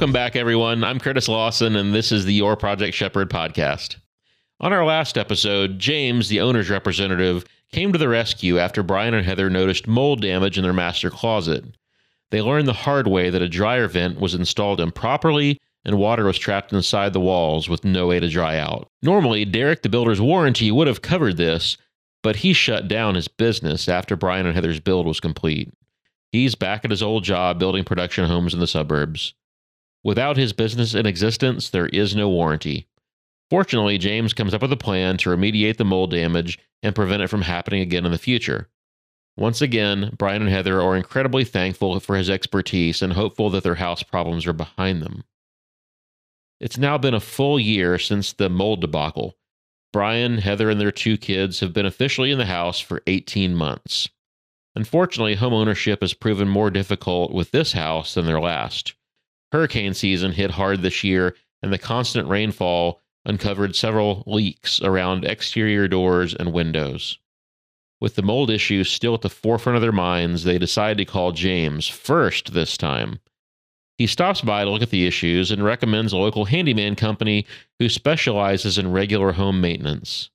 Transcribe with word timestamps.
Welcome 0.00 0.14
back, 0.14 0.34
everyone. 0.34 0.82
I'm 0.82 0.98
Curtis 0.98 1.28
Lawson, 1.28 1.76
and 1.76 1.92
this 1.94 2.10
is 2.10 2.24
the 2.24 2.32
Your 2.32 2.56
Project 2.56 2.96
Shepherd 2.96 3.28
podcast. 3.28 3.96
On 4.58 4.72
our 4.72 4.86
last 4.86 5.18
episode, 5.18 5.78
James, 5.78 6.30
the 6.30 6.40
owner's 6.40 6.70
representative, 6.70 7.44
came 7.70 7.92
to 7.92 7.98
the 7.98 8.08
rescue 8.08 8.58
after 8.58 8.82
Brian 8.82 9.12
and 9.12 9.26
Heather 9.26 9.50
noticed 9.50 9.86
mold 9.86 10.22
damage 10.22 10.56
in 10.56 10.64
their 10.64 10.72
master 10.72 11.10
closet. 11.10 11.66
They 12.30 12.40
learned 12.40 12.66
the 12.66 12.72
hard 12.72 13.08
way 13.08 13.28
that 13.28 13.42
a 13.42 13.48
dryer 13.48 13.88
vent 13.88 14.18
was 14.18 14.34
installed 14.34 14.80
improperly 14.80 15.60
and 15.84 15.98
water 15.98 16.24
was 16.24 16.38
trapped 16.38 16.72
inside 16.72 17.12
the 17.12 17.20
walls 17.20 17.68
with 17.68 17.84
no 17.84 18.06
way 18.06 18.20
to 18.20 18.28
dry 18.30 18.56
out. 18.56 18.88
Normally, 19.02 19.44
Derek 19.44 19.82
the 19.82 19.90
builder's 19.90 20.18
warranty 20.18 20.70
would 20.70 20.86
have 20.86 21.02
covered 21.02 21.36
this, 21.36 21.76
but 22.22 22.36
he 22.36 22.54
shut 22.54 22.88
down 22.88 23.16
his 23.16 23.28
business 23.28 23.86
after 23.86 24.16
Brian 24.16 24.46
and 24.46 24.54
Heather's 24.54 24.80
build 24.80 25.06
was 25.06 25.20
complete. 25.20 25.70
He's 26.32 26.54
back 26.54 26.86
at 26.86 26.90
his 26.90 27.02
old 27.02 27.22
job 27.22 27.58
building 27.58 27.84
production 27.84 28.24
homes 28.24 28.54
in 28.54 28.60
the 28.60 28.66
suburbs. 28.66 29.34
Without 30.02 30.36
his 30.36 30.52
business 30.52 30.94
in 30.94 31.06
existence, 31.06 31.68
there 31.68 31.86
is 31.86 32.16
no 32.16 32.28
warranty. 32.28 32.86
Fortunately, 33.50 33.98
James 33.98 34.32
comes 34.32 34.54
up 34.54 34.62
with 34.62 34.72
a 34.72 34.76
plan 34.76 35.16
to 35.18 35.30
remediate 35.30 35.76
the 35.76 35.84
mold 35.84 36.12
damage 36.12 36.58
and 36.82 36.94
prevent 36.94 37.22
it 37.22 37.28
from 37.28 37.42
happening 37.42 37.80
again 37.80 38.06
in 38.06 38.12
the 38.12 38.18
future. 38.18 38.68
Once 39.36 39.60
again, 39.60 40.14
Brian 40.16 40.42
and 40.42 40.50
Heather 40.50 40.80
are 40.80 40.96
incredibly 40.96 41.44
thankful 41.44 41.98
for 42.00 42.16
his 42.16 42.30
expertise 42.30 43.02
and 43.02 43.12
hopeful 43.12 43.50
that 43.50 43.62
their 43.62 43.76
house 43.76 44.02
problems 44.02 44.46
are 44.46 44.52
behind 44.52 45.02
them. 45.02 45.24
It's 46.60 46.78
now 46.78 46.98
been 46.98 47.14
a 47.14 47.20
full 47.20 47.58
year 47.58 47.98
since 47.98 48.32
the 48.32 48.50
mold 48.50 48.80
debacle. 48.80 49.36
Brian, 49.92 50.38
Heather, 50.38 50.70
and 50.70 50.80
their 50.80 50.92
two 50.92 51.16
kids 51.16 51.60
have 51.60 51.72
been 51.72 51.86
officially 51.86 52.30
in 52.30 52.38
the 52.38 52.46
house 52.46 52.78
for 52.78 53.02
18 53.06 53.54
months. 53.54 54.08
Unfortunately, 54.76 55.36
homeownership 55.36 56.00
has 56.00 56.14
proven 56.14 56.48
more 56.48 56.70
difficult 56.70 57.32
with 57.32 57.50
this 57.50 57.72
house 57.72 58.14
than 58.14 58.26
their 58.26 58.40
last. 58.40 58.94
Hurricane 59.52 59.94
season 59.94 60.32
hit 60.32 60.52
hard 60.52 60.82
this 60.82 61.02
year, 61.02 61.36
and 61.62 61.72
the 61.72 61.78
constant 61.78 62.28
rainfall 62.28 63.00
uncovered 63.24 63.76
several 63.76 64.22
leaks 64.26 64.80
around 64.80 65.24
exterior 65.24 65.88
doors 65.88 66.34
and 66.34 66.52
windows. 66.52 67.18
With 68.00 68.14
the 68.14 68.22
mold 68.22 68.50
issue 68.50 68.84
still 68.84 69.14
at 69.14 69.20
the 69.20 69.28
forefront 69.28 69.76
of 69.76 69.82
their 69.82 69.92
minds, 69.92 70.44
they 70.44 70.58
decide 70.58 70.96
to 70.98 71.04
call 71.04 71.32
James 71.32 71.86
first 71.86 72.54
this 72.54 72.76
time. 72.76 73.18
He 73.98 74.06
stops 74.06 74.40
by 74.40 74.64
to 74.64 74.70
look 74.70 74.80
at 74.80 74.88
the 74.88 75.06
issues 75.06 75.50
and 75.50 75.62
recommends 75.62 76.14
a 76.14 76.16
local 76.16 76.46
handyman 76.46 76.96
company 76.96 77.44
who 77.78 77.90
specializes 77.90 78.78
in 78.78 78.92
regular 78.92 79.32
home 79.32 79.60
maintenance. 79.60 80.30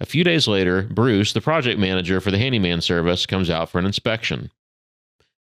A 0.00 0.06
few 0.06 0.24
days 0.24 0.48
later, 0.48 0.82
Bruce, 0.82 1.32
the 1.32 1.40
project 1.40 1.78
manager 1.78 2.20
for 2.20 2.32
the 2.32 2.38
handyman 2.38 2.80
service, 2.80 3.24
comes 3.24 3.48
out 3.48 3.70
for 3.70 3.78
an 3.78 3.86
inspection. 3.86 4.50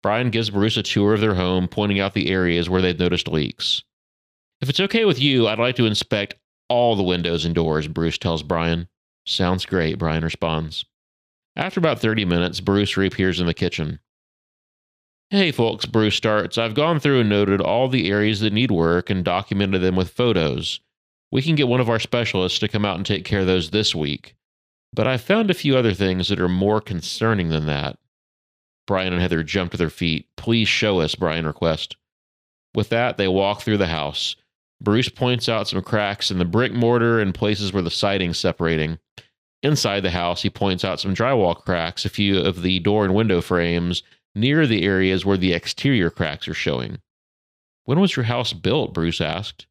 Brian 0.04 0.30
gives 0.30 0.50
Bruce 0.50 0.78
a 0.78 0.84
tour 0.84 1.14
of 1.14 1.22
their 1.22 1.36
home, 1.36 1.68
pointing 1.68 2.00
out 2.00 2.14
the 2.14 2.30
areas 2.30 2.70
where 2.70 2.82
they've 2.82 2.98
noticed 2.98 3.28
leaks. 3.28 3.84
If 4.62 4.70
it's 4.70 4.80
okay 4.80 5.06
with 5.06 5.20
you, 5.20 5.48
I'd 5.48 5.60
like 5.60 5.76
to 5.76 5.86
inspect 5.86 6.36
all 6.70 6.96
the 6.96 7.04
windows 7.04 7.46
and 7.46 7.56
doors, 7.56 7.88
Bruce 7.88 8.18
tells 8.18 8.44
Brian. 8.44 8.88
Sounds 9.26 9.66
great, 9.66 9.98
Brian 9.98 10.24
responds. 10.24 10.86
After 11.56 11.80
about 11.80 12.00
30 12.00 12.26
minutes, 12.26 12.60
Bruce 12.60 12.98
reappears 12.98 13.40
in 13.40 13.48
the 13.48 13.54
kitchen. 13.54 14.00
Hey 15.30 15.52
folks, 15.52 15.86
Bruce 15.86 16.16
starts. 16.16 16.58
I've 16.58 16.74
gone 16.74 17.00
through 17.00 17.20
and 17.20 17.30
noted 17.30 17.60
all 17.60 17.90
the 17.90 18.10
areas 18.10 18.40
that 18.40 18.54
need 18.54 18.72
work 18.72 19.10
and 19.10 19.26
documented 19.26 19.82
them 19.82 19.96
with 19.96 20.12
photos. 20.12 20.80
We 21.32 21.42
can 21.42 21.56
get 21.56 21.68
one 21.68 21.82
of 21.82 21.90
our 21.90 22.00
specialists 22.00 22.60
to 22.60 22.70
come 22.70 22.86
out 22.86 22.96
and 22.96 23.06
take 23.06 23.26
care 23.26 23.42
of 23.42 23.48
those 23.48 23.72
this 23.72 23.94
week. 23.94 24.36
But 24.94 25.08
I've 25.08 25.22
found 25.22 25.52
a 25.52 25.56
few 25.56 25.76
other 25.76 25.94
things 25.94 26.30
that 26.30 26.40
are 26.40 26.48
more 26.48 26.80
concerning 26.80 27.50
than 27.50 27.66
that. 27.66 27.98
Brian 28.88 29.14
and 29.14 29.22
Heather 29.22 29.44
jump 29.44 29.72
to 29.72 29.78
their 29.78 29.90
feet. 29.90 30.28
Please 30.38 30.68
show 30.68 31.00
us, 31.02 31.14
Brian 31.14 31.46
requests. 31.46 31.96
With 32.74 32.90
that, 32.90 33.18
they 33.18 33.28
walk 33.28 33.62
through 33.62 33.78
the 33.78 33.88
house. 33.88 34.36
Bruce 34.82 35.10
points 35.10 35.50
out 35.50 35.68
some 35.68 35.82
cracks 35.82 36.32
in 36.32 36.40
the 36.40 36.46
brick 36.46 36.74
mortar 36.74 37.20
and 37.20 37.34
places 37.34 37.74
where 37.74 37.84
the 37.84 37.92
siding's 37.92 38.40
separating. 38.40 39.00
Inside 39.64 40.02
the 40.02 40.12
house, 40.12 40.44
he 40.44 40.50
points 40.50 40.86
out 40.86 41.00
some 41.00 41.16
drywall 41.16 41.56
cracks, 41.56 42.06
a 42.06 42.10
few 42.10 42.40
of 42.40 42.62
the 42.62 42.80
door 42.80 43.04
and 43.04 43.14
window 43.14 43.42
frames, 43.42 44.04
near 44.36 44.68
the 44.68 44.84
areas 44.84 45.26
where 45.26 45.38
the 45.38 45.54
exterior 45.54 46.10
cracks 46.10 46.48
are 46.48 46.54
showing. 46.54 47.00
When 47.86 48.00
was 48.00 48.16
your 48.16 48.26
house 48.26 48.54
built? 48.54 48.94
Bruce 48.94 49.20
asked. 49.20 49.66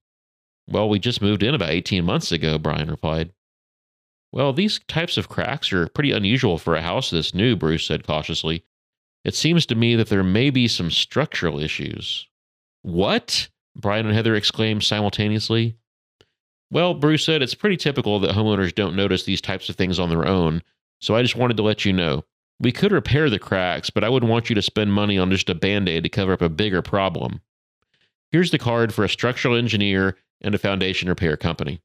Well, 0.69 0.89
we 0.89 0.99
just 0.99 1.23
moved 1.23 1.43
in 1.43 1.55
about 1.55 1.71
18 1.71 2.05
months 2.05 2.33
ago, 2.33 2.59
Brian 2.59 2.91
replied. 2.91 3.33
Well, 4.33 4.53
these 4.53 4.81
types 4.89 5.17
of 5.17 5.29
cracks 5.29 5.73
are 5.73 5.89
pretty 5.89 6.11
unusual 6.11 6.59
for 6.59 6.75
a 6.75 6.83
house 6.83 7.11
this 7.11 7.33
new, 7.33 7.55
Bruce 7.55 7.87
said 7.87 8.07
cautiously. 8.07 8.65
It 9.27 9.35
seems 9.35 9.67
to 9.67 9.75
me 9.75 9.97
that 9.97 10.09
there 10.09 10.23
may 10.23 10.51
be 10.51 10.69
some 10.69 10.89
structural 10.89 11.59
issues. 11.59 12.29
What? 12.83 13.49
Brian 13.75 14.07
and 14.07 14.15
Heather 14.15 14.37
exclaimed 14.37 14.85
simultaneously. 14.85 15.75
Well, 16.71 16.95
Bruce 16.95 17.25
said 17.25 17.43
it's 17.43 17.53
pretty 17.53 17.77
typical 17.77 18.21
that 18.21 18.37
homeowners 18.37 18.73
don't 18.73 18.95
notice 18.95 19.25
these 19.25 19.41
types 19.41 19.69
of 19.69 19.75
things 19.75 19.99
on 19.99 20.11
their 20.11 20.25
own, 20.25 20.63
so 21.01 21.17
I 21.17 21.23
just 21.23 21.35
wanted 21.35 21.57
to 21.57 21.65
let 21.65 21.85
you 21.85 21.93
know. 21.93 22.23
We 22.61 22.71
could 22.71 22.93
repair 22.93 23.29
the 23.29 23.41
cracks, 23.41 23.91
but 23.91 24.05
I 24.05 24.09
wouldn't 24.09 24.31
want 24.31 24.49
you 24.49 24.55
to 24.55 24.63
spend 24.63 24.93
money 24.93 25.19
on 25.19 25.33
just 25.33 25.51
a 25.51 25.57
band 25.57 25.89
aid 25.89 26.05
to 26.05 26.09
cover 26.09 26.33
up 26.33 26.41
a 26.41 26.49
bigger 26.49 26.81
problem. 26.81 27.41
Here's 28.31 28.53
the 28.53 28.59
card 28.59 28.95
for 28.95 29.03
a 29.03 29.09
structural 29.09 29.57
engineer 29.57 30.17
and 30.41 30.55
a 30.55 30.59
foundation 30.59 31.09
repair 31.09 31.37
company. 31.37 31.83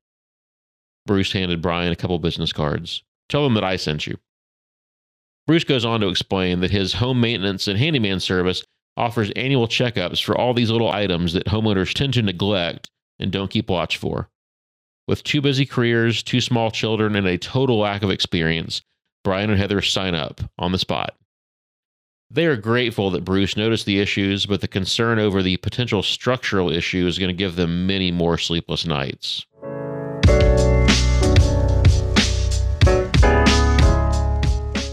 Bruce 1.08 1.32
handed 1.32 1.60
Brian 1.60 1.92
a 1.92 1.96
couple 1.96 2.20
business 2.20 2.54
cards. 2.54 3.02
Tell 3.30 3.44
them 3.44 3.56
that 3.56 3.64
I 3.64 3.78
sent 3.78 4.06
you. 4.06 4.20
Bruce 5.48 5.64
goes 5.64 5.86
on 5.86 6.02
to 6.02 6.08
explain 6.08 6.60
that 6.60 6.72
his 6.72 6.94
home 6.94 7.20
maintenance 7.20 7.68
and 7.68 7.78
handyman 7.78 8.20
service 8.20 8.64
offers 8.98 9.32
annual 9.32 9.68
checkups 9.68 10.24
for 10.24 10.38
all 10.38 10.54
these 10.54 10.70
little 10.70 10.92
items 10.92 11.34
that 11.34 11.46
homeowners 11.46 11.94
tend 11.94 12.14
to 12.14 12.22
neglect 12.22 12.90
and 13.20 13.32
don't 13.32 13.52
keep 13.52 13.70
watch 13.70 13.98
for. 13.98 14.30
With 15.08 15.24
two 15.24 15.42
busy 15.42 15.66
careers, 15.66 16.24
two 16.24 16.42
small 16.42 16.72
children, 16.72 17.16
and 17.16 17.28
a 17.28 17.38
total 17.38 17.80
lack 17.80 18.04
of 18.04 18.12
experience, 18.12 18.82
Brian 19.24 19.50
and 19.50 19.60
Heather 19.60 19.82
sign 19.82 20.16
up 20.16 20.42
on 20.58 20.72
the 20.72 20.78
spot. 20.78 21.16
They 22.30 22.46
are 22.46 22.56
grateful 22.56 23.10
that 23.10 23.26
Bruce 23.26 23.58
noticed 23.58 23.86
the 23.86 24.00
issues, 24.00 24.46
but 24.46 24.62
the 24.62 24.68
concern 24.68 25.20
over 25.20 25.44
the 25.44 25.58
potential 25.58 26.02
structural 26.02 26.72
issue 26.72 27.06
is 27.06 27.20
going 27.20 27.28
to 27.28 27.34
give 27.34 27.58
them 27.58 27.86
many 27.86 28.10
more 28.10 28.38
sleepless 28.38 28.86
nights. 28.86 29.46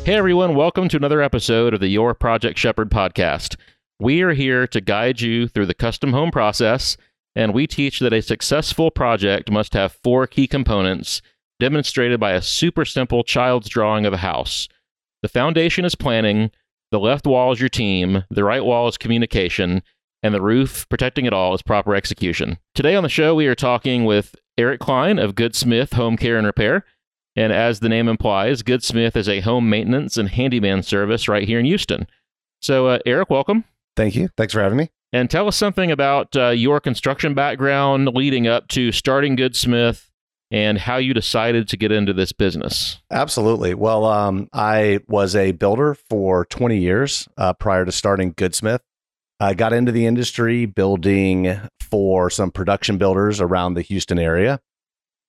Hey 0.09 0.15
everyone, 0.15 0.55
welcome 0.55 0.89
to 0.89 0.97
another 0.97 1.21
episode 1.21 1.75
of 1.75 1.81
the 1.81 1.89
Your 1.89 2.15
Project 2.15 2.59
Shepherd 2.59 2.91
podcast. 2.91 3.57
We 4.01 4.23
are 4.23 4.33
here 4.33 4.67
to 4.67 4.81
guide 4.81 5.21
you 5.21 5.49
through 5.49 5.67
the 5.67 5.75
custom 5.75 6.15
home 6.15 6.31
process, 6.31 6.97
and 7.37 7.53
we 7.53 7.67
teach 7.67 8.01
that 8.01 8.15
a 8.15 8.23
successful 8.23 8.91
project 8.91 9.51
must 9.51 9.75
have 9.75 9.99
four 10.03 10.27
key 10.27 10.47
components 10.47 11.21
demonstrated 11.61 12.19
by 12.19 12.33
a 12.33 12.41
super 12.41 12.87
simple 12.87 13.23
child's 13.23 13.69
drawing 13.69 14.07
of 14.07 14.15
a 14.15 14.25
house. 14.25 14.67
The 15.21 15.29
foundation 15.29 15.85
is 15.85 15.95
planning, 15.95 16.53
the 16.91 16.99
left 16.99 17.27
wall 17.27 17.53
is 17.53 17.61
your 17.61 17.69
team, 17.69 18.25
the 18.31 18.45
right 18.45 18.65
wall 18.65 18.89
is 18.89 18.97
communication, 18.97 19.83
and 20.23 20.33
the 20.33 20.41
roof 20.41 20.89
protecting 20.89 21.27
it 21.27 21.35
all 21.35 21.53
is 21.53 21.61
proper 21.61 21.95
execution. 21.95 22.57
Today 22.75 22.95
on 22.95 23.03
the 23.03 23.11
show, 23.11 23.35
we 23.35 23.47
are 23.47 23.55
talking 23.55 24.07
with 24.07 24.35
Erich 24.57 24.81
Kleine 24.81 25.23
of 25.23 25.35
Goodsmith 25.35 25.93
Home 25.93 26.17
Care 26.17 26.39
and 26.39 26.47
Repair. 26.47 26.87
And 27.39 27.53
as 27.53 27.79
the 27.79 27.89
name 27.89 28.09
implies, 28.09 28.65
Goodsmith 28.65 29.15
is 29.15 29.29
a 29.29 29.39
home 29.39 29.71
maintenance 29.71 30.17
and 30.17 30.29
handyman 30.29 30.83
service 30.83 31.29
right 31.29 31.47
here 31.47 31.61
in 31.61 31.67
Houston. 31.67 32.09
So, 32.61 32.89
uh, 32.89 32.99
Erich, 33.07 33.31
welcome. 33.31 33.63
Thank 33.95 34.17
you. 34.17 34.29
Thanks 34.37 34.53
for 34.53 34.61
having 34.61 34.77
me. 34.77 34.91
And 35.13 35.31
tell 35.31 35.47
us 35.47 35.55
something 35.55 35.93
about 35.93 36.35
uh, 36.35 36.49
your 36.49 36.81
construction 36.81 37.35
background 37.35 38.09
leading 38.09 38.49
up 38.49 38.67
to 38.71 38.91
starting 38.91 39.37
Goodsmith 39.37 40.09
and 40.51 40.79
how 40.79 40.97
you 40.97 41.15
decided 41.15 41.69
to 41.69 41.77
get 41.77 41.93
into 41.93 42.13
this 42.13 42.33
business. 42.33 42.99
Absolutely. 43.13 43.73
Well, 43.73 44.05
um, 44.05 44.49
I 44.53 44.99
was 45.07 45.37
a 45.37 45.53
builder 45.53 45.95
for 45.95 46.45
20 46.47 46.77
years 46.77 47.29
uh, 47.37 47.53
prior 47.53 47.85
to 47.85 47.93
starting 47.93 48.35
Goodsmith. 48.35 48.81
I 49.39 49.55
got 49.55 49.73
into 49.73 49.93
the 49.93 50.07
industry 50.07 50.67
building 50.67 51.57
for 51.81 52.31
some 52.31 52.51
production 52.51 52.99
builders 52.99 53.41
around 53.41 53.75
the 53.75 53.83
Houston 53.83 54.19
area. 54.19 54.61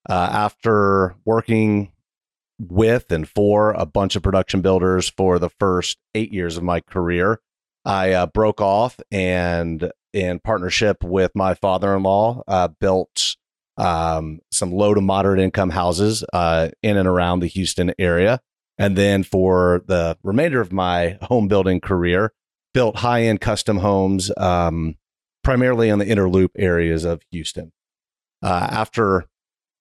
Uh, 0.08 0.28
after 0.32 1.14
working 1.24 1.92
with 2.60 3.10
and 3.10 3.28
for 3.28 3.72
a 3.72 3.86
bunch 3.86 4.16
of 4.16 4.22
production 4.22 4.60
builders 4.60 5.08
for 5.08 5.38
the 5.38 5.48
first 5.48 5.98
eight 6.14 6.32
years 6.32 6.56
of 6.56 6.62
my 6.62 6.80
career, 6.80 7.40
I 7.84 8.12
uh, 8.12 8.26
broke 8.26 8.60
off 8.60 8.98
and, 9.10 9.90
in 10.12 10.40
partnership 10.40 11.02
with 11.02 11.32
my 11.34 11.54
father 11.54 11.96
in 11.96 12.02
law, 12.02 12.42
uh, 12.46 12.68
built 12.68 13.36
um, 13.76 14.40
some 14.50 14.72
low 14.72 14.92
to 14.92 15.00
moderate 15.00 15.40
income 15.40 15.70
houses 15.70 16.24
uh, 16.32 16.68
in 16.82 16.96
and 16.96 17.08
around 17.08 17.40
the 17.40 17.46
Houston 17.46 17.94
area. 17.98 18.40
And 18.76 18.96
then 18.96 19.22
for 19.22 19.82
the 19.86 20.18
remainder 20.22 20.60
of 20.60 20.72
my 20.72 21.18
home 21.22 21.48
building 21.48 21.80
career, 21.80 22.32
built 22.74 22.96
high 22.96 23.22
end 23.22 23.40
custom 23.40 23.78
homes, 23.78 24.30
um, 24.36 24.96
primarily 25.42 25.88
in 25.88 25.98
the 25.98 26.06
inner 26.06 26.28
loop 26.28 26.52
areas 26.56 27.04
of 27.04 27.22
Houston. 27.30 27.72
Uh, 28.42 28.68
after 28.70 29.26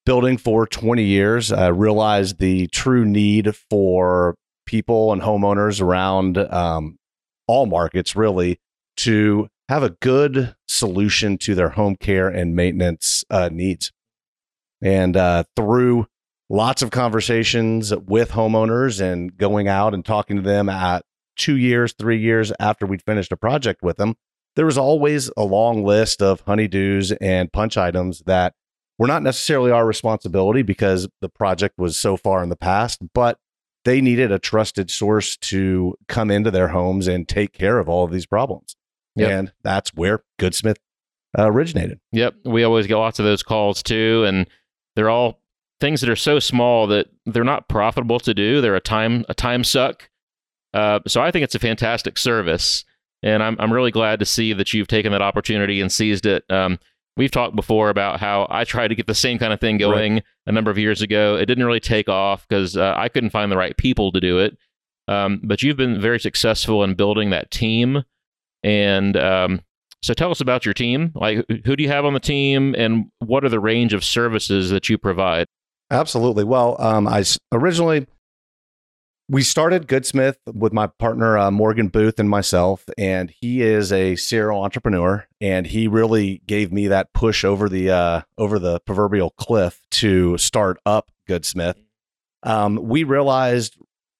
building 0.09 0.39
for 0.39 0.65
20 0.65 1.03
years, 1.03 1.51
I 1.51 1.67
realized 1.67 2.39
the 2.39 2.65
true 2.69 3.05
need 3.05 3.55
for 3.69 4.33
people 4.65 5.13
and 5.13 5.21
homeowners 5.21 5.83
around 5.83 6.35
um, 6.35 6.97
all 7.45 7.67
markets 7.67 8.15
really 8.15 8.59
to 8.97 9.49
have 9.69 9.83
a 9.83 9.91
good 10.01 10.55
solution 10.67 11.37
to 11.37 11.53
their 11.53 11.69
home 11.69 11.95
care 11.95 12.27
and 12.27 12.55
maintenance 12.55 13.23
uh, 13.29 13.49
needs. 13.51 13.91
And 14.81 15.15
uh, 15.15 15.43
through 15.55 16.07
lots 16.49 16.81
of 16.81 16.89
conversations 16.89 17.95
with 17.95 18.31
homeowners 18.31 18.99
and 18.99 19.37
going 19.37 19.67
out 19.67 19.93
and 19.93 20.03
talking 20.03 20.37
to 20.37 20.41
them 20.41 20.69
at 20.69 21.05
two 21.37 21.55
years, 21.55 21.93
three 21.93 22.19
years 22.19 22.51
after 22.59 22.87
we'd 22.87 23.03
finished 23.03 23.31
a 23.31 23.37
project 23.37 23.83
with 23.83 23.97
them, 23.97 24.15
there 24.55 24.65
was 24.65 24.79
always 24.79 25.29
a 25.37 25.43
long 25.43 25.85
list 25.85 26.23
of 26.23 26.43
honeydews 26.45 27.15
and 27.21 27.53
punch 27.53 27.77
items 27.77 28.23
that 28.25 28.55
were 28.99 29.07
not 29.07 29.23
necessarily 29.23 29.71
our 29.71 29.87
responsibility 29.87 30.61
because 30.61 31.07
the 31.21 31.29
project 31.29 31.79
was 31.79 31.97
so 31.97 32.17
far 32.17 32.43
in 32.43 32.49
the 32.49 32.55
past, 32.55 33.01
but 33.13 33.39
they 33.85 34.01
needed 34.01 34.31
a 34.31 34.37
trusted 34.37 34.91
source 34.91 35.37
to 35.37 35.95
come 36.07 36.29
into 36.29 36.51
their 36.51 36.67
homes 36.67 37.07
and 37.07 37.27
take 37.27 37.53
care 37.53 37.79
of 37.79 37.87
all 37.87 38.03
of 38.03 38.11
these 38.11 38.25
problems. 38.25 38.75
Yep. 39.15 39.31
And 39.31 39.53
that's 39.63 39.93
where 39.93 40.23
Goodsmith 40.37 40.75
uh, 41.37 41.49
originated. 41.49 41.99
Yep. 42.11 42.35
We 42.43 42.63
always 42.63 42.87
get 42.87 42.97
lots 42.97 43.19
of 43.19 43.25
those 43.25 43.41
calls 43.41 43.81
too. 43.81 44.25
And 44.27 44.47
they're 44.95 45.09
all 45.09 45.39
things 45.79 46.01
that 46.01 46.09
are 46.09 46.15
so 46.17 46.39
small 46.39 46.85
that 46.87 47.07
they're 47.25 47.45
not 47.45 47.69
profitable 47.69 48.19
to 48.19 48.33
do. 48.33 48.59
They're 48.59 48.75
a 48.75 48.81
time, 48.81 49.23
a 49.29 49.33
time 49.33 49.63
suck. 49.63 50.09
Uh, 50.73 50.99
so 51.07 51.21
I 51.21 51.31
think 51.31 51.43
it's 51.43 51.55
a 51.55 51.59
fantastic 51.59 52.17
service. 52.17 52.83
And 53.23 53.41
I'm, 53.41 53.55
I'm 53.59 53.71
really 53.71 53.91
glad 53.91 54.19
to 54.19 54.25
see 54.25 54.51
that 54.53 54.73
you've 54.73 54.87
taken 54.87 55.13
that 55.13 55.21
opportunity 55.21 55.79
and 55.79 55.91
seized 55.91 56.25
it. 56.25 56.43
Um, 56.49 56.79
we've 57.19 57.29
talked 57.29 57.55
before 57.55 57.89
about 57.89 58.19
how 58.19 58.47
I 58.49 58.63
tried 58.63 58.87
to 58.87 58.95
get 58.95 59.05
the 59.05 59.13
same 59.13 59.37
kind 59.37 59.53
of 59.53 59.59
thing 59.59 59.77
going 59.77 60.13
right. 60.15 60.23
a 60.47 60.51
number 60.51 60.71
of 60.71 60.77
years 60.77 61.01
ago. 61.01 61.35
It 61.35 61.45
didn't 61.45 61.65
really 61.65 61.79
take 61.79 62.09
off 62.09 62.47
because 62.47 62.75
uh, 62.75 62.95
I 62.97 63.09
couldn't 63.09 63.29
find 63.29 63.51
the 63.51 63.57
right 63.57 63.77
people 63.77 64.11
to 64.13 64.19
do 64.19 64.39
it. 64.39 64.57
Um, 65.07 65.41
but 65.43 65.61
you've 65.61 65.77
been 65.77 65.99
very 65.99 66.19
successful 66.19 66.83
in 66.83 66.95
building 66.95 67.29
that 67.31 67.51
team 67.51 68.03
and 68.63 69.15
um, 69.17 69.61
so 70.01 70.13
tell 70.13 70.31
us 70.31 70.41
about 70.41 70.65
your 70.65 70.73
team. 70.73 71.11
Like, 71.15 71.45
who 71.65 71.75
do 71.75 71.83
you 71.83 71.89
have 71.89 72.05
on 72.05 72.13
the 72.13 72.19
team, 72.19 72.75
and 72.77 73.05
what 73.19 73.43
are 73.43 73.49
the 73.49 73.59
range 73.59 73.93
of 73.93 74.03
services 74.03 74.69
that 74.69 74.89
you 74.89 74.97
provide? 74.97 75.47
Absolutely. 75.91 76.43
Well, 76.43 76.75
um, 76.79 77.07
I 77.07 77.23
originally 77.51 78.07
we 79.29 79.43
started 79.43 79.87
Goodsmith 79.87 80.37
with 80.51 80.73
my 80.73 80.87
partner 80.87 81.37
uh, 81.37 81.51
Morgan 81.51 81.87
Booth 81.87 82.19
and 82.19 82.27
myself, 82.27 82.85
and 82.97 83.29
he 83.29 83.61
is 83.61 83.93
a 83.93 84.15
serial 84.15 84.63
entrepreneur, 84.63 85.27
and 85.39 85.67
he 85.67 85.87
really 85.87 86.41
gave 86.47 86.71
me 86.71 86.87
that 86.87 87.13
push 87.13 87.45
over 87.45 87.69
the 87.69 87.91
uh, 87.91 88.21
over 88.39 88.57
the 88.57 88.79
proverbial 88.81 89.29
cliff 89.29 89.81
to 89.91 90.37
start 90.39 90.79
up 90.85 91.11
Goodsmith. 91.29 91.75
Um, 92.41 92.79
we 92.81 93.03
realized 93.03 93.77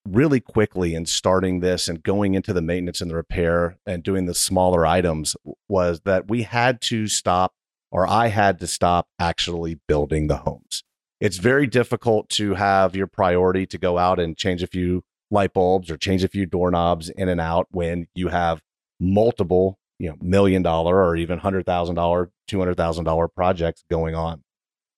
really 0.07 0.39
quickly 0.39 0.93
in 0.93 1.07
starting 1.07 1.59
this 1.59 1.87
and 1.87 2.03
going 2.03 2.35
into 2.35 2.53
the 2.53 2.61
maintenance 2.61 3.01
and 3.01 3.09
the 3.09 3.15
repair 3.15 3.77
and 3.85 4.03
doing 4.03 4.27
the 4.27 4.33
smaller 4.35 4.85
items 4.85 5.35
was 5.67 6.01
that 6.01 6.29
we 6.29 6.43
had 6.43 6.81
to 6.81 7.07
stop 7.07 7.53
or 7.91 8.07
I 8.07 8.27
had 8.27 8.59
to 8.59 8.67
stop 8.67 9.07
actually 9.19 9.79
building 9.87 10.27
the 10.27 10.37
homes. 10.37 10.83
It's 11.19 11.37
very 11.37 11.67
difficult 11.67 12.29
to 12.29 12.53
have 12.53 12.95
your 12.95 13.07
priority 13.07 13.65
to 13.67 13.77
go 13.77 13.97
out 13.97 14.19
and 14.19 14.37
change 14.37 14.63
a 14.63 14.67
few 14.67 15.03
light 15.29 15.53
bulbs 15.53 15.91
or 15.91 15.97
change 15.97 16.23
a 16.23 16.27
few 16.27 16.45
doorknobs 16.45 17.09
in 17.09 17.29
and 17.29 17.41
out 17.41 17.67
when 17.71 18.07
you 18.15 18.29
have 18.29 18.61
multiple, 18.99 19.77
you 19.99 20.09
know, 20.09 20.15
million 20.21 20.61
dollar 20.61 21.03
or 21.03 21.15
even 21.15 21.39
hundred 21.39 21.65
thousand 21.65 21.95
dollar, 21.95 22.31
two 22.47 22.59
hundred 22.59 22.77
thousand 22.77 23.05
dollar 23.05 23.27
projects 23.27 23.83
going 23.89 24.15
on. 24.15 24.43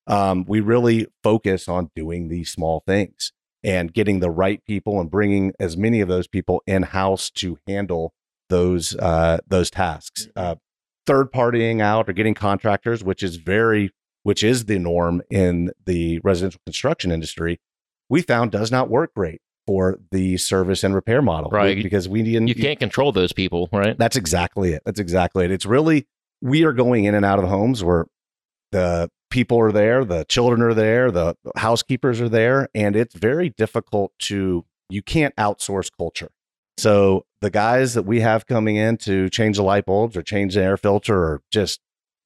Um, 0.08 0.46
we 0.48 0.60
really 0.60 1.08
focus 1.24 1.68
on 1.68 1.92
doing 1.96 2.28
these 2.28 2.52
small 2.52 2.84
things 2.86 3.32
and 3.64 3.94
getting 3.94 4.20
the 4.20 4.32
right 4.32 4.64
people 4.66 5.00
and 5.00 5.10
bringing 5.10 5.54
as 5.60 5.78
many 5.78 6.02
of 6.02 6.08
those 6.08 6.28
people 6.28 6.64
in 6.66 6.84
house 6.84 7.30
to 7.30 7.58
handle 7.68 8.14
those 8.50 8.96
uh, 8.96 9.40
those 9.48 9.70
tasks. 9.70 10.28
Mm-hmm. 10.28 10.40
Uh, 10.40 10.56
third 11.06 11.32
partying 11.32 11.82
out 11.82 12.10
or 12.10 12.14
getting 12.14 12.34
contractors, 12.34 13.04
which 13.04 13.24
is 13.24 13.38
very 13.38 13.92
which 14.24 14.44
is 14.44 14.66
the 14.66 14.80
norm 14.80 15.22
in 15.30 15.72
the 15.86 16.20
residential 16.24 16.62
construction 16.66 17.12
industry, 17.12 17.60
we 18.10 18.22
found 18.22 18.52
does 18.52 18.72
not 18.72 18.90
work 18.90 19.14
great 19.16 19.42
for 19.68 20.00
the 20.12 20.38
service 20.38 20.84
and 20.84 20.94
repair 20.94 21.22
model. 21.22 21.50
Right. 21.50 21.82
Because 21.82 22.10
we 22.10 22.22
need 22.24 22.48
you 22.48 22.56
can't 22.56 22.80
control 22.80 23.12
those 23.12 23.34
people, 23.34 23.70
right? 23.72 23.98
That's 23.98 24.18
exactly 24.18 24.74
it. 24.74 24.82
That's 24.86 25.00
exactly 25.00 25.46
it. 25.46 25.52
It's 25.52 25.66
really 25.66 26.08
we 26.42 26.64
are 26.64 26.74
going 26.74 27.06
in 27.06 27.16
and 27.16 27.26
out 27.26 27.40
of 27.40 27.44
the 27.44 27.50
homes 27.50 27.84
where 27.84 28.08
the 28.72 29.10
people 29.30 29.60
are 29.60 29.72
there, 29.72 30.04
the 30.04 30.26
children 30.26 30.62
are 30.62 30.74
there, 30.74 31.12
the 31.12 31.36
housekeepers 31.56 32.20
are 32.20 32.30
there, 32.30 32.68
and 32.74 32.96
it's 32.96 33.16
very 33.16 33.50
difficult 33.50 34.12
to 34.20 34.66
you 34.90 35.02
can't 35.02 35.36
outsource 35.38 35.90
culture. 35.96 36.30
So 36.78 37.26
the 37.42 37.50
guys 37.50 37.94
that 37.94 38.04
we 38.04 38.22
have 38.22 38.46
coming 38.46 38.76
in 38.76 38.98
to 38.98 39.30
change 39.30 39.58
the 39.58 39.64
light 39.64 39.86
bulbs 39.86 40.18
or 40.18 40.22
change 40.22 40.56
the 40.56 40.64
air 40.64 40.78
filter 40.78 41.16
or 41.16 41.42
just, 41.52 41.80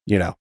you 0.05 0.17
know, 0.17 0.35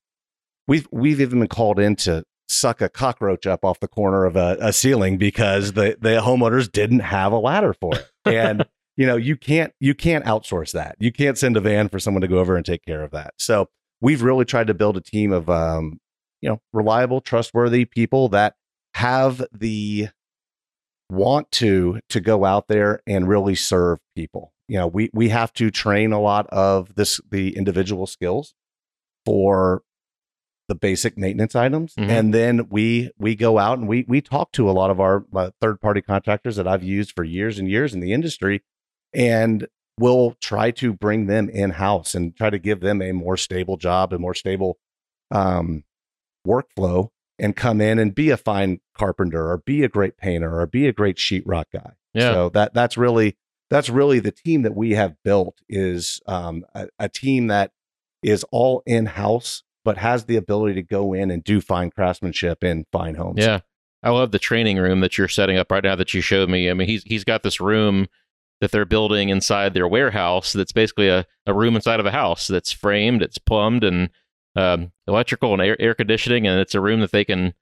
we've 0.66 0.87
we've 0.90 1.20
even 1.20 1.40
been 1.40 1.49
called 1.49 1.78
in 1.78 1.96
to 1.96 2.25
suck 2.49 2.81
a 2.81 2.88
cockroach 2.88 3.46
up 3.46 3.64
off 3.64 3.81
the 3.81 3.88
corner 3.88 4.25
of 4.25 4.37
a, 4.37 4.56
a 4.61 4.72
ceiling 4.72 5.19
because 5.19 5.72
the 5.72 5.96
the 6.00 6.20
homeowners 6.20 6.70
didn't 6.70 7.00
have 7.00 7.32
a 7.32 7.38
ladder 7.38 7.75
for 7.75 7.94
it. 7.96 8.11
And 8.25 8.66
you 8.96 9.06
know, 9.06 9.16
you 9.16 9.37
can't 9.37 9.72
you 9.81 9.94
can't 9.94 10.25
outsource 10.25 10.72
that. 10.72 10.96
You 10.99 11.12
can't 11.12 11.38
send 11.38 11.56
a 11.56 11.61
van 11.61 11.88
for 11.88 11.99
someone 11.99 12.20
to 12.20 12.28
go 12.28 12.38
over 12.38 12.56
and 12.56 12.64
take 12.64 12.84
care 12.84 13.02
of 13.02 13.11
that. 13.12 13.34
So 13.38 13.69
we've 14.00 14.22
really 14.22 14.44
tried 14.44 14.69
to 14.69 14.75
build 14.75 14.96
a 14.96 15.00
team 15.00 15.32
of 15.32 15.49
um, 15.49 15.99
you 16.40 16.49
know, 16.49 16.61
reliable, 16.72 17.20
trustworthy 17.20 17.84
people 17.84 18.28
that 18.31 18.55
have 18.94 19.44
the 19.52 20.08
want 21.11 21.50
to 21.52 22.00
to 22.11 22.20
go 22.20 22.44
out 22.44 22.69
there 22.69 23.00
and 23.06 23.28
really 23.28 23.55
serve 23.55 23.99
people. 24.14 24.52
You 24.69 24.78
know, 24.78 24.87
we 24.87 25.11
we 25.12 25.28
have 25.31 25.52
to 25.55 25.70
train 25.70 26.12
a 26.12 26.20
lot 26.20 26.46
of 26.49 26.94
this 26.94 27.20
the 27.31 27.56
individual 27.56 28.06
skills 28.06 28.55
for 29.25 29.82
the 30.69 30.75
basic 30.75 31.19
maintenance 31.19 31.55
items 31.55 31.94
mm-hmm. 31.94 32.11
and 32.11 32.32
then 32.32 32.69
we 32.70 33.11
we 33.19 33.34
go 33.34 33.58
out 33.58 33.78
and 33.78 33.87
we 33.87 34.05
we 34.08 34.20
talk 34.20 34.50
to 34.52 34.69
a 34.69 34.72
lot 34.72 34.90
of 34.90 34.99
our 34.99 35.25
uh, 35.34 35.50
third 35.61 35.81
party 35.81 36.00
contractors 36.00 36.56
that 36.56 36.66
I've 36.66 36.82
used 36.82 37.12
for 37.14 37.22
years 37.25 37.58
and 37.58 37.69
years 37.69 37.93
in 37.93 38.00
the 38.00 38.12
industry 38.12 38.62
and 39.12 39.66
we'll 39.99 40.37
try 40.40 40.70
to 40.70 40.93
bring 40.93 41.26
them 41.26 41.49
in 41.49 41.70
house 41.70 42.14
and 42.14 42.34
try 42.34 42.50
to 42.50 42.58
give 42.58 42.81
them 42.81 43.02
a 43.02 43.12
more 43.12 43.37
stable 43.37 43.76
job 43.76 44.12
a 44.12 44.19
more 44.19 44.34
stable 44.34 44.78
um, 45.31 45.84
workflow 46.46 47.08
and 47.38 47.56
come 47.56 47.81
in 47.81 47.99
and 47.99 48.14
be 48.14 48.31
a 48.31 48.37
fine 48.37 48.81
carpenter 48.96 49.50
or 49.50 49.58
be 49.58 49.82
a 49.82 49.88
great 49.88 50.16
painter 50.16 50.58
or 50.61 50.66
be 50.66 50.87
a 50.87 50.93
great 50.93 51.16
sheetrock 51.16 51.64
guy. 51.72 51.93
Yeah. 52.12 52.32
So 52.32 52.49
that 52.50 52.75
that's 52.75 52.97
really 52.97 53.37
that's 53.71 53.88
really 53.88 54.21
the 54.21 54.30
team 54.30 54.62
that 54.62 54.76
we 54.76 54.92
have 54.92 55.16
built 55.25 55.59
is 55.68 56.21
um, 56.26 56.64
a, 56.75 56.88
a 56.99 57.09
team 57.09 57.49
that 57.49 57.73
is 58.23 58.44
all 58.52 58.83
in 58.87 59.06
house 59.06 59.63
but 59.85 59.99
has 59.99 60.25
the 60.25 60.37
ability 60.37 60.75
to 60.75 60.83
go 60.83 61.12
in 61.12 61.31
and 61.31 61.45
do 61.45 61.61
fine 61.61 61.91
craftsmanship 61.91 62.64
in 62.64 62.87
fine 62.91 63.14
homes. 63.14 63.38
Yeah. 63.38 63.61
I 64.03 64.11
love 64.11 64.33
the 64.33 64.38
training 64.38 64.79
room 64.79 65.00
that 65.00 65.17
you're 65.17 65.29
setting 65.29 65.57
up 65.57 65.71
right 65.71 65.83
now 65.83 65.97
that 65.97 66.12
you 66.12 66.21
showed 66.21 66.50
me. 66.50 66.69
I 66.69 66.75
mean, 66.75 66.88
he's 66.88 67.03
he's 67.05 67.25
got 67.25 67.43
this 67.43 67.61
room 67.61 68.07
that 68.61 68.71
they're 68.71 68.85
building 68.85 69.31
inside 69.31 69.75
their 69.75 69.88
warehouse 69.88 70.53
that's 70.53 70.73
basically 70.73 71.09
a, 71.09 71.26
a 71.47 71.55
room 71.55 71.75
inside 71.75 72.00
of 72.00 72.07
a 72.07 72.11
house 72.11 72.47
that's 72.47 72.73
framed, 72.73 73.23
it's 73.23 73.38
plumbed 73.38 73.83
and 73.83 74.11
um, 74.57 74.93
electrical 75.07 75.53
and 75.53 75.62
air, 75.62 75.76
air 75.81 75.95
conditioning, 75.95 76.47
and 76.47 76.61
it's 76.61 76.75
a 76.75 76.81
room 76.81 77.00
that 77.00 77.12
they 77.12 77.25
can 77.25 77.55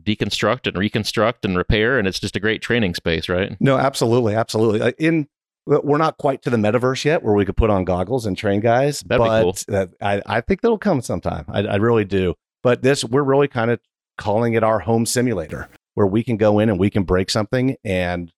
deconstruct 0.00 0.66
and 0.66 0.76
reconstruct 0.76 1.44
and 1.44 1.56
repair, 1.56 1.98
and 1.98 2.06
it's 2.06 2.20
just 2.20 2.36
a 2.36 2.40
great 2.40 2.62
training 2.62 2.94
space, 2.94 3.28
right? 3.28 3.56
No, 3.60 3.76
absolutely, 3.76 4.34
absolutely. 4.34 4.94
In 4.98 5.28
we're 5.66 5.98
not 5.98 6.16
quite 6.18 6.42
to 6.42 6.50
the 6.50 6.56
metaverse 6.56 7.04
yet, 7.04 7.22
where 7.22 7.34
we 7.34 7.44
could 7.44 7.56
put 7.56 7.70
on 7.70 7.84
goggles 7.84 8.24
and 8.24 8.38
train 8.38 8.60
guys. 8.60 9.00
That'd 9.00 9.18
but 9.18 9.66
be 9.66 9.74
cool. 9.74 9.88
I, 10.00 10.22
I 10.24 10.40
think 10.40 10.60
that'll 10.60 10.78
come 10.78 11.00
sometime. 11.00 11.44
I, 11.48 11.60
I 11.60 11.76
really 11.76 12.04
do. 12.04 12.34
But 12.62 12.82
this, 12.82 13.04
we're 13.04 13.22
really 13.22 13.48
kind 13.48 13.70
of 13.70 13.80
calling 14.16 14.54
it 14.54 14.62
our 14.62 14.78
home 14.78 15.06
simulator, 15.06 15.68
where 15.94 16.06
we 16.06 16.22
can 16.22 16.36
go 16.36 16.58
in 16.58 16.68
and 16.68 16.78
we 16.78 16.90
can 16.90 17.02
break 17.02 17.30
something 17.30 17.76
and 17.84 18.32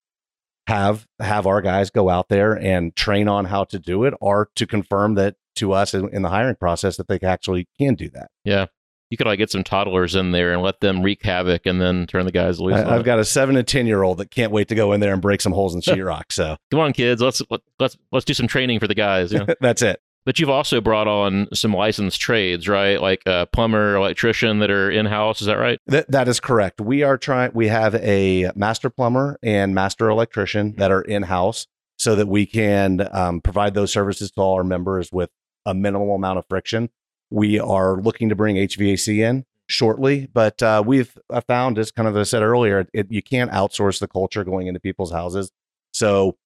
have 0.67 1.07
have 1.19 1.47
our 1.47 1.63
guys 1.63 1.91
go 1.91 2.09
out 2.09 2.29
there 2.29 2.53
and 2.53 2.95
train 2.97 3.29
on 3.29 3.47
how 3.47 3.65
to 3.65 3.79
do 3.79 4.05
it, 4.05 4.15
or 4.21 4.51
to 4.57 4.67
confirm 4.67 5.15
that 5.15 5.37
to 5.57 5.73
us 5.73 5.95
in, 5.95 6.09
in 6.11 6.23
the 6.23 6.29
hiring 6.29 6.57
process 6.57 6.97
that 6.97 7.09
they 7.09 7.19
actually 7.21 7.67
can 7.79 7.95
do 7.95 8.09
that. 8.11 8.31
Yeah. 8.45 8.67
You 9.11 9.17
could 9.17 9.27
like 9.27 9.39
get 9.39 9.51
some 9.51 9.65
toddlers 9.65 10.15
in 10.15 10.33
there 10.33 10.53
and 10.53 10.63
let 10.63 10.81
them 10.81 11.03
wreak 11.03 11.23
havoc 11.23 11.65
and 11.65 11.81
then 11.81 12.07
turn 12.07 12.27
the 12.27 12.33
guys 12.33 12.61
loose. 12.61 12.75
I, 12.75 12.95
have 12.95 13.05
got 13.05 13.19
a 13.19 13.25
seven 13.25 13.57
and 13.57 13.67
ten 13.67 13.87
year 13.87 14.03
old 14.03 14.19
that 14.19 14.31
can't 14.31 14.53
wait 14.53 14.69
to 14.69 14.75
go 14.75 14.93
in 14.93 15.01
there 15.01 15.13
and 15.13 15.23
break 15.23 15.41
some 15.41 15.53
holes 15.53 15.75
in 15.75 15.81
sheetrock. 15.81 16.25
So 16.31 16.57
come 16.71 16.81
on, 16.81 16.93
kids, 16.93 17.23
let's 17.23 17.43
let, 17.51 17.61
let's 17.79 17.97
let's 18.13 18.25
do 18.25 18.35
some 18.35 18.47
training 18.47 18.81
for 18.81 18.87
the 18.87 18.95
guys. 18.95 19.33
You 19.33 19.41
know? 19.41 19.47
That's 19.61 19.83
it. 19.83 20.01
But 20.25 20.39
you've 20.39 20.51
also 20.51 20.83
brought 20.83 21.09
on 21.09 21.49
some 21.55 21.73
licensed 21.73 22.21
trades, 22.21 22.69
right? 22.69 23.01
Like 23.01 23.23
a 23.25 23.47
plumber, 23.47 23.95
electrician 23.95 24.59
that 24.59 24.71
are 24.71 24.91
in 24.91 25.07
house. 25.07 25.41
Is 25.41 25.47
that 25.47 25.57
right? 25.57 25.79
That 25.87 26.11
that 26.11 26.29
is 26.29 26.39
correct. 26.39 26.83
We 26.83 27.03
are 27.03 27.17
trying. 27.17 27.53
We 27.55 27.69
have 27.69 27.95
a 27.95 28.51
master 28.55 28.91
plumber 28.91 29.39
and 29.43 29.75
master 29.75 30.11
electrician 30.11 30.75
that 30.77 30.91
are 30.91 31.01
in 31.01 31.23
house, 31.23 31.67
so 31.97 32.15
that 32.15 32.29
we 32.29 32.45
can 32.45 33.09
um, 33.13 33.41
provide 33.41 33.73
those 33.73 33.91
services 33.91 34.31
to 34.33 34.41
all 34.43 34.55
our 34.55 34.65
members 34.65 35.11
with 35.11 35.31
a 35.65 35.73
minimal 35.73 36.15
amount 36.15 36.39
of 36.39 36.45
friction. 36.49 36.91
We 37.31 37.59
are 37.61 37.97
looking 37.97 38.29
to 38.31 38.35
bring 38.35 38.57
HVAC 38.57 39.19
in 39.19 39.45
shortly, 39.67 40.29
but 40.33 40.63
uh, 40.63 40.83
we've 40.85 41.17
found, 41.47 41.79
as 41.79 41.91
kind 41.91 42.09
of 42.09 42.17
as 42.17 42.29
I 42.29 42.31
said 42.31 42.43
earlier, 42.43 42.87
it, 42.93 43.07
you 43.11 43.23
can't 43.23 43.51
outsource 43.51 44.01
the 44.01 44.09
culture 44.09 44.45
going 44.45 44.67
into 44.67 44.81
people's 44.81 45.13
houses. 45.13 45.51
So 45.93 46.37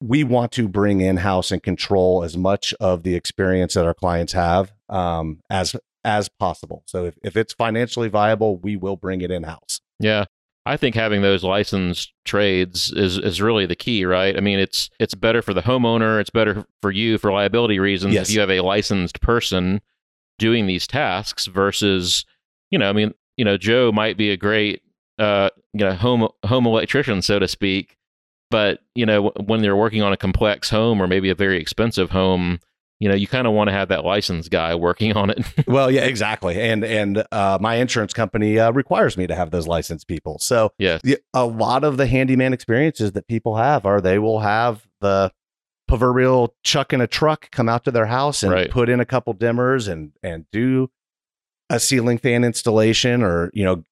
we 0.00 0.24
want 0.24 0.52
to 0.52 0.68
bring 0.68 1.00
in 1.00 1.18
house 1.18 1.50
and 1.50 1.62
control 1.62 2.22
as 2.24 2.36
much 2.36 2.74
of 2.80 3.02
the 3.02 3.14
experience 3.14 3.74
that 3.74 3.84
our 3.86 3.94
clients 3.94 4.32
have 4.32 4.72
um, 4.88 5.40
as 5.50 5.76
as 6.04 6.28
possible. 6.28 6.82
So 6.86 7.04
if, 7.04 7.16
if 7.22 7.36
it's 7.36 7.52
financially 7.52 8.08
viable, 8.08 8.56
we 8.56 8.76
will 8.76 8.96
bring 8.96 9.20
it 9.20 9.30
in 9.30 9.44
house. 9.44 9.80
Yeah. 10.00 10.24
I 10.66 10.76
think 10.76 10.94
having 10.94 11.22
those 11.22 11.42
licensed 11.42 12.12
trades 12.24 12.92
is 12.92 13.18
is 13.18 13.42
really 13.42 13.66
the 13.66 13.74
key, 13.76 14.04
right? 14.04 14.36
I 14.36 14.40
mean, 14.40 14.60
it's 14.60 14.90
it's 15.00 15.14
better 15.14 15.42
for 15.42 15.54
the 15.54 15.62
homeowner, 15.62 16.20
it's 16.20 16.30
better 16.30 16.64
for 16.80 16.90
you 16.92 17.18
for 17.18 17.32
liability 17.32 17.78
reasons 17.80 18.14
Yes. 18.14 18.28
if 18.28 18.34
you 18.34 18.40
have 18.40 18.50
a 18.50 18.60
licensed 18.60 19.20
person 19.20 19.80
doing 20.38 20.66
these 20.66 20.86
tasks 20.86 21.46
versus, 21.46 22.24
you 22.70 22.78
know, 22.78 22.88
I 22.88 22.92
mean, 22.92 23.14
you 23.36 23.44
know, 23.44 23.56
Joe 23.56 23.92
might 23.92 24.16
be 24.16 24.30
a 24.30 24.36
great 24.36 24.82
uh, 25.18 25.50
you 25.72 25.84
know, 25.84 25.94
home 25.94 26.28
home 26.44 26.66
electrician 26.66 27.22
so 27.22 27.38
to 27.38 27.48
speak, 27.48 27.96
but, 28.50 28.80
you 28.94 29.06
know, 29.06 29.28
w- 29.28 29.46
when 29.46 29.62
they're 29.62 29.76
working 29.76 30.02
on 30.02 30.12
a 30.12 30.16
complex 30.16 30.70
home 30.70 31.00
or 31.00 31.06
maybe 31.06 31.30
a 31.30 31.34
very 31.34 31.60
expensive 31.60 32.10
home, 32.10 32.60
you 32.98 33.08
know, 33.08 33.14
you 33.14 33.26
kind 33.26 33.46
of 33.46 33.52
want 33.52 33.68
to 33.68 33.72
have 33.72 33.88
that 33.88 34.04
licensed 34.04 34.50
guy 34.50 34.74
working 34.74 35.12
on 35.16 35.30
it. 35.30 35.44
Well, 35.66 35.90
yeah, 35.90 36.04
exactly. 36.04 36.60
And 36.60 36.84
and 36.84 37.24
uh, 37.32 37.58
my 37.60 37.76
insurance 37.76 38.12
company 38.12 38.58
uh, 38.58 38.72
requires 38.72 39.16
me 39.16 39.26
to 39.26 39.34
have 39.34 39.50
those 39.50 39.66
licensed 39.66 40.06
people. 40.06 40.38
So 40.38 40.72
yes. 40.78 41.00
the, 41.02 41.18
a 41.32 41.46
lot 41.46 41.84
of 41.84 41.96
the 41.96 42.06
handyman 42.06 42.52
experiences 42.52 43.12
that 43.12 43.26
people 43.26 43.56
have 43.56 43.86
are 43.86 44.00
they 44.00 44.18
will 44.18 44.40
have 44.40 44.86
the 45.00 45.32
proverbial 45.98 46.54
chuck 46.62 46.94
in 46.94 47.02
a 47.02 47.06
truck 47.06 47.50
come 47.50 47.68
out 47.68 47.84
to 47.84 47.90
their 47.90 48.06
house 48.06 48.42
and 48.42 48.50
Right. 48.50 48.70
put 48.70 48.88
in 48.88 48.98
a 48.98 49.04
couple 49.04 49.34
dimmers 49.34 49.88
and 49.88 50.12
and 50.22 50.46
do 50.50 50.90
a 51.68 51.78
ceiling 51.78 52.16
fan 52.16 52.44
installation 52.44 53.22
or 53.22 53.50
you 53.52 53.62
know 53.62 53.84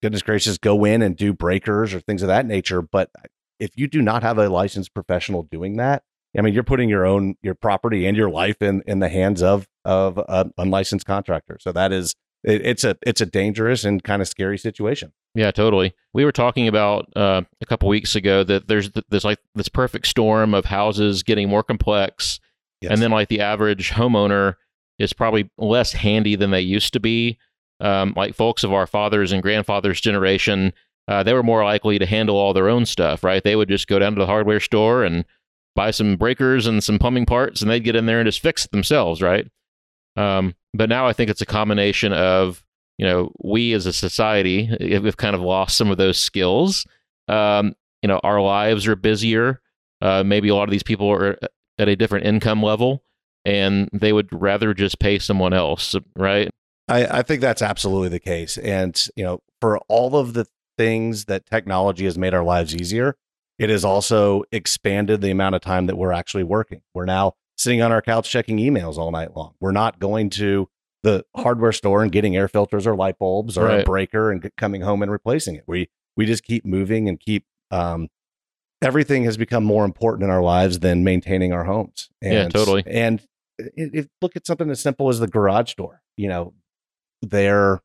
goodness 0.00 0.22
gracious 0.22 0.58
go 0.58 0.84
in 0.84 1.02
and 1.02 1.16
do 1.16 1.32
breakers 1.32 1.92
or 1.92 1.98
things 1.98 2.22
of 2.22 2.28
that 2.28 2.46
nature 2.46 2.80
but 2.82 3.10
if 3.58 3.70
you 3.74 3.88
do 3.88 4.00
not 4.00 4.22
have 4.22 4.38
a 4.38 4.48
licensed 4.48 4.94
professional 4.94 5.42
doing 5.42 5.76
that 5.76 6.04
i 6.38 6.40
mean 6.40 6.54
you're 6.54 6.62
putting 6.62 6.88
your 6.88 7.04
own 7.04 7.34
your 7.42 7.56
property 7.56 8.06
and 8.06 8.16
your 8.16 8.30
life 8.30 8.62
in 8.62 8.80
in 8.86 9.00
the 9.00 9.08
hands 9.08 9.42
of 9.42 9.66
of 9.84 10.20
an 10.28 10.52
unlicensed 10.56 11.04
contractor 11.04 11.58
so 11.60 11.72
that 11.72 11.90
is 11.90 12.14
it, 12.44 12.64
it's 12.64 12.84
a 12.84 12.96
it's 13.02 13.20
a 13.20 13.26
dangerous 13.26 13.84
and 13.84 14.02
kind 14.02 14.22
of 14.22 14.28
scary 14.28 14.58
situation 14.58 15.12
Yeah, 15.34 15.50
totally. 15.50 15.94
We 16.14 16.24
were 16.24 16.32
talking 16.32 16.66
about 16.68 17.08
uh, 17.16 17.42
a 17.60 17.66
couple 17.66 17.88
weeks 17.88 18.16
ago 18.16 18.42
that 18.44 18.66
there's 18.68 18.90
th- 18.90 19.04
this 19.10 19.24
like 19.24 19.38
this 19.54 19.68
perfect 19.68 20.06
storm 20.06 20.54
of 20.54 20.64
houses 20.66 21.22
getting 21.22 21.48
more 21.48 21.62
complex, 21.62 22.40
Yes. 22.80 22.92
and 22.92 23.02
then 23.02 23.10
like 23.10 23.28
the 23.28 23.40
average 23.40 23.90
homeowner 23.90 24.54
is 24.98 25.12
probably 25.12 25.50
less 25.58 25.92
handy 25.92 26.34
than 26.36 26.50
they 26.50 26.60
used 26.62 26.92
to 26.94 27.00
be. 27.00 27.38
Um, 27.80 28.12
like 28.16 28.34
folks 28.34 28.64
of 28.64 28.72
our 28.74 28.86
fathers 28.86 29.32
and 29.32 29.42
grandfathers' 29.42 30.00
generation, 30.00 30.72
uh, 31.08 31.22
they 31.22 31.32
were 31.32 31.42
more 31.42 31.64
likely 31.64 31.98
to 31.98 32.04
handle 32.06 32.36
all 32.36 32.52
their 32.52 32.68
own 32.68 32.84
stuff. 32.86 33.22
Right? 33.24 33.42
They 33.42 33.56
would 33.56 33.68
just 33.68 33.86
go 33.86 33.98
down 33.98 34.14
to 34.14 34.18
the 34.18 34.26
hardware 34.26 34.60
store 34.60 35.04
and 35.04 35.24
buy 35.76 35.90
some 35.92 36.16
breakers 36.16 36.66
and 36.66 36.82
some 36.84 36.98
plumbing 36.98 37.24
parts, 37.26 37.62
and 37.62 37.70
they'd 37.70 37.84
get 37.84 37.96
in 37.96 38.06
there 38.06 38.20
and 38.20 38.26
just 38.26 38.40
fix 38.40 38.64
it 38.64 38.70
themselves. 38.72 39.22
Right? 39.22 39.46
Um, 40.16 40.54
but 40.74 40.88
now 40.88 41.06
I 41.06 41.12
think 41.12 41.30
it's 41.30 41.42
a 41.42 41.46
combination 41.46 42.12
of 42.12 42.64
you 43.00 43.06
know, 43.06 43.32
we 43.42 43.72
as 43.72 43.86
a 43.86 43.94
society 43.94 44.66
have 44.66 45.16
kind 45.16 45.34
of 45.34 45.40
lost 45.40 45.78
some 45.78 45.90
of 45.90 45.96
those 45.96 46.20
skills. 46.20 46.86
Um, 47.28 47.74
you 48.02 48.08
know, 48.08 48.20
our 48.22 48.42
lives 48.42 48.86
are 48.86 48.94
busier. 48.94 49.62
Uh, 50.02 50.22
maybe 50.22 50.50
a 50.50 50.54
lot 50.54 50.64
of 50.64 50.70
these 50.70 50.82
people 50.82 51.08
are 51.10 51.38
at 51.78 51.88
a 51.88 51.96
different 51.96 52.26
income 52.26 52.62
level, 52.62 53.02
and 53.46 53.88
they 53.94 54.12
would 54.12 54.28
rather 54.30 54.74
just 54.74 54.98
pay 54.98 55.18
someone 55.18 55.54
else, 55.54 55.96
right? 56.14 56.50
I, 56.88 57.20
I 57.20 57.22
think 57.22 57.40
that's 57.40 57.62
absolutely 57.62 58.10
the 58.10 58.20
case. 58.20 58.58
And, 58.58 59.02
you 59.16 59.24
know, 59.24 59.40
for 59.62 59.78
all 59.88 60.16
of 60.16 60.34
the 60.34 60.46
things 60.76 61.24
that 61.24 61.46
technology 61.46 62.04
has 62.04 62.18
made 62.18 62.34
our 62.34 62.44
lives 62.44 62.76
easier, 62.76 63.16
it 63.58 63.70
has 63.70 63.82
also 63.82 64.42
expanded 64.52 65.22
the 65.22 65.30
amount 65.30 65.54
of 65.54 65.62
time 65.62 65.86
that 65.86 65.96
we're 65.96 66.12
actually 66.12 66.44
working. 66.44 66.82
We're 66.92 67.06
now 67.06 67.32
sitting 67.60 67.82
on 67.82 67.92
our 67.92 68.00
couch 68.00 68.30
checking 68.30 68.56
emails 68.56 68.96
all 68.96 69.10
night 69.10 69.36
long. 69.36 69.52
We're 69.60 69.70
not 69.72 70.00
going 70.00 70.30
to 70.30 70.68
the 71.02 71.24
hardware 71.36 71.72
store 71.72 72.02
and 72.02 72.10
getting 72.10 72.34
air 72.34 72.48
filters 72.48 72.86
or 72.86 72.96
light 72.96 73.18
bulbs 73.18 73.58
or 73.58 73.68
a 73.68 73.84
breaker 73.84 74.30
and 74.30 74.50
coming 74.56 74.80
home 74.80 75.02
and 75.02 75.12
replacing 75.12 75.56
it. 75.56 75.64
We 75.66 75.90
we 76.16 76.24
just 76.24 76.42
keep 76.42 76.64
moving 76.64 77.08
and 77.08 77.20
keep 77.20 77.44
um, 77.70 78.08
everything 78.82 79.24
has 79.24 79.36
become 79.36 79.64
more 79.64 79.84
important 79.84 80.24
in 80.24 80.30
our 80.30 80.42
lives 80.42 80.78
than 80.80 81.04
maintaining 81.04 81.52
our 81.52 81.64
homes. 81.64 82.08
And, 82.22 82.32
Yeah, 82.32 82.48
totally. 82.48 82.82
And 82.86 83.22
if 83.58 84.08
look 84.22 84.36
at 84.36 84.46
something 84.46 84.70
as 84.70 84.80
simple 84.80 85.08
as 85.10 85.20
the 85.20 85.28
garage 85.28 85.74
door. 85.74 86.02
You 86.16 86.28
know, 86.28 86.54
there 87.22 87.80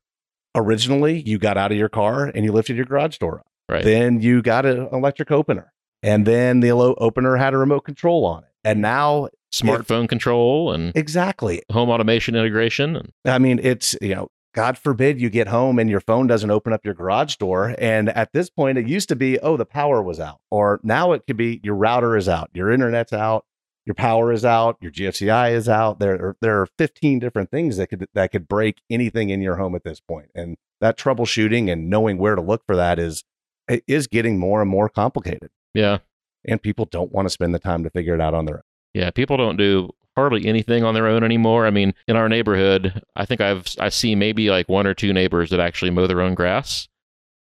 originally 0.54 1.22
you 1.26 1.38
got 1.38 1.58
out 1.58 1.70
of 1.70 1.78
your 1.78 1.90
car 1.90 2.24
and 2.26 2.44
you 2.44 2.52
lifted 2.52 2.76
your 2.76 2.86
garage 2.86 3.18
door 3.18 3.40
up. 3.40 3.46
Right. 3.68 3.84
Then 3.84 4.20
you 4.20 4.40
got 4.40 4.64
an 4.64 4.88
electric 4.90 5.30
opener. 5.30 5.72
And 6.02 6.26
then 6.26 6.60
the 6.60 6.70
opener 6.70 7.36
had 7.36 7.52
a 7.52 7.58
remote 7.58 7.80
control 7.80 8.24
on 8.24 8.44
it. 8.44 8.50
And 8.66 8.82
now 8.82 9.28
Smartphone 9.52 10.08
control 10.08 10.72
and 10.72 10.92
exactly. 10.96 11.62
home 11.70 11.88
automation 11.88 12.34
integration. 12.34 12.96
And, 12.96 13.12
I 13.24 13.38
mean, 13.38 13.60
it's, 13.62 13.96
you 14.00 14.14
know, 14.14 14.28
God 14.54 14.78
forbid 14.78 15.20
you 15.20 15.30
get 15.30 15.48
home 15.48 15.78
and 15.78 15.88
your 15.88 16.00
phone 16.00 16.26
doesn't 16.26 16.50
open 16.50 16.72
up 16.72 16.84
your 16.84 16.94
garage 16.94 17.36
door. 17.36 17.74
And 17.78 18.08
at 18.10 18.32
this 18.32 18.50
point, 18.50 18.78
it 18.78 18.88
used 18.88 19.08
to 19.10 19.16
be, 19.16 19.38
oh, 19.40 19.56
the 19.56 19.66
power 19.66 20.02
was 20.02 20.18
out. 20.18 20.40
Or 20.50 20.80
now 20.82 21.12
it 21.12 21.26
could 21.26 21.36
be 21.36 21.60
your 21.62 21.74
router 21.74 22.16
is 22.16 22.28
out, 22.28 22.50
your 22.54 22.70
internet's 22.70 23.12
out, 23.12 23.44
your 23.84 23.94
power 23.94 24.32
is 24.32 24.44
out, 24.44 24.78
your 24.80 24.90
GFCI 24.90 25.52
is 25.52 25.68
out. 25.68 26.00
There 26.00 26.14
are, 26.14 26.36
there 26.40 26.60
are 26.60 26.66
15 26.78 27.18
different 27.18 27.50
things 27.50 27.76
that 27.76 27.88
could 27.88 28.08
that 28.14 28.32
could 28.32 28.48
break 28.48 28.80
anything 28.90 29.30
in 29.30 29.40
your 29.42 29.56
home 29.56 29.74
at 29.74 29.84
this 29.84 30.00
point. 30.00 30.30
And 30.34 30.56
that 30.80 30.98
troubleshooting 30.98 31.70
and 31.70 31.88
knowing 31.88 32.18
where 32.18 32.34
to 32.34 32.42
look 32.42 32.64
for 32.66 32.76
that 32.76 32.98
is 32.98 33.24
is 33.68 34.06
getting 34.06 34.38
more 34.38 34.60
and 34.60 34.70
more 34.70 34.88
complicated. 34.88 35.50
yeah. 35.74 35.98
And 36.48 36.62
people 36.62 36.84
don't 36.86 37.12
want 37.12 37.26
to 37.26 37.30
spend 37.30 37.54
the 37.54 37.58
time 37.58 37.82
to 37.84 37.90
figure 37.90 38.14
it 38.14 38.20
out 38.20 38.34
on 38.34 38.44
their 38.44 38.56
own. 38.56 38.62
Yeah, 38.94 39.10
people 39.10 39.36
don't 39.36 39.56
do 39.56 39.90
hardly 40.16 40.46
anything 40.46 40.84
on 40.84 40.94
their 40.94 41.06
own 41.06 41.22
anymore. 41.22 41.66
I 41.66 41.70
mean, 41.70 41.92
in 42.08 42.16
our 42.16 42.28
neighborhood, 42.28 43.02
I 43.16 43.26
think 43.26 43.40
I've 43.40 43.66
I 43.78 43.90
see 43.90 44.14
maybe 44.14 44.48
like 44.48 44.68
one 44.68 44.86
or 44.86 44.94
two 44.94 45.12
neighbors 45.12 45.50
that 45.50 45.60
actually 45.60 45.90
mow 45.90 46.06
their 46.06 46.22
own 46.22 46.34
grass. 46.34 46.88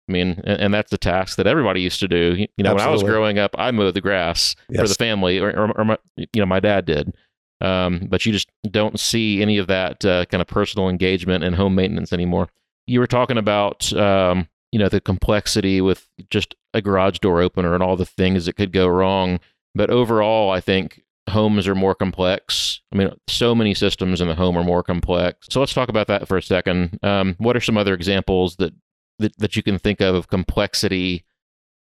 I 0.10 0.12
mean, 0.12 0.42
and, 0.46 0.62
and 0.62 0.74
that's 0.74 0.90
the 0.90 0.98
task 0.98 1.38
that 1.38 1.48
everybody 1.48 1.82
used 1.82 2.00
to 2.00 2.08
do. 2.08 2.36
You 2.58 2.64
know, 2.64 2.74
when 2.74 2.84
I 2.84 2.90
was 2.90 3.04
growing 3.04 3.40
up, 3.40 3.56
I 3.58 3.72
mowed 3.72 3.94
the 3.94 4.02
grass 4.02 4.56
for 4.74 4.88
the 4.88 4.96
family, 4.96 5.38
or, 5.40 5.50
or, 5.52 5.72
or 5.78 5.86
my, 5.86 5.98
you 6.16 6.28
know, 6.36 6.46
my 6.46 6.60
dad 6.60 6.86
did. 6.86 7.14
Um, 7.60 8.08
but 8.10 8.26
you 8.26 8.32
just 8.32 8.50
don't 8.70 9.00
see 9.00 9.42
any 9.42 9.58
of 9.58 9.68
that 9.68 10.06
uh, 10.06 10.26
kind 10.26 10.42
of 10.42 10.48
personal 10.48 10.90
engagement 10.90 11.44
and 11.44 11.56
home 11.56 11.76
maintenance 11.76 12.14
anymore. 12.14 12.48
You 12.86 13.00
were 13.00 13.08
talking 13.08 13.38
about, 13.38 13.92
um, 13.94 14.48
you 14.72 14.80
know, 14.80 14.90
the 14.90 15.02
complexity 15.02 15.82
with 15.82 16.08
just 16.30 16.56
a 16.74 16.82
garage 16.82 17.20
door 17.20 17.42
opener 17.42 17.74
and 17.74 17.84
all 17.84 17.96
the 17.96 18.06
things 18.06 18.46
that 18.46 18.56
could 18.56 18.72
go 18.72 18.88
wrong. 18.88 19.40
But 19.74 19.90
overall, 19.90 20.52
I 20.52 20.60
think 20.60 21.04
homes 21.30 21.68
are 21.68 21.76
more 21.76 21.96
complex. 21.96 22.82
I 22.92 22.98
mean, 22.98 23.12
so 23.28 23.54
many 23.54 23.74
systems 23.74 24.22
in 24.22 24.28
the 24.28 24.36
home 24.36 24.58
are 24.58 24.64
more 24.64 24.84
complex. 24.84 25.48
So 25.50 25.60
let's 25.60 25.74
talk 25.74 25.90
about 25.90 26.08
that 26.08 26.28
for 26.28 26.38
a 26.38 26.42
second. 26.42 27.00
Um, 27.04 27.36
what 27.38 27.56
are 27.56 27.62
some 27.62 27.78
other 27.78 27.94
examples 27.94 28.56
that, 28.58 28.74
that 29.20 29.38
that 29.38 29.56
you 29.56 29.64
can 29.64 29.78
think 29.80 30.02
of 30.02 30.16
of 30.16 30.28
complexity 30.28 31.26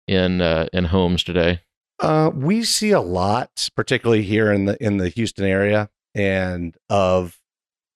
in 0.08 0.41
uh, 0.41 0.67
in 0.74 0.86
homes 0.86 1.24
today? 1.24 1.62
Uh, 2.00 2.29
we 2.34 2.63
see 2.63 2.91
a 2.91 3.01
lot, 3.01 3.70
particularly 3.75 4.24
here 4.24 4.51
in 4.51 4.65
the 4.65 4.82
in 4.84 4.98
the 4.98 5.10
Houston 5.10 5.46
area, 5.46 5.89
and 6.13 6.75
of 6.89 7.39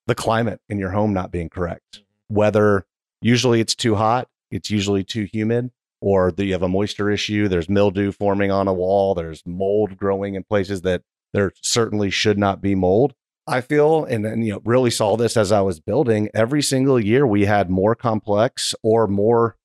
the 0.08 0.16
climate 0.16 0.60
in 0.70 0.80
your 0.80 0.92
home 0.92 1.14
not 1.14 1.32
being 1.32 1.50
correct. 1.50 2.02
Whether 2.28 2.86
usually 3.22 3.60
it's 3.60 3.76
too 3.76 3.96
hot, 3.96 4.28
it's 4.52 4.70
usually 4.70 5.04
too 5.04 5.28
humid, 5.32 5.72
or 6.02 6.32
that 6.32 6.46
you 6.46 6.54
have 6.54 6.64
a 6.64 6.68
moisture 6.68 7.10
issue. 7.10 7.48
There's 7.48 7.70
mildew 7.70 8.12
forming 8.12 8.52
on 8.52 8.68
a 8.68 8.74
wall. 8.74 9.16
There's 9.16 9.44
mold 9.46 9.98
growing 9.98 10.36
in 10.36 10.44
places 10.44 10.82
that 10.82 11.04
there 11.34 11.52
certainly 11.62 12.10
should 12.10 12.38
not 12.38 12.62
be 12.62 12.76
mold. 12.76 13.14
I 13.48 13.62
feel, 13.62 14.06
and, 14.06 14.26
and 14.26 14.46
you 14.46 14.54
know, 14.54 14.62
really 14.64 14.92
saw 14.92 15.18
this 15.18 15.36
as 15.36 15.52
I 15.52 15.62
was 15.62 15.80
building. 15.80 16.30
Every 16.34 16.62
single 16.62 17.00
year, 17.00 17.26
we 17.26 17.46
had 17.46 17.70
more 17.70 17.96
complex 17.96 18.76
or 18.84 19.08
more 19.08 19.58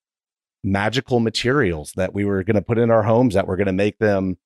magical 0.64 1.20
materials 1.20 1.92
that 1.96 2.14
we 2.14 2.24
were 2.24 2.42
going 2.42 2.54
to 2.56 2.62
put 2.62 2.78
in 2.78 2.90
our 2.90 3.02
homes 3.04 3.34
that 3.34 3.46
were 3.46 3.56
going 3.56 3.66
to 3.66 3.72
make 3.72 3.98
them 3.98 4.38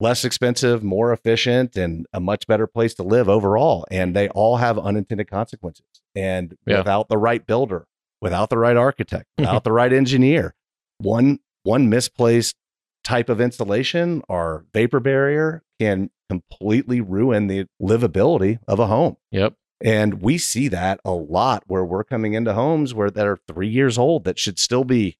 less 0.00 0.24
expensive, 0.24 0.82
more 0.82 1.12
efficient, 1.12 1.76
and 1.76 2.06
a 2.12 2.20
much 2.20 2.46
better 2.46 2.66
place 2.66 2.94
to 2.94 3.02
live 3.02 3.28
overall. 3.28 3.86
And 3.90 4.16
they 4.16 4.28
all 4.30 4.56
have 4.56 4.78
unintended 4.78 5.30
consequences. 5.30 5.84
And 6.16 6.56
Yeah. 6.66 6.78
without 6.78 7.08
the 7.08 7.18
right 7.18 7.46
builder, 7.46 7.86
without 8.20 8.50
the 8.50 8.58
right 8.58 8.76
architect, 8.76 9.26
without 9.38 9.64
the 9.64 9.72
right 9.72 9.92
engineer, 9.92 10.54
one 10.98 11.40
one 11.62 11.88
misplaced 11.88 12.56
type 13.04 13.28
of 13.28 13.40
installation 13.40 14.22
or 14.28 14.66
vapor 14.72 15.00
barrier 15.00 15.62
can 15.78 16.10
completely 16.28 17.00
ruin 17.00 17.46
the 17.46 17.66
livability 17.82 18.58
of 18.68 18.78
a 18.78 18.86
home. 18.86 19.16
Yep. 19.30 19.54
And 19.82 20.20
we 20.22 20.36
see 20.38 20.68
that 20.68 21.00
a 21.04 21.12
lot 21.12 21.64
where 21.66 21.84
we're 21.84 22.04
coming 22.04 22.34
into 22.34 22.52
homes 22.52 22.92
where 22.94 23.10
that 23.10 23.26
are 23.26 23.38
three 23.48 23.68
years 23.68 23.96
old 23.96 24.24
that 24.24 24.38
should 24.38 24.58
still 24.58 24.84
be 24.84 25.16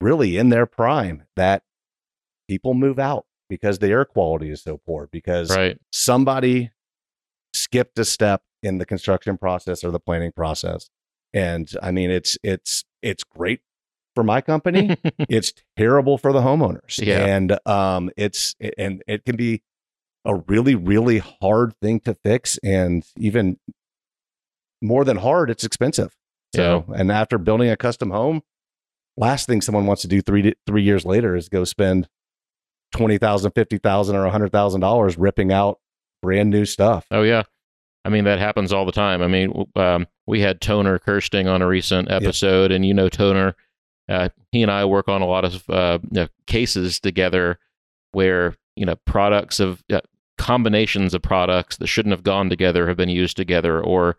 really 0.00 0.36
in 0.36 0.50
their 0.50 0.66
prime 0.66 1.24
that 1.36 1.62
people 2.48 2.74
move 2.74 2.98
out 2.98 3.26
because 3.48 3.80
the 3.80 3.88
air 3.88 4.04
quality 4.04 4.50
is 4.50 4.62
so 4.62 4.80
poor 4.86 5.08
because 5.10 5.54
Right. 5.54 5.78
somebody 5.92 6.70
skipped 7.54 7.98
a 7.98 8.04
step 8.04 8.42
in 8.62 8.78
the 8.78 8.86
construction 8.86 9.36
process 9.36 9.82
or 9.84 9.90
the 9.90 10.00
planning 10.00 10.32
process. 10.32 10.88
And 11.34 11.70
I 11.82 11.90
mean, 11.90 12.10
it's 12.10 12.38
it's 12.42 12.84
it's 13.02 13.24
great 13.24 13.60
for 14.14 14.22
my 14.24 14.40
company. 14.40 14.96
it's 15.28 15.52
terrible 15.76 16.16
for 16.16 16.32
the 16.32 16.40
homeowners. 16.40 17.04
Yeah. 17.04 17.26
And 17.26 17.58
um, 17.66 18.10
it's 18.16 18.54
and 18.78 19.02
it 19.06 19.24
can 19.26 19.36
be 19.36 19.62
a 20.24 20.36
really 20.36 20.74
really 20.74 21.18
hard 21.18 21.74
thing 21.82 22.00
to 22.00 22.14
fix, 22.14 22.58
and 22.62 23.04
even 23.18 23.58
more 24.80 25.04
than 25.04 25.16
hard, 25.18 25.50
it's 25.50 25.64
expensive. 25.64 26.14
So, 26.54 26.84
and 26.94 27.10
after 27.10 27.36
building 27.36 27.68
a 27.68 27.76
custom 27.76 28.10
home, 28.10 28.42
last 29.16 29.46
thing 29.46 29.60
someone 29.60 29.86
wants 29.86 30.02
to 30.02 30.08
do 30.08 30.22
three 30.22 30.42
to- 30.42 30.56
three 30.66 30.82
years 30.82 31.04
later 31.04 31.34
is 31.34 31.48
go 31.48 31.64
spend 31.64 32.08
twenty 32.92 33.18
thousand, 33.18 33.50
fifty 33.52 33.78
thousand, 33.78 34.14
or 34.16 34.24
a 34.24 34.30
hundred 34.30 34.52
thousand 34.52 34.80
dollars 34.80 35.18
ripping 35.18 35.52
out 35.52 35.80
brand 36.22 36.50
new 36.50 36.64
stuff. 36.64 37.06
Oh 37.10 37.22
yeah, 37.22 37.42
I 38.04 38.10
mean 38.10 38.24
that 38.24 38.38
happens 38.38 38.72
all 38.72 38.84
the 38.84 38.92
time. 38.92 39.22
I 39.22 39.26
mean, 39.28 39.66
um, 39.76 40.06
we 40.26 40.40
had 40.40 40.60
Toner 40.60 40.98
Kirsting 40.98 41.48
on 41.48 41.62
a 41.62 41.66
recent 41.66 42.10
episode, 42.10 42.70
and 42.72 42.84
you 42.86 42.94
know 42.94 43.08
Toner. 43.08 43.54
Uh, 44.08 44.28
he 44.52 44.62
and 44.62 44.70
I 44.70 44.84
work 44.84 45.08
on 45.08 45.22
a 45.22 45.26
lot 45.26 45.44
of 45.46 45.68
uh, 45.70 45.98
you 46.10 46.20
know, 46.22 46.28
cases 46.46 47.00
together 47.00 47.58
where 48.12 48.54
you 48.76 48.84
know 48.84 48.96
products 49.06 49.60
of 49.60 49.82
uh, 49.90 50.00
combinations 50.36 51.14
of 51.14 51.22
products 51.22 51.76
that 51.78 51.86
shouldn't 51.86 52.12
have 52.12 52.22
gone 52.22 52.50
together 52.50 52.86
have 52.88 52.96
been 52.98 53.08
used 53.08 53.36
together, 53.36 53.80
or 53.80 54.16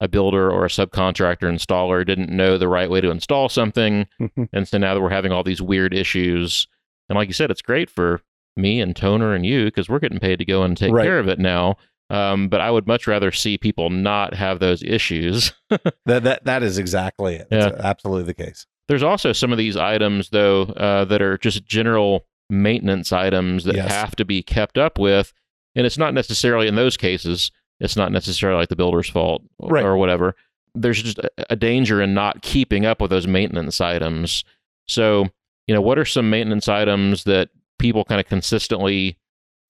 a 0.00 0.06
builder 0.06 0.50
or 0.50 0.64
a 0.66 0.68
subcontractor 0.68 1.50
installer 1.50 2.06
didn't 2.06 2.28
know 2.30 2.58
the 2.58 2.68
right 2.68 2.90
way 2.90 3.00
to 3.00 3.10
install 3.10 3.48
something, 3.48 4.06
and 4.52 4.68
so 4.68 4.78
now 4.78 4.94
that 4.94 5.00
we're 5.00 5.08
having 5.10 5.32
all 5.32 5.42
these 5.42 5.62
weird 5.62 5.92
issues. 5.94 6.68
And 7.08 7.16
like 7.16 7.28
you 7.28 7.34
said, 7.34 7.50
it's 7.50 7.62
great 7.62 7.88
for 7.88 8.20
me 8.56 8.80
and 8.80 8.94
Toner 8.94 9.32
and 9.34 9.44
you 9.46 9.64
because 9.66 9.88
we're 9.88 9.98
getting 10.00 10.18
paid 10.18 10.38
to 10.38 10.44
go 10.44 10.62
and 10.62 10.76
take 10.76 10.92
Right. 10.92 11.04
care 11.04 11.18
of 11.18 11.28
it 11.28 11.38
now. 11.38 11.76
Um, 12.08 12.48
but 12.48 12.60
I 12.60 12.70
would 12.70 12.86
much 12.86 13.06
rather 13.08 13.32
see 13.32 13.58
people 13.58 13.90
not 13.90 14.34
have 14.34 14.60
those 14.60 14.82
issues. 14.82 15.52
that 15.70 16.22
that 16.24 16.44
that 16.44 16.62
is 16.62 16.78
exactly 16.78 17.34
it. 17.36 17.48
It's 17.50 17.76
absolutely 17.80 18.24
the 18.24 18.34
case. 18.34 18.66
There's 18.88 19.02
also 19.02 19.32
some 19.32 19.50
of 19.50 19.58
these 19.58 19.76
items 19.76 20.30
though 20.30 20.62
uh, 20.62 21.04
that 21.06 21.20
are 21.20 21.36
just 21.38 21.66
general 21.66 22.24
maintenance 22.48 23.12
items 23.12 23.64
that 23.64 23.74
Yes. 23.74 23.90
have 23.90 24.14
to 24.16 24.24
be 24.24 24.40
kept 24.42 24.78
up 24.78 24.98
with, 25.00 25.32
and 25.74 25.84
it's 25.84 25.98
not 25.98 26.14
necessarily 26.14 26.68
in 26.68 26.76
those 26.76 26.96
cases. 26.96 27.50
It's 27.80 27.96
not 27.96 28.12
necessarily 28.12 28.60
like 28.60 28.68
the 28.68 28.76
builder's 28.76 29.08
fault 29.08 29.42
or, 29.58 29.70
Right. 29.70 29.84
or 29.84 29.96
whatever. 29.96 30.36
There's 30.76 31.02
just 31.02 31.18
a, 31.18 31.28
a 31.50 31.56
danger 31.56 32.00
in 32.00 32.14
not 32.14 32.40
keeping 32.42 32.86
up 32.86 33.00
with 33.00 33.10
those 33.10 33.26
maintenance 33.26 33.80
items. 33.80 34.44
So, 34.86 35.26
you 35.66 35.74
know, 35.74 35.80
what 35.80 35.98
are 35.98 36.04
some 36.04 36.30
maintenance 36.30 36.68
items 36.68 37.24
that 37.24 37.48
people 37.80 38.04
kind 38.04 38.20
of 38.20 38.26
consistently 38.28 39.18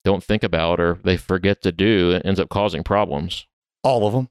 don't 0.07 0.23
think 0.23 0.41
about 0.41 0.79
or 0.79 0.97
they 1.03 1.17
forget 1.17 1.61
to 1.63 1.71
do 1.71 2.13
and 2.13 2.25
ends 2.25 2.39
up 2.39 2.47
causing 2.49 2.81
problems? 2.81 3.45
All 3.83 4.07
of 4.07 4.13
them. 4.13 4.29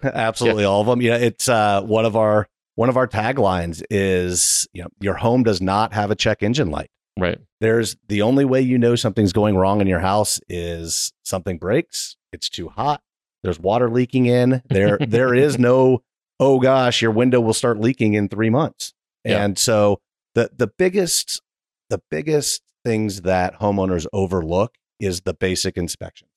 Absolutely 0.02 0.64
all 0.64 0.80
of 0.80 0.86
them. 0.86 1.02
Yeah, 1.02 1.16
it's 1.16 1.48
uh, 1.48 1.82
one 1.82 2.06
of 2.06 2.16
our 2.16 2.48
one 2.74 2.88
of 2.88 2.96
our 2.96 3.06
taglines 3.06 3.82
is 3.90 4.66
you 4.72 4.82
know 4.82 4.88
your 5.00 5.14
home 5.14 5.42
does 5.42 5.60
not 5.60 5.92
have 5.92 6.10
a 6.10 6.16
check 6.16 6.42
engine 6.42 6.70
light. 6.70 6.90
Right. 7.18 7.38
There's 7.60 7.94
the 8.08 8.22
only 8.22 8.46
way 8.46 8.62
you 8.62 8.78
know 8.78 8.96
something's 8.96 9.34
going 9.34 9.56
wrong 9.56 9.82
in 9.82 9.86
your 9.86 10.00
house 10.00 10.40
is 10.48 11.12
something 11.24 11.58
breaks, 11.58 12.16
it's 12.32 12.48
too 12.48 12.70
hot, 12.70 13.02
there's 13.42 13.60
water 13.60 13.90
leaking 13.90 14.26
in. 14.26 14.62
There 14.70 14.98
there 15.06 15.34
is 15.34 15.58
no 15.58 16.02
oh 16.40 16.58
gosh, 16.58 17.02
your 17.02 17.12
window 17.12 17.40
will 17.40 17.52
start 17.52 17.78
leaking 17.78 18.14
in 18.14 18.28
3 18.28 18.50
months. 18.50 18.94
Yeah. 19.24 19.44
And 19.44 19.58
so 19.58 20.00
the 20.34 20.50
the 20.56 20.66
biggest 20.66 21.42
the 21.90 22.00
biggest 22.10 22.62
things 22.84 23.22
that 23.22 23.60
homeowners 23.60 24.06
overlook 24.12 24.74
is 25.00 25.22
the 25.22 25.34
basic 25.34 25.76
inspection. 25.76 26.28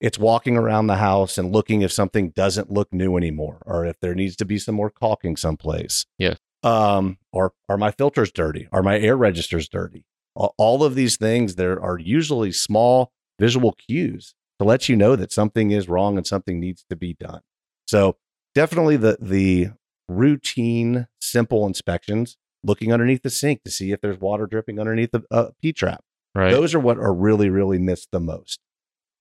It's 0.00 0.18
walking 0.18 0.56
around 0.56 0.86
the 0.86 0.96
house 0.96 1.38
and 1.38 1.52
looking 1.52 1.82
if 1.82 1.92
something 1.92 2.30
doesn't 2.30 2.70
look 2.70 2.92
new 2.92 3.16
anymore 3.16 3.62
or 3.64 3.86
if 3.86 3.98
there 4.00 4.14
needs 4.14 4.36
to 4.36 4.44
be 4.44 4.58
some 4.58 4.74
more 4.74 4.90
caulking 4.90 5.36
someplace. 5.36 6.04
Yes. 6.18 6.38
Um, 6.62 7.18
or 7.32 7.52
are 7.68 7.78
my 7.78 7.90
filters 7.90 8.32
dirty? 8.32 8.68
Are 8.72 8.82
my 8.82 8.98
air 8.98 9.16
registers 9.16 9.68
dirty? 9.68 10.04
All 10.34 10.82
of 10.82 10.94
these 10.94 11.16
things, 11.16 11.54
there 11.54 11.80
are 11.80 11.98
usually 11.98 12.50
small 12.52 13.12
visual 13.38 13.72
cues 13.72 14.34
to 14.58 14.64
let 14.64 14.88
you 14.88 14.96
know 14.96 15.16
that 15.16 15.32
something 15.32 15.70
is 15.70 15.88
wrong 15.88 16.16
and 16.16 16.26
something 16.26 16.58
needs 16.58 16.84
to 16.90 16.96
be 16.96 17.14
done. 17.14 17.40
So 17.86 18.16
definitely 18.54 18.96
the 18.96 19.18
the 19.20 19.70
routine, 20.08 21.06
simple 21.20 21.66
inspections, 21.66 22.36
looking 22.62 22.92
underneath 22.92 23.22
the 23.22 23.30
sink 23.30 23.62
to 23.64 23.70
see 23.70 23.92
if 23.92 24.00
there's 24.00 24.18
water 24.18 24.46
dripping 24.46 24.80
underneath 24.80 25.12
the 25.12 25.22
uh, 25.30 25.50
P 25.60 25.72
trap. 25.72 26.04
Right. 26.34 26.50
Those 26.52 26.74
are 26.74 26.80
what 26.80 26.98
are 26.98 27.14
really, 27.14 27.48
really 27.48 27.78
missed 27.78 28.08
the 28.12 28.20
most. 28.20 28.60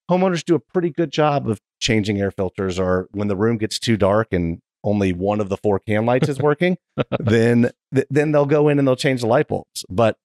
Homeowners 0.10 0.44
do 0.44 0.56
a 0.56 0.60
pretty 0.60 0.90
good 0.90 1.12
job 1.12 1.48
of 1.48 1.60
changing 1.80 2.20
air 2.20 2.32
filters, 2.32 2.80
or 2.80 3.08
when 3.12 3.28
the 3.28 3.36
room 3.36 3.58
gets 3.58 3.80
too 3.80 3.98
dark 3.98 4.34
and 4.34 4.60
only 4.84 5.14
one 5.14 5.40
of 5.40 5.48
the 5.50 5.56
four 5.58 5.80
can 5.80 6.06
lights 6.06 6.28
is 6.28 6.40
working, 6.40 6.78
then 7.20 7.72
th- 7.94 8.08
then 8.10 8.32
they'll 8.32 8.46
go 8.46 8.68
in 8.68 8.80
and 8.80 8.88
they'll 8.88 8.96
change 8.98 9.22
the 9.22 9.28
light 9.28 9.48
bulbs. 9.48 9.86
But 9.90 10.18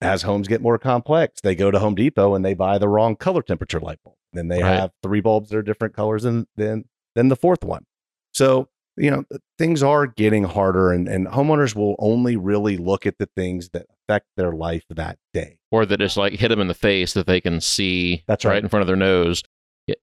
as 0.00 0.22
homes 0.22 0.48
get 0.48 0.62
more 0.62 0.78
complex, 0.78 1.40
they 1.42 1.54
go 1.54 1.70
to 1.70 1.78
Home 1.78 1.94
Depot 1.94 2.34
and 2.34 2.44
they 2.44 2.54
buy 2.54 2.78
the 2.78 2.88
wrong 2.88 3.14
color 3.16 3.42
temperature 3.42 3.80
light 3.80 3.98
bulb. 4.04 4.16
Then 4.32 4.48
they 4.48 4.62
Right. 4.62 4.78
have 4.80 4.92
three 5.02 5.20
bulbs 5.20 5.50
that 5.50 5.58
are 5.58 5.62
different 5.62 5.94
colors 5.94 6.22
than 6.22 6.46
than 6.56 6.84
than 7.14 7.28
the 7.28 7.36
fourth 7.36 7.62
one. 7.64 7.84
So 8.32 8.68
you 8.96 9.10
know 9.10 9.24
things 9.58 9.82
are 9.82 10.06
getting 10.06 10.44
harder, 10.44 10.92
and, 10.92 11.08
and 11.08 11.26
homeowners 11.26 11.74
will 11.74 11.96
only 11.98 12.36
really 12.36 12.76
look 12.76 13.06
at 13.06 13.18
the 13.18 13.28
things 13.36 13.70
that 13.70 13.86
affect 14.08 14.26
their 14.36 14.52
life 14.52 14.84
that 14.90 15.18
day. 15.32 15.58
or 15.70 15.86
that 15.86 15.98
just 15.98 16.16
like 16.16 16.34
hit 16.34 16.48
them 16.48 16.60
in 16.60 16.68
the 16.68 16.74
face 16.74 17.14
that 17.14 17.26
they 17.26 17.40
can 17.40 17.60
see 17.60 18.22
That's 18.26 18.44
right 18.44 18.52
right. 18.52 18.62
in 18.62 18.68
front 18.68 18.82
of 18.82 18.86
their 18.86 18.96
nose. 18.96 19.42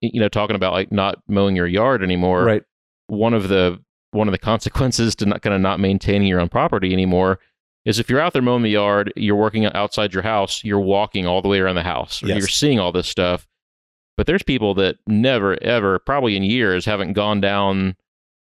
You 0.02 0.20
know, 0.20 0.28
talking 0.30 0.56
about 0.56 0.74
like 0.74 0.92
not 0.92 1.20
mowing 1.28 1.56
your 1.56 1.68
yard 1.68 2.04
anymore. 2.04 2.44
right. 2.44 2.64
One 3.08 3.34
of 3.34 3.48
the 3.48 3.80
one 4.12 4.28
of 4.28 4.32
the 4.32 4.38
consequences 4.52 5.16
to 5.18 5.26
not 5.26 5.42
kind 5.42 5.54
of 5.56 5.62
not 5.62 5.80
maintaining 5.80 6.28
your 6.28 6.40
own 6.42 6.50
property 6.50 6.92
anymore 6.94 7.40
is 7.86 7.98
if 7.98 8.10
you're 8.10 8.20
out 8.20 8.34
there 8.34 8.42
mowing 8.42 8.64
the 8.64 8.70
yard, 8.72 9.14
you're 9.16 9.36
working 9.38 9.66
outside 9.68 10.14
your 10.14 10.24
house, 10.24 10.64
you're 10.66 10.80
walking 10.82 11.26
all 11.26 11.42
the 11.42 11.48
way 11.48 11.60
around 11.60 11.76
the 11.76 11.84
house. 11.84 12.22
Yes. 12.22 12.38
You're 12.38 12.48
seeing 12.48 12.80
all 12.80 12.92
this 12.92 13.08
stuff. 13.08 13.48
But 14.18 14.28
there's 14.28 14.44
people 14.44 14.74
that 14.76 14.98
never, 15.08 15.58
ever, 15.64 15.98
probably 16.00 16.36
in 16.36 16.44
years, 16.44 16.86
haven't 16.86 17.14
gone 17.14 17.40
down 17.40 17.96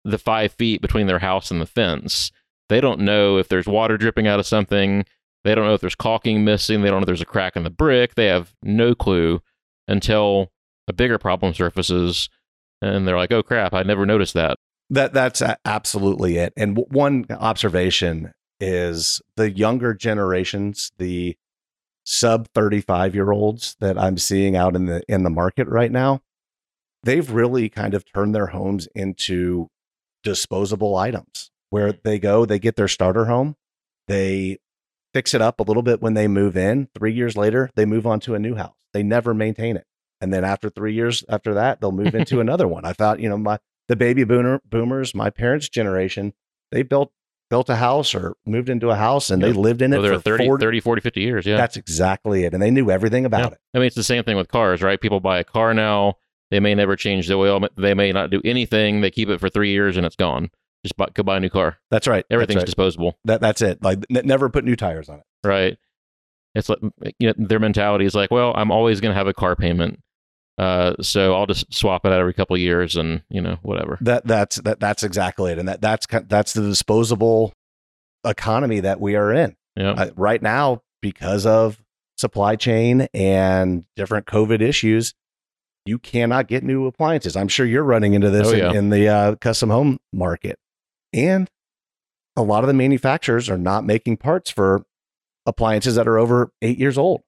the 0.03 0.17
five 0.17 0.51
feet 0.53 0.81
between 0.81 1.07
their 1.07 1.19
house 1.19 1.51
and 1.51 1.61
the 1.61 1.65
fence. 1.65 2.31
They 2.69 2.81
don't 2.81 3.01
know 3.01 3.37
if 3.37 3.47
there's 3.47 3.67
water 3.67 3.97
dripping 3.97 4.27
out 4.27 4.39
of 4.39 4.45
something. 4.45 5.05
They 5.43 5.55
don't 5.55 5.65
know 5.65 5.73
if 5.73 5.81
there's 5.81 5.95
caulking 5.95 6.43
missing. 6.45 6.81
They 6.81 6.89
don't 6.89 6.99
know 6.99 7.03
if 7.03 7.07
there's 7.07 7.21
a 7.21 7.25
crack 7.25 7.55
in 7.55 7.63
the 7.63 7.69
brick. 7.69 8.15
They 8.15 8.27
have 8.27 8.53
no 8.61 8.95
clue 8.95 9.41
until 9.87 10.51
a 10.87 10.93
bigger 10.93 11.17
problem 11.17 11.53
surfaces. 11.53 12.29
And 12.81 13.07
they're 13.07 13.17
like, 13.17 13.31
oh 13.31 13.43
crap, 13.43 13.73
I 13.73 13.83
never 13.83 14.05
noticed 14.05 14.33
that. 14.35 14.57
That 14.89 15.13
that's 15.13 15.41
absolutely 15.65 16.37
it. 16.37 16.53
And 16.57 16.75
w- 16.75 16.87
one 16.91 17.25
observation 17.29 18.33
is 18.59 19.21
the 19.35 19.51
younger 19.51 19.93
generations, 19.93 20.91
the 20.97 21.35
sub 22.03 22.47
35 22.53 23.15
year 23.15 23.31
olds 23.31 23.75
that 23.79 23.97
I'm 23.97 24.17
seeing 24.17 24.55
out 24.55 24.75
in 24.75 24.85
the 24.85 25.01
in 25.07 25.23
the 25.23 25.29
market 25.29 25.67
right 25.67 25.91
now, 25.91 26.21
they've 27.03 27.29
really 27.31 27.69
kind 27.69 27.93
of 27.93 28.03
turned 28.11 28.35
their 28.35 28.47
homes 28.47 28.87
into 28.95 29.67
disposable 30.23 30.95
items 30.95 31.51
where 31.69 31.93
they 32.03 32.19
go, 32.19 32.45
they 32.45 32.59
get 32.59 32.75
their 32.75 32.87
starter 32.87 33.25
home, 33.25 33.55
they 34.07 34.57
fix 35.13 35.33
it 35.33 35.41
up 35.41 35.59
a 35.59 35.63
little 35.63 35.83
bit 35.83 36.01
when 36.01 36.13
they 36.13 36.27
move 36.27 36.55
in. 36.57 36.87
3 36.95 37.13
years 37.13 37.35
later, 37.37 37.69
they 37.75 37.85
move 37.85 38.05
on 38.07 38.19
to 38.21 38.35
a 38.35 38.39
new 38.39 38.55
house. 38.55 38.75
They 38.93 39.03
never 39.03 39.33
maintain 39.33 39.75
it. 39.77 39.85
And 40.19 40.33
then 40.33 40.43
after 40.43 40.69
3 40.69 40.93
years 40.93 41.23
after 41.29 41.53
that, 41.55 41.81
they'll 41.81 41.91
move 41.91 42.13
into 42.15 42.39
another 42.41 42.67
one. 42.67 42.85
I 42.85 42.93
thought, 42.93 43.19
you 43.19 43.29
know, 43.29 43.37
my 43.37 43.59
the 43.87 43.95
baby 43.95 44.23
boomer 44.23 44.61
boomers, 44.65 45.13
my 45.15 45.29
parents' 45.29 45.67
generation, 45.69 46.33
they 46.71 46.83
built 46.83 47.11
built 47.49 47.67
a 47.69 47.75
house 47.75 48.15
or 48.15 48.33
moved 48.45 48.69
into 48.69 48.89
a 48.89 48.95
house 48.95 49.29
and 49.29 49.41
they 49.43 49.51
lived 49.51 49.81
in 49.81 49.91
it 49.91 49.97
for 50.01 50.17
30, 50.17 50.45
40 50.45 50.63
30, 50.63 50.79
40, 50.79 51.01
50 51.01 51.19
years. 51.21 51.45
Yeah. 51.45 51.57
That's 51.57 51.75
exactly 51.75 52.45
it. 52.45 52.53
And 52.53 52.63
they 52.63 52.71
knew 52.71 52.89
everything 52.89 53.25
about 53.25 53.39
Yeah. 53.41 53.47
it. 53.47 53.57
I 53.73 53.77
mean, 53.79 53.87
it's 53.87 53.95
the 53.97 54.03
same 54.03 54.23
thing 54.23 54.37
with 54.37 54.47
cars, 54.47 54.81
right? 54.81 55.01
People 55.01 55.19
buy 55.19 55.39
a 55.39 55.43
car 55.43 55.73
now. 55.73 56.13
They 56.51 56.59
may 56.59 56.75
never 56.75 56.95
change 56.95 57.27
the 57.27 57.33
oil. 57.35 57.59
They 57.77 57.93
may 57.93 58.11
not 58.11 58.29
do 58.29 58.41
anything. 58.45 59.01
They 59.01 59.09
keep 59.09 59.29
it 59.29 59.39
for 59.39 59.49
three 59.49 59.71
years 59.71 59.97
and 59.97 60.05
it's 60.05 60.15
gone. 60.15 60.51
Just 60.83 60.97
buy, 60.97 61.07
go 61.13 61.23
buy 61.23 61.37
a 61.37 61.39
new 61.39 61.49
car. 61.49 61.77
That's 61.89 62.07
right. 62.07 62.25
That's 62.29 62.33
Everything's 62.33 62.57
right. 62.57 62.65
disposable, 62.65 63.17
that 63.25 63.39
that's 63.41 63.61
it. 63.61 63.81
Like 63.83 63.99
n- 64.13 64.25
never 64.25 64.49
put 64.49 64.65
new 64.65 64.75
tires 64.75 65.09
on 65.09 65.19
it. 65.19 65.25
right? 65.43 65.77
It's 66.53 66.67
like 66.67 66.79
you 67.19 67.27
know, 67.29 67.33
their 67.37 67.59
mentality 67.59 68.05
is 68.05 68.13
like, 68.13 68.29
well, 68.31 68.51
I'm 68.55 68.71
always 68.71 68.99
going 68.99 69.11
to 69.11 69.17
have 69.17 69.27
a 69.27 69.33
car 69.33 69.55
payment, 69.55 69.99
uh, 70.57 70.95
so 70.99 71.33
I'll 71.33 71.45
just 71.45 71.73
swap 71.73 72.05
it 72.05 72.11
out 72.11 72.19
every 72.19 72.33
couple 72.33 72.55
of 72.55 72.61
years, 72.61 72.97
and 72.97 73.21
you 73.29 73.39
know, 73.39 73.57
whatever. 73.61 73.97
That 74.01 74.25
that's 74.27 74.57
that 74.57 74.79
that's 74.81 75.03
exactly 75.03 75.53
it. 75.53 75.59
And 75.59 75.69
that 75.69 75.81
that's 75.81 76.05
that's 76.27 76.51
the 76.53 76.61
disposable 76.63 77.53
economy 78.25 78.81
that 78.81 78.99
we 78.99 79.15
are 79.15 79.31
in 79.31 79.55
Yeah, 79.77 79.91
uh, 79.91 80.09
right 80.15 80.41
now 80.41 80.81
because 81.01 81.45
of 81.45 81.81
supply 82.17 82.55
chain 82.55 83.07
and 83.13 83.85
different 83.95 84.25
COVID 84.25 84.61
issues. 84.61 85.13
You 85.85 85.97
cannot 85.99 86.47
get 86.47 86.63
new 86.63 86.85
appliances. 86.85 87.35
I'm 87.35 87.47
sure 87.47 87.65
you're 87.65 87.83
running 87.83 88.13
into 88.13 88.29
this 88.29 88.47
Oh, 88.47 88.51
in- 88.51 88.57
yeah. 88.59 88.73
in, 88.73 88.89
the 88.89 89.07
uh, 89.07 89.35
custom 89.35 89.69
home 89.69 89.99
market, 90.13 90.59
and 91.13 91.49
a 92.37 92.43
lot 92.43 92.63
of 92.63 92.67
the 92.67 92.73
manufacturers 92.73 93.49
are 93.49 93.57
not 93.57 93.83
making 93.85 94.17
parts 94.17 94.49
for 94.49 94.83
appliances 95.45 95.95
that 95.95 96.07
are 96.07 96.17
over 96.19 96.51
eight 96.61 96.77
years 96.77 96.97
old. 96.97 97.21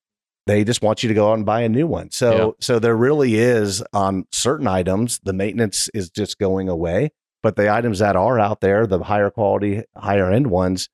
They 0.45 0.63
just 0.63 0.81
want 0.81 1.03
you 1.03 1.07
to 1.09 1.15
go 1.15 1.31
out 1.31 1.35
and 1.35 1.45
buy 1.45 1.61
a 1.61 1.69
new 1.69 1.87
one. 1.87 2.11
So, 2.11 2.35
Yeah. 2.35 2.51
so 2.59 2.79
there 2.79 2.95
really 2.95 3.35
is 3.35 3.81
on 3.93 4.25
certain 4.31 4.67
items, 4.67 5.19
the 5.23 5.33
maintenance 5.33 5.89
is 5.93 6.09
just 6.09 6.37
going 6.37 6.69
away. 6.69 7.11
But 7.41 7.55
the 7.57 7.73
items 7.73 7.99
that 7.99 8.15
are 8.15 8.39
out 8.39 8.61
there, 8.61 8.85
the 8.87 8.99
higher 9.03 9.29
quality, 9.29 9.83
higher 9.97 10.29
end 10.31 10.47
ones, 10.47 10.87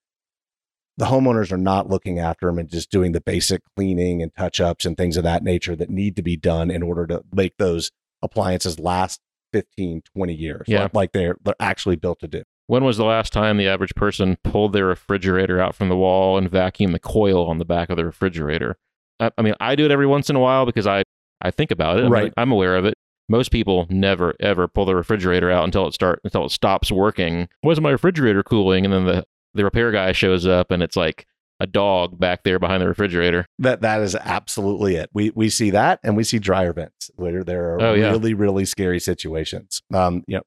the 0.99 1.05
homeowners 1.05 1.49
are 1.49 1.57
not 1.57 1.89
looking 1.89 2.19
after 2.19 2.47
them 2.47 2.59
and 2.59 2.69
just 2.69 2.91
doing 2.91 3.13
the 3.13 3.21
basic 3.21 3.61
cleaning 3.75 4.21
and 4.21 4.35
touch 4.35 4.59
ups 4.59 4.85
and 4.85 4.97
things 4.97 5.15
of 5.15 5.23
that 5.23 5.43
nature 5.43 5.73
that 5.73 5.89
need 5.89 6.13
to 6.17 6.21
be 6.21 6.35
done 6.35 6.69
in 6.69 6.83
order 6.83 7.07
to 7.07 7.23
make 7.33 7.55
those 7.57 7.91
appliances 8.21 8.77
last 8.79 9.21
15, 9.53 10.01
20 10.13 10.33
years. 10.33 10.65
Yeah. 10.67 10.83
Like, 10.83 10.93
like 10.93 11.11
they're, 11.13 11.37
they're 11.41 11.55
actually 11.57 11.95
built 11.95 12.19
to 12.19 12.27
do. 12.27 12.43
When 12.67 12.83
was 12.83 12.97
the 12.97 13.05
last 13.05 13.31
time 13.31 13.55
the 13.55 13.67
average 13.67 13.95
person 13.95 14.37
pulled 14.43 14.73
their 14.73 14.87
refrigerator 14.87 15.59
out 15.61 15.73
from 15.73 15.87
the 15.87 15.95
wall 15.95 16.37
and 16.37 16.51
vacuumed 16.51 16.91
the 16.91 16.99
coil 16.99 17.47
on 17.47 17.59
the 17.59 17.65
back 17.65 17.89
of 17.89 17.95
the 17.95 18.03
refrigerator? 18.03 18.77
I, 19.21 19.31
I 19.37 19.41
mean, 19.41 19.55
I 19.61 19.75
do 19.75 19.85
it 19.85 19.91
every 19.91 20.05
once 20.05 20.29
in 20.29 20.35
a 20.35 20.39
while 20.41 20.65
because 20.65 20.85
I, 20.85 21.03
I 21.41 21.49
think 21.49 21.71
about 21.71 21.97
it. 21.97 22.05
I'm, 22.05 22.11
Right. 22.11 22.33
I'm 22.35 22.51
aware 22.51 22.75
of 22.75 22.83
it. 22.83 22.93
Most 23.29 23.51
people 23.51 23.85
never 23.89 24.33
ever 24.39 24.67
pull 24.67 24.85
the 24.85 24.95
refrigerator 24.95 25.51
out 25.51 25.63
until 25.63 25.87
it 25.87 25.93
start 25.93 26.19
until 26.23 26.45
it 26.45 26.51
stops 26.51 26.91
working. 26.91 27.47
Wasn't 27.61 27.83
my 27.83 27.91
refrigerator 27.91 28.41
cooling? 28.41 28.85
And 28.85 28.93
then 28.93 29.05
the 29.05 29.25
the 29.53 29.63
repair 29.63 29.91
guy 29.91 30.11
shows 30.11 30.45
up 30.47 30.71
and 30.71 30.81
it's 30.83 30.95
like 30.95 31.25
a 31.59 31.67
dog 31.67 32.17
back 32.19 32.43
there 32.43 32.57
behind 32.59 32.81
the 32.81 32.87
refrigerator. 32.87 33.45
That 33.59 33.81
that 33.81 34.01
is 34.01 34.15
absolutely 34.15 34.95
it. 34.95 35.09
We 35.13 35.31
we 35.31 35.49
see 35.49 35.71
that, 35.71 35.99
and 36.03 36.15
we 36.15 36.23
see 36.23 36.39
dryer 36.39 36.71
vents 36.73 37.11
where 37.15 37.43
there 37.43 37.73
are 37.75 37.81
Oh, 37.81 37.93
yeah. 37.93 38.09
really 38.11 38.33
really 38.33 38.65
scary 38.65 38.99
situations. 38.99 39.81
Um, 39.93 40.23
you 40.27 40.37
know, 40.37 40.43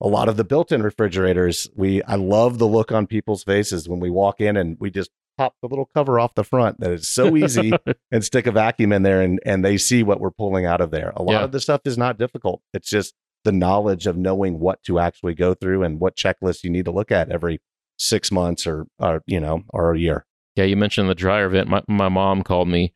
a 0.00 0.06
lot 0.08 0.28
of 0.28 0.36
the 0.36 0.44
built-in 0.44 0.82
refrigerators. 0.82 1.68
We 1.74 2.02
I 2.04 2.14
love 2.14 2.58
the 2.58 2.66
look 2.68 2.92
on 2.92 3.06
people's 3.06 3.42
faces 3.44 3.88
when 3.88 3.98
we 4.00 4.10
walk 4.10 4.40
in 4.40 4.56
and 4.56 4.76
we 4.78 4.90
just 4.90 5.10
pop 5.38 5.54
the 5.62 5.68
little 5.68 5.88
cover 5.94 6.20
off 6.20 6.34
the 6.34 6.44
front. 6.44 6.78
That 6.80 6.92
is 6.92 7.08
so 7.08 7.36
easy, 7.36 7.72
and 8.12 8.22
stick 8.24 8.46
a 8.46 8.52
vacuum 8.52 8.92
in 8.92 9.02
there, 9.02 9.20
and 9.20 9.40
and 9.44 9.64
they 9.64 9.78
see 9.78 10.02
what 10.04 10.20
we're 10.20 10.30
pulling 10.30 10.64
out 10.66 10.80
of 10.80 10.92
there. 10.92 11.12
A 11.16 11.22
lot 11.24 11.32
Yeah. 11.32 11.44
of 11.44 11.50
the 11.52 11.60
stuff 11.60 11.80
is 11.86 11.98
not 11.98 12.18
difficult. 12.18 12.62
It's 12.72 12.88
just 12.88 13.14
the 13.44 13.50
knowledge 13.52 14.06
of 14.06 14.16
knowing 14.16 14.60
what 14.60 14.80
to 14.84 15.00
actually 15.00 15.34
go 15.34 15.54
through 15.54 15.82
and 15.82 15.98
what 15.98 16.14
checklists 16.14 16.62
you 16.62 16.70
need 16.70 16.84
to 16.84 16.92
look 16.92 17.10
at 17.10 17.30
every 17.32 17.58
six 17.98 18.30
months 18.32 18.66
or 18.66 18.86
or 18.98 19.22
you 19.26 19.40
know 19.40 19.62
or 19.70 19.92
a 19.94 19.98
year. 19.98 20.26
Yeah, 20.56 20.64
you 20.64 20.76
mentioned 20.76 21.08
the 21.08 21.14
dryer 21.14 21.48
vent. 21.48 21.68
My 21.68 21.82
my 21.88 22.08
mom 22.08 22.42
called 22.42 22.68
me 22.68 22.92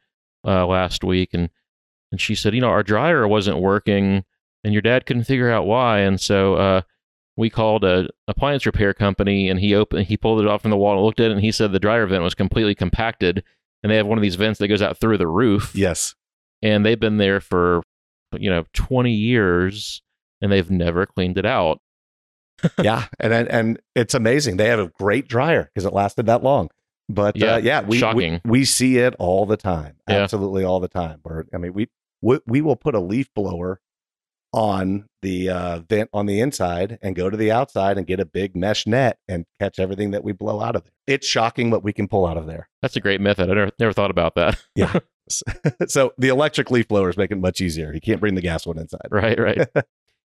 uh, 0.46 0.66
last 0.66 1.02
week 1.04 1.30
and 1.32 1.50
and 2.12 2.20
she 2.20 2.34
said, 2.34 2.54
you 2.54 2.60
know, 2.60 2.68
our 2.68 2.82
dryer 2.84 3.26
wasn't 3.26 3.58
working, 3.58 4.24
and 4.62 4.72
your 4.72 4.82
dad 4.82 5.06
couldn't 5.06 5.24
figure 5.24 5.50
out 5.50 5.66
why, 5.66 5.98
and 6.00 6.20
so 6.20 6.54
uh, 6.54 6.80
we 7.36 7.50
called 7.50 7.82
a 7.84 8.08
appliance 8.28 8.64
repair 8.64 8.94
company, 8.94 9.48
and 9.48 9.58
he 9.58 9.74
opened 9.74 10.06
he 10.06 10.16
pulled 10.16 10.40
it 10.40 10.46
off 10.46 10.62
from 10.62 10.70
the 10.70 10.76
wall 10.76 10.94
and 10.96 11.04
looked 11.04 11.18
at 11.20 11.30
it, 11.30 11.32
and 11.32 11.40
he 11.40 11.50
said 11.50 11.72
the 11.72 11.80
dryer 11.80 12.06
vent 12.06 12.22
was 12.22 12.34
completely 12.34 12.74
compacted, 12.76 13.42
and 13.82 13.90
they 13.90 13.96
have 13.96 14.06
one 14.06 14.18
of 14.18 14.22
these 14.22 14.36
vents 14.36 14.58
that 14.60 14.68
goes 14.68 14.82
out 14.82 14.98
through 14.98 15.18
the 15.18 15.26
roof, 15.26 15.72
Yes. 15.74 16.14
and 16.62 16.86
they've 16.86 17.00
been 17.00 17.16
there 17.16 17.40
for 17.40 17.82
you 18.38 18.48
know 18.50 18.64
twenty 18.72 19.12
years, 19.12 20.00
and 20.40 20.52
they've 20.52 20.70
never 20.70 21.06
cleaned 21.06 21.38
it 21.38 21.46
out. 21.46 21.80
Yeah, 22.82 23.04
and 23.20 23.32
and 23.32 23.80
it's 23.94 24.14
amazing. 24.14 24.56
They 24.56 24.68
have 24.68 24.78
a 24.78 24.88
great 24.88 25.28
dryer 25.28 25.70
because 25.74 25.86
it 25.86 25.92
lasted 25.92 26.26
that 26.26 26.42
long. 26.42 26.68
But 27.08 27.36
Yeah, 27.36 27.54
uh, 27.54 27.58
yeah, 27.58 27.82
we, 27.82 28.02
we 28.14 28.40
we 28.44 28.64
see 28.64 28.98
it 28.98 29.14
all 29.18 29.46
the 29.46 29.56
time, 29.56 29.96
Yeah. 30.08 30.16
absolutely 30.22 30.64
all 30.64 30.80
the 30.80 30.88
time. 30.88 31.20
Where 31.22 31.46
I 31.54 31.58
mean, 31.58 31.72
we 31.72 31.88
we, 32.20 32.40
we 32.46 32.60
will 32.60 32.76
put 32.76 32.94
a 32.94 33.00
leaf 33.00 33.28
blower 33.34 33.80
on 34.52 35.06
the 35.22 35.50
uh, 35.50 35.80
vent 35.88 36.08
on 36.12 36.26
the 36.26 36.40
inside 36.40 36.98
and 37.02 37.14
go 37.14 37.28
to 37.28 37.36
the 37.36 37.52
outside 37.52 37.98
and 37.98 38.06
get 38.06 38.20
a 38.20 38.24
big 38.24 38.56
mesh 38.56 38.86
net 38.86 39.18
and 39.28 39.44
catch 39.60 39.78
everything 39.78 40.12
that 40.12 40.24
we 40.24 40.32
blow 40.32 40.60
out 40.60 40.74
of 40.74 40.84
there. 40.84 40.92
It's 41.06 41.26
shocking 41.26 41.70
what 41.70 41.84
we 41.84 41.92
can 41.92 42.08
pull 42.08 42.26
out 42.26 42.36
of 42.36 42.46
there. 42.46 42.68
That's 42.80 42.96
a 42.96 43.00
great 43.00 43.20
method. 43.20 43.50
I 43.50 43.54
never 43.54 43.70
never 43.78 43.92
thought 43.92 44.10
about 44.10 44.34
that. 44.36 44.60
Yeah. 44.74 44.98
so 45.88 46.12
the 46.18 46.28
electric 46.28 46.70
leaf 46.70 46.86
blowers 46.86 47.16
make 47.16 47.32
it 47.32 47.36
much 47.38 47.60
easier. 47.60 47.92
You 47.92 48.00
can't 48.00 48.20
bring 48.20 48.36
the 48.36 48.40
gas 48.40 48.64
one 48.64 48.78
inside. 48.78 49.08
right 49.10 49.38
right 49.38 49.68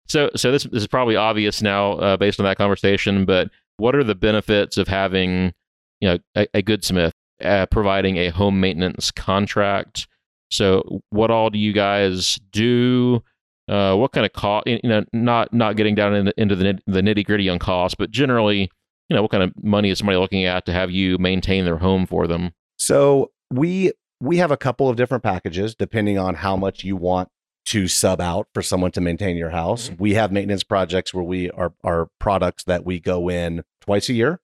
so 0.06 0.30
so 0.36 0.52
this, 0.52 0.64
this 0.64 0.82
is 0.82 0.86
probably 0.86 1.16
obvious 1.16 1.62
now 1.62 1.92
uh, 1.92 2.16
based 2.16 2.38
on 2.38 2.44
that 2.44 2.56
conversation 2.56 3.24
but 3.24 3.50
what 3.76 3.94
are 3.94 4.04
the 4.04 4.14
benefits 4.14 4.76
of 4.76 4.88
having 4.88 5.52
you 6.00 6.08
know 6.08 6.18
a, 6.36 6.46
a 6.54 6.62
Goodsmith 6.62 7.12
uh, 7.42 7.66
providing 7.66 8.16
a 8.16 8.28
home 8.28 8.60
maintenance 8.60 9.10
contract? 9.10 10.06
So 10.50 11.00
what 11.10 11.30
all 11.30 11.50
do 11.50 11.58
you 11.58 11.72
guys 11.72 12.38
do? 12.52 13.22
Uh, 13.66 13.96
what 13.96 14.12
kind 14.12 14.26
of 14.26 14.32
cost 14.32 14.66
you 14.66 14.80
know 14.84 15.04
not 15.12 15.52
not 15.52 15.76
getting 15.76 15.94
down 15.94 16.14
into, 16.14 16.34
into 16.36 16.54
the, 16.54 16.78
the 16.86 17.00
nitty 17.00 17.24
gritty 17.24 17.48
on 17.48 17.58
cost 17.58 17.96
but 17.96 18.10
generally 18.10 18.70
you 19.08 19.16
know 19.16 19.22
what 19.22 19.30
kind 19.30 19.42
of 19.42 19.52
money 19.62 19.88
is 19.88 19.98
somebody 19.98 20.18
looking 20.18 20.44
at 20.44 20.66
to 20.66 20.72
have 20.72 20.90
you 20.90 21.16
maintain 21.18 21.64
their 21.64 21.78
home 21.78 22.06
for 22.06 22.26
them? 22.26 22.52
So 22.76 23.32
we 23.50 23.92
we 24.20 24.36
have 24.36 24.50
a 24.50 24.56
couple 24.56 24.88
of 24.88 24.96
different 24.96 25.24
packages 25.24 25.74
depending 25.74 26.18
on 26.18 26.34
how 26.34 26.56
much 26.56 26.84
you 26.84 26.96
want 26.96 27.28
to 27.66 27.88
sub 27.88 28.20
out 28.20 28.48
for 28.52 28.62
someone 28.62 28.90
to 28.92 29.00
maintain 29.00 29.36
your 29.36 29.50
house. 29.50 29.90
We 29.98 30.14
have 30.14 30.32
maintenance 30.32 30.62
projects 30.62 31.14
where 31.14 31.24
we 31.24 31.50
are 31.50 31.72
are 31.82 32.08
products 32.18 32.64
that 32.64 32.84
we 32.84 33.00
go 33.00 33.28
in 33.28 33.64
twice 33.80 34.08
a 34.08 34.14
year, 34.14 34.40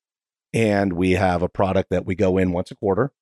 and 0.53 0.93
we 0.95 1.13
have 1.13 1.43
a 1.43 1.49
product 1.49 1.91
that 1.91 2.07
we 2.07 2.15
go 2.15 2.39
in 2.39 2.53
once 2.53 2.71
a 2.71 2.77
quarter. 2.77 3.13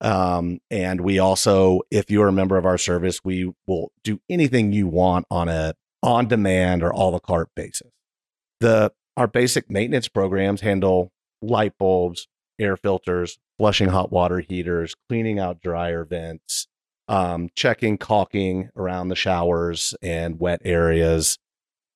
Um, 0.00 0.60
and 0.70 1.00
we 1.00 1.18
also, 1.18 1.80
if 1.90 2.10
you're 2.10 2.28
a 2.28 2.32
member 2.32 2.56
of 2.58 2.66
our 2.66 2.78
service, 2.78 3.20
we 3.24 3.52
will 3.66 3.92
do 4.02 4.20
anything 4.28 4.72
you 4.72 4.86
want 4.86 5.26
on 5.30 5.48
a 5.48 5.74
on 6.02 6.28
demand 6.28 6.82
or 6.82 6.90
a 6.90 6.98
la 6.98 7.18
carte 7.18 7.50
basis. 7.54 7.90
The 8.60 8.92
our 9.16 9.26
basic 9.26 9.70
maintenance 9.70 10.08
programs 10.08 10.60
handle 10.62 11.12
light 11.40 11.78
bulbs, 11.78 12.28
air 12.58 12.76
filters, 12.76 13.38
flushing 13.58 13.88
hot 13.88 14.10
water 14.10 14.40
heaters, 14.40 14.94
cleaning 15.08 15.38
out 15.38 15.60
dryer 15.60 16.04
vents, 16.04 16.66
um, 17.08 17.50
checking 17.54 17.98
caulking 17.98 18.70
around 18.76 19.08
the 19.08 19.16
showers 19.16 19.94
and 20.02 20.38
wet 20.38 20.60
areas, 20.64 21.38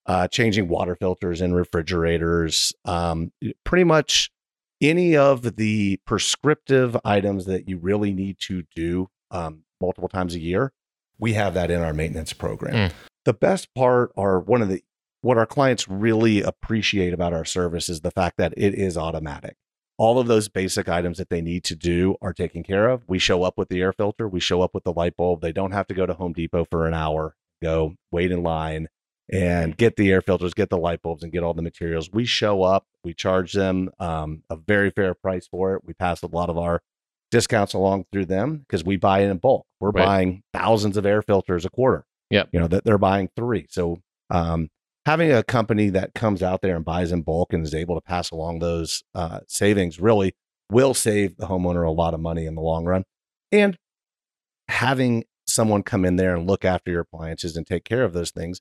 uh, 0.07 0.29
changing 0.29 0.68
water 0.68 0.97
filters 0.97 1.40
in 1.40 1.55
refrigerators, 1.55 2.73
um, 2.85 3.33
pretty 3.64 3.85
much 3.85 4.31
any 4.81 5.16
of 5.16 5.57
the 5.57 5.99
prescriptive 6.07 6.97
items 7.05 7.47
that 7.47 7.68
you 7.68 7.79
really 7.79 8.12
need 8.12 8.38
to 8.38 8.62
do 8.75 9.09
um, 9.31 9.64
multiple 9.81 10.09
times 10.09 10.35
a 10.35 10.40
year. 10.40 10.73
We 11.18 11.33
have 11.35 11.55
that 11.55 11.71
in 11.71 11.81
our 11.81 11.92
maintenance 11.92 12.33
program. 12.33 12.90
Mm. 12.90 12.92
The 13.25 13.35
best 13.35 13.75
part, 13.75 14.12
or 14.14 14.40
one 14.40 14.62
of 14.62 14.68
the 14.68 14.83
what 15.21 15.37
our 15.37 15.47
clients 15.47 15.88
really 15.88 16.42
appreciate 16.42 17.12
about 17.12 17.33
our 17.33 17.44
service 17.44 17.88
is 17.88 18.03
the 18.03 18.12
fact 18.12 18.37
that 18.38 18.55
it 18.57 18.75
is 18.75 18.97
automatic 18.97 19.57
all 19.99 20.19
of 20.19 20.27
those 20.29 20.49
basic 20.49 20.89
items 20.89 21.19
that 21.19 21.29
they 21.29 21.41
need 21.41 21.65
to 21.65 21.75
do 21.77 22.17
are 22.23 22.33
taken 22.33 22.63
care 22.63 22.89
of. 22.89 23.03
We 23.09 23.19
show 23.19 23.43
up 23.43 23.59
with 23.59 23.69
the 23.69 23.81
air 23.83 23.93
filter, 23.93 24.29
we 24.29 24.41
show 24.41 24.63
up 24.63 24.73
with 24.75 24.85
the 24.85 24.93
light 24.93 25.17
bulb. 25.17 25.41
They 25.43 25.53
don't 25.53 25.73
have 25.73 25.87
to 25.89 25.95
go 25.95 26.07
to 26.07 26.15
Home 26.15 26.33
Depot 26.33 26.65
for 26.71 26.87
an 26.87 26.95
hour, 26.95 27.35
go 27.63 27.95
wait 28.13 28.31
in 28.31 28.43
line 28.43 28.89
and 29.31 29.77
get 29.77 29.97
the 29.97 30.11
air 30.11 30.23
filters, 30.23 30.55
get 30.55 30.71
the 30.71 30.79
light 30.79 31.03
bulbs, 31.03 31.23
and 31.23 31.31
get 31.33 31.43
all 31.43 31.53
the 31.53 31.61
materials. 31.63 32.11
We 32.13 32.25
show 32.25 32.63
up, 32.63 32.87
we 33.05 33.13
charge 33.13 33.53
them 33.53 33.91
um, 33.99 34.43
a 34.49 34.57
very 34.57 34.91
fair 34.91 35.13
price 35.15 35.47
for 35.47 35.75
it. 35.75 35.83
We 35.85 35.93
pass 35.95 36.23
a 36.23 36.29
lot 36.29 36.49
of 36.49 36.57
our 36.57 36.81
discounts 37.31 37.75
along 37.75 38.07
through 38.11 38.25
them 38.25 38.59
because 38.59 38.85
we 38.85 38.97
buy 38.97 39.21
it 39.21 39.29
in 39.31 39.37
bulk. 39.37 39.67
We're 39.81 39.91
Right. 39.91 40.07
buying 40.07 40.43
thousands 40.55 40.97
of 40.97 41.05
air 41.05 41.21
filters 41.21 41.67
a 41.67 41.71
quarter. 41.71 42.05
Yeah, 42.31 42.45
You 42.53 42.61
know, 42.61 42.69
that 42.69 42.85
they're 42.85 42.97
buying 42.99 43.29
three. 43.37 43.67
So 43.69 43.99
um, 44.31 44.69
having 45.09 45.33
a 45.33 45.42
company 45.42 45.88
that 45.88 46.12
comes 46.14 46.42
out 46.42 46.61
there 46.61 46.77
and 46.77 46.85
buys 46.85 47.12
in 47.12 47.23
bulk 47.23 47.53
and 47.55 47.64
is 47.64 47.75
able 47.75 47.94
to 47.94 48.01
pass 48.03 48.31
along 48.31 48.59
those 48.59 49.03
uh, 49.14 49.40
savings 49.49 49.99
really 49.99 50.35
will 50.71 50.92
save 50.92 51.37
the 51.38 51.47
homeowner 51.47 51.87
a 51.87 51.90
lot 51.90 52.12
of 52.12 52.21
money 52.21 52.44
in 52.44 52.55
the 52.55 52.61
long 52.61 52.85
run. 52.85 53.05
And 53.51 53.79
having 54.68 55.25
someone 55.47 55.83
come 55.83 56.05
in 56.05 56.16
there 56.16 56.37
and 56.37 56.47
look 56.47 56.62
after 56.64 56.90
your 56.90 57.01
appliances 57.01 57.57
and 57.57 57.66
take 57.66 57.85
care 57.85 58.05
of 58.05 58.12
those 58.12 58.31
things, 58.31 58.61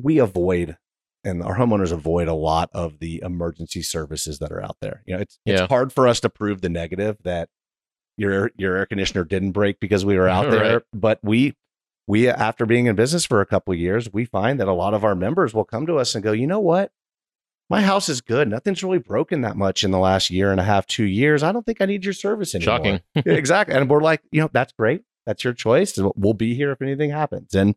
we 0.00 0.18
avoid 0.18 0.76
and 1.24 1.42
our 1.42 1.56
homeowners 1.56 1.90
avoid 1.90 2.28
a 2.28 2.34
lot 2.34 2.68
of 2.72 2.98
the 3.00 3.20
emergency 3.24 3.82
services 3.82 4.38
that 4.38 4.52
are 4.52 4.62
out 4.62 4.76
there. 4.80 5.02
You 5.06 5.14
know, 5.16 5.20
it's 5.22 5.38
Yeah. 5.44 5.62
it's 5.62 5.68
hard 5.68 5.92
for 5.92 6.06
us 6.06 6.20
to 6.20 6.28
prove 6.28 6.60
the 6.60 6.68
negative 6.68 7.16
that 7.24 7.48
your 8.16 8.52
your 8.56 8.76
air 8.76 8.86
conditioner 8.86 9.24
didn't 9.24 9.50
break 9.52 9.80
because 9.80 10.04
we 10.04 10.16
were 10.16 10.28
out 10.36 10.50
there, 10.50 10.74
Right. 10.74 10.82
but 10.92 11.18
we 11.24 11.54
we 12.06 12.28
after 12.28 12.66
being 12.66 12.86
in 12.86 12.96
business 12.96 13.24
for 13.24 13.40
a 13.40 13.46
couple 13.46 13.72
of 13.72 13.80
years, 13.80 14.12
we 14.12 14.24
find 14.24 14.60
that 14.60 14.68
a 14.68 14.72
lot 14.72 14.94
of 14.94 15.04
our 15.04 15.14
members 15.14 15.54
will 15.54 15.64
come 15.64 15.86
to 15.86 15.96
us 15.96 16.14
and 16.14 16.22
go, 16.22 16.32
"You 16.32 16.46
know 16.46 16.60
what? 16.60 16.92
My 17.70 17.80
house 17.80 18.08
is 18.08 18.20
good. 18.20 18.48
Nothing's 18.48 18.84
really 18.84 18.98
broken 18.98 19.40
that 19.40 19.56
much 19.56 19.84
in 19.84 19.90
the 19.90 19.98
last 19.98 20.28
year 20.30 20.50
and 20.50 20.60
a 20.60 20.64
half, 20.64 20.86
2 20.86 21.04
years. 21.04 21.42
I 21.42 21.50
don't 21.50 21.64
think 21.64 21.80
I 21.80 21.86
need 21.86 22.04
your 22.04 22.12
service 22.12 22.54
anymore." 22.54 22.76
shocking 22.76 23.00
exactly. 23.14 23.74
And 23.74 23.88
we're 23.88 24.02
like, 24.02 24.22
you 24.30 24.40
know, 24.40 24.50
that's 24.52 24.72
great. 24.72 25.02
That's 25.26 25.44
your 25.44 25.54
choice. 25.54 25.98
We'll 25.98 26.34
be 26.34 26.54
here 26.54 26.72
if 26.72 26.82
anything 26.82 27.10
happens. 27.10 27.54
And 27.54 27.74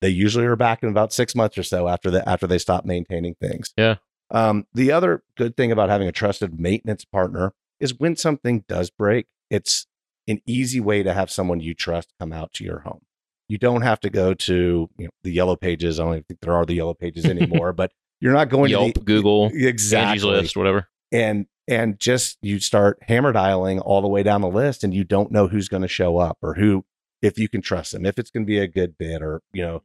they 0.00 0.08
usually 0.08 0.46
are 0.46 0.56
back 0.56 0.82
in 0.82 0.88
about 0.88 1.12
six 1.12 1.34
months 1.34 1.56
or 1.56 1.62
so 1.62 1.88
after 1.88 2.10
that 2.10 2.28
after 2.28 2.46
they 2.46 2.58
stop 2.58 2.84
maintaining 2.84 3.34
things. 3.34 3.72
Yeah. 3.76 3.96
Um, 4.30 4.66
the 4.74 4.92
other 4.92 5.22
good 5.36 5.56
thing 5.56 5.70
about 5.70 5.88
having 5.88 6.08
a 6.08 6.12
trusted 6.12 6.58
maintenance 6.58 7.04
partner 7.04 7.54
is 7.78 7.98
when 7.98 8.16
something 8.16 8.64
does 8.68 8.90
break, 8.90 9.26
it's 9.50 9.86
an 10.26 10.40
easy 10.46 10.80
way 10.80 11.02
to 11.02 11.12
have 11.12 11.30
someone 11.30 11.60
you 11.60 11.74
trust 11.74 12.12
come 12.18 12.32
out 12.32 12.52
to 12.54 12.64
your 12.64 12.80
home. 12.80 13.02
You 13.48 13.58
don't 13.58 13.82
have 13.82 14.00
to 14.00 14.10
go 14.10 14.34
to 14.34 14.88
you 14.98 15.04
know, 15.04 15.10
the 15.22 15.30
yellow 15.30 15.56
pages. 15.56 16.00
I 16.00 16.04
don't 16.04 16.26
think 16.26 16.40
there 16.40 16.54
are 16.54 16.66
the 16.66 16.74
yellow 16.74 16.94
pages 16.94 17.24
anymore, 17.24 17.72
but 17.72 17.92
you're 18.20 18.32
not 18.32 18.48
going 18.48 18.70
yelp 18.70 18.94
to 18.94 19.00
the, 19.00 19.04
google 19.04 19.50
exactly 19.52 20.08
Angie's 20.08 20.24
list 20.24 20.56
whatever 20.56 20.88
and 21.12 21.46
and 21.68 21.98
just 21.98 22.38
you 22.40 22.58
start 22.60 22.98
hammer 23.02 23.30
dialing 23.32 23.78
all 23.80 24.00
the 24.00 24.08
way 24.08 24.22
down 24.22 24.40
the 24.40 24.48
list 24.48 24.82
and 24.82 24.94
you 24.94 25.04
don't 25.04 25.30
know 25.30 25.48
who's 25.48 25.68
going 25.68 25.82
to 25.82 25.88
show 25.88 26.16
up 26.16 26.38
or 26.40 26.54
who 26.54 26.84
if 27.20 27.38
you 27.38 27.46
can 27.48 27.60
trust 27.60 27.92
them 27.92 28.06
if 28.06 28.18
it's 28.18 28.30
going 28.30 28.44
to 28.44 28.46
be 28.46 28.58
a 28.58 28.66
good 28.66 28.96
bid 28.96 29.20
or 29.20 29.42
you 29.52 29.62
know 29.62 29.82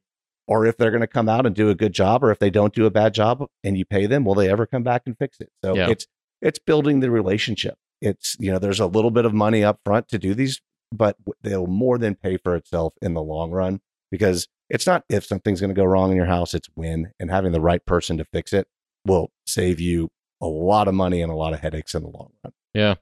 or 0.47 0.65
if 0.65 0.77
they're 0.77 0.91
going 0.91 1.01
to 1.01 1.07
come 1.07 1.27
out 1.27 1.45
and 1.45 1.53
do 1.55 1.69
a 1.69 1.75
good 1.75 1.91
job 1.93 2.23
or 2.23 2.31
if 2.31 2.39
they 2.39 2.49
don't 2.49 2.73
do 2.73 2.85
a 2.85 2.89
bad 2.91 3.13
job 3.13 3.45
and 3.65 3.77
you 3.77 3.83
pay 3.83 4.05
them 4.05 4.23
will 4.23 4.33
they 4.35 4.49
ever 4.49 4.65
come 4.65 4.83
back 4.83 5.01
and 5.05 5.17
fix 5.17 5.39
it 5.41 5.49
so 5.63 5.75
Yeah. 5.75 5.89
it's 5.89 6.07
it's 6.41 6.57
building 6.57 7.01
the 7.01 7.11
relationship 7.11 7.75
It's, 8.01 8.35
you 8.39 8.51
know, 8.51 8.59
there's 8.59 8.79
a 8.79 8.87
little 8.87 9.11
bit 9.11 9.25
of 9.25 9.33
money 9.33 9.63
up 9.63 9.79
front 9.85 10.07
to 10.07 10.17
do 10.17 10.33
these, 10.33 10.59
but 10.91 11.17
they'll 11.41 11.67
more 11.67 11.97
than 11.97 12.15
pay 12.15 12.37
for 12.37 12.55
itself 12.55 12.93
in 13.01 13.13
the 13.13 13.21
long 13.21 13.51
run 13.51 13.79
because 14.11 14.47
it's 14.69 14.87
not 14.87 15.03
if 15.09 15.25
something's 15.25 15.59
going 15.59 15.69
to 15.69 15.75
go 15.79 15.85
wrong 15.85 16.11
in 16.11 16.17
your 16.17 16.25
house, 16.25 16.53
it's 16.53 16.69
when. 16.75 17.11
And 17.19 17.29
having 17.29 17.51
the 17.51 17.61
right 17.61 17.85
person 17.85 18.17
to 18.17 18.25
fix 18.25 18.53
it 18.53 18.67
will 19.05 19.31
save 19.45 19.79
you 19.79 20.09
a 20.41 20.47
lot 20.47 20.87
of 20.87 20.93
money 20.93 21.21
and 21.21 21.31
a 21.31 21.35
lot 21.35 21.53
of 21.53 21.59
headaches 21.59 21.93
in 21.95 22.03
the 22.03 22.09
long 22.09 22.31
run. 22.43 22.53
Yeah. 22.73 22.95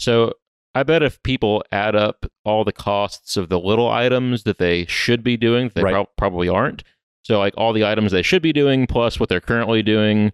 So 0.00 0.34
I 0.74 0.82
bet 0.82 1.02
if 1.02 1.22
people 1.22 1.62
add 1.70 1.94
up 1.94 2.26
all 2.44 2.64
the 2.64 2.72
costs 2.72 3.36
of 3.36 3.48
the 3.50 3.58
little 3.60 3.88
items 3.90 4.42
that 4.44 4.58
they 4.58 4.86
should 4.86 5.22
be 5.22 5.36
doing, 5.36 5.70
they 5.74 5.82
Right. 5.82 5.92
prob- 5.92 6.08
probably 6.16 6.48
aren't. 6.48 6.82
So, 7.24 7.38
like 7.38 7.54
all 7.56 7.72
the 7.72 7.84
items 7.84 8.10
they 8.10 8.22
should 8.22 8.42
be 8.42 8.52
doing 8.52 8.86
plus 8.88 9.20
what 9.20 9.28
they're 9.28 9.40
currently 9.40 9.82
doing, 9.82 10.32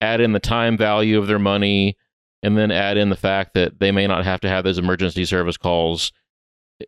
add 0.00 0.20
in 0.20 0.32
the 0.32 0.38
time 0.38 0.76
value 0.76 1.18
of 1.18 1.26
their 1.26 1.40
money, 1.40 1.96
and 2.42 2.56
then 2.56 2.70
add 2.70 2.96
in 2.96 3.10
the 3.10 3.16
fact 3.16 3.54
that 3.54 3.80
they 3.80 3.90
may 3.90 4.06
not 4.06 4.24
have 4.24 4.40
to 4.40 4.48
have 4.48 4.64
those 4.64 4.78
emergency 4.78 5.24
service 5.24 5.56
calls. 5.56 6.12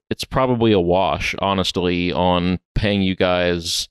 It's 0.09 0.25
probably 0.25 0.73
a 0.73 0.81
wash, 0.81 1.35
honestly, 1.41 2.13
on 2.13 2.61
paying 2.75 3.03
you 3.03 3.17
guys 3.17 3.89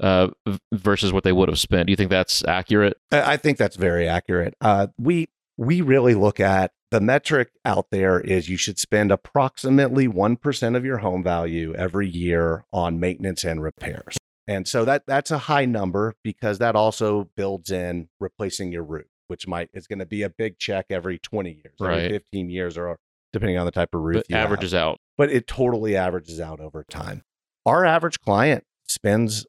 uh, 0.00 0.28
versus 0.72 1.12
what 1.12 1.24
they 1.24 1.32
would 1.32 1.48
have 1.48 1.58
spent. 1.58 1.86
Do 1.86 1.92
you 1.92 1.96
think 1.96 2.10
that's 2.10 2.44
accurate? 2.44 2.96
I 3.10 3.32
I 3.32 3.36
think 3.36 3.58
that's 3.58 3.76
very 3.76 4.08
accurate. 4.08 4.54
Uh, 4.60 4.88
we 4.98 5.28
we 5.56 5.80
really 5.80 6.14
look 6.14 6.38
at 6.38 6.72
the 6.90 7.00
metric 7.00 7.50
out 7.64 7.86
there 7.90 8.20
is 8.20 8.48
you 8.48 8.56
should 8.56 8.78
spend 8.78 9.10
approximately 9.10 10.06
one 10.06 10.36
percent 10.36 10.76
of 10.76 10.84
your 10.84 10.98
home 10.98 11.22
value 11.22 11.74
every 11.74 12.08
year 12.08 12.64
on 12.72 13.00
maintenance 13.00 13.44
and 13.44 13.62
repairs, 13.62 14.16
and 14.46 14.68
so 14.68 14.84
that 14.84 15.04
that's 15.06 15.30
a 15.30 15.38
high 15.38 15.64
number 15.64 16.14
because 16.22 16.58
that 16.58 16.76
also 16.76 17.28
builds 17.36 17.70
in 17.70 18.08
replacing 18.20 18.70
your 18.70 18.84
roof, 18.84 19.06
which 19.28 19.46
might 19.46 19.70
is 19.72 19.86
going 19.86 20.00
to 20.00 20.06
be 20.06 20.22
a 20.22 20.28
big 20.30 20.58
check 20.58 20.86
every 20.90 21.18
twenty 21.18 21.52
years, 21.62 21.74
Right. 21.80 21.98
every 21.98 22.08
fifteen 22.18 22.50
years, 22.50 22.76
or 22.76 22.98
depending 23.32 23.56
on 23.58 23.64
the 23.66 23.70
type 23.72 23.90
of 23.94 24.00
roof. 24.00 24.16
But 24.16 24.30
you 24.30 24.36
have. 24.36 24.46
averages 24.46 24.74
out. 24.74 24.98
but 25.16 25.30
it 25.30 25.46
totally 25.46 25.96
averages 25.96 26.40
out 26.40 26.60
over 26.60 26.84
time. 26.90 27.22
Our 27.66 27.84
average 27.84 28.20
client 28.20 28.64
spends 28.86 29.46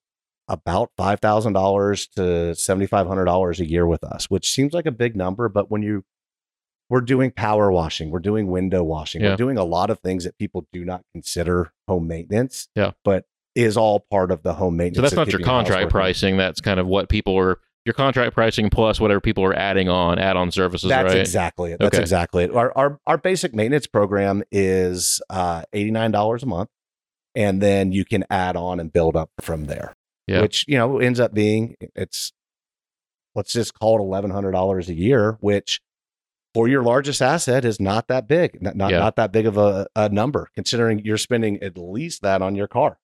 about 0.47 0.91
five 0.97 1.19
thousand 1.19 1.53
dollars 1.53 2.07
to 2.15 2.55
seventy 2.55 2.87
five 2.87 3.07
hundred 3.07 3.25
dollars 3.25 3.59
a 3.59 3.65
year 3.67 3.85
with 3.87 4.03
us, 4.03 4.25
which 4.29 4.51
seems 4.51 4.73
like 4.73 4.85
a 4.85 4.91
big 4.91 5.15
number, 5.15 5.47
but 5.49 5.69
when 5.71 5.81
you 5.81 6.03
we're 6.89 7.01
doing 7.01 7.29
power 7.29 7.71
washing, 7.71 8.09
we're 8.09 8.17
doing 8.19 8.47
window 8.47 8.83
washing, 8.83 9.21
Yeah. 9.21 9.29
we're 9.31 9.35
doing 9.35 9.57
a 9.59 9.63
lot 9.63 9.91
of 9.91 9.99
things 9.99 10.23
that 10.23 10.37
people 10.39 10.65
do 10.73 10.83
not 10.83 11.03
consider 11.13 11.71
home 11.87 12.07
maintenance. 12.07 12.67
Yeah. 12.75 12.91
but 13.03 13.25
is 13.55 13.75
all 13.77 13.99
part 14.11 14.31
of 14.31 14.41
the 14.43 14.53
home 14.53 14.77
maintenance. 14.77 14.97
So 14.97 15.01
that's 15.01 15.15
not 15.15 15.27
your 15.27 15.39
keeping 15.39 15.45
the 15.45 15.51
house 15.51 15.67
contract 15.67 15.91
pricing. 15.91 16.37
That's 16.37 16.61
kind 16.61 16.79
of 16.79 16.87
what 16.87 17.09
people 17.09 17.37
are 17.37 17.59
your 17.89 17.93
contract 17.95 18.35
pricing 18.35 18.69
plus 18.69 18.99
whatever 18.99 19.19
people 19.19 19.43
are 19.43 19.55
adding 19.55 19.89
on 19.89 20.19
add-on 20.19 20.51
services, 20.51 20.89
That's 20.89 21.11
right? 21.13 21.19
exactly 21.19 21.71
it. 21.71 21.79
That's 21.79 21.95
Okay. 21.95 22.01
exactly 22.03 22.43
it. 22.43 22.53
Our, 22.55 22.71
our 22.77 22.99
our 23.07 23.17
basic 23.17 23.55
maintenance 23.55 23.87
program 23.87 24.43
is 24.51 25.19
uh, 25.29 25.63
eighty 25.73 25.89
nine 25.91 26.11
dollars 26.11 26.43
a 26.43 26.45
month, 26.45 26.69
and 27.35 27.61
then 27.61 27.91
you 27.91 28.05
can 28.05 28.23
add 28.29 28.55
on 28.55 28.79
and 28.79 28.93
build 28.93 29.15
up 29.15 29.31
from 29.41 29.65
there. 29.65 29.95
Yeah. 30.27 30.41
Which 30.41 30.65
you 30.67 30.77
know 30.77 30.99
ends 30.99 31.19
up 31.19 31.33
being 31.33 31.75
it's 31.95 32.31
let's 33.33 33.53
just 33.53 33.73
call 33.73 33.97
it 33.97 34.01
eleven 34.01 34.29
hundred 34.29 34.51
dollars 34.51 34.87
a 34.89 34.93
year, 34.93 35.37
which 35.41 35.81
for 36.53 36.67
your 36.67 36.83
largest 36.83 37.21
asset 37.21 37.65
is 37.65 37.79
not 37.79 38.07
that 38.07 38.27
big, 38.27 38.61
not 38.61 38.75
not, 38.75 38.91
Yeah. 38.91 38.99
not 38.99 39.15
that 39.15 39.31
big 39.31 39.45
of 39.47 39.57
a, 39.57 39.87
a 39.95 40.09
number, 40.09 40.49
considering 40.55 40.99
you're 41.03 41.17
spending 41.17 41.61
at 41.63 41.77
least 41.77 42.21
that 42.21 42.41
on 42.41 42.55
your 42.55 42.67
car. 42.67 42.97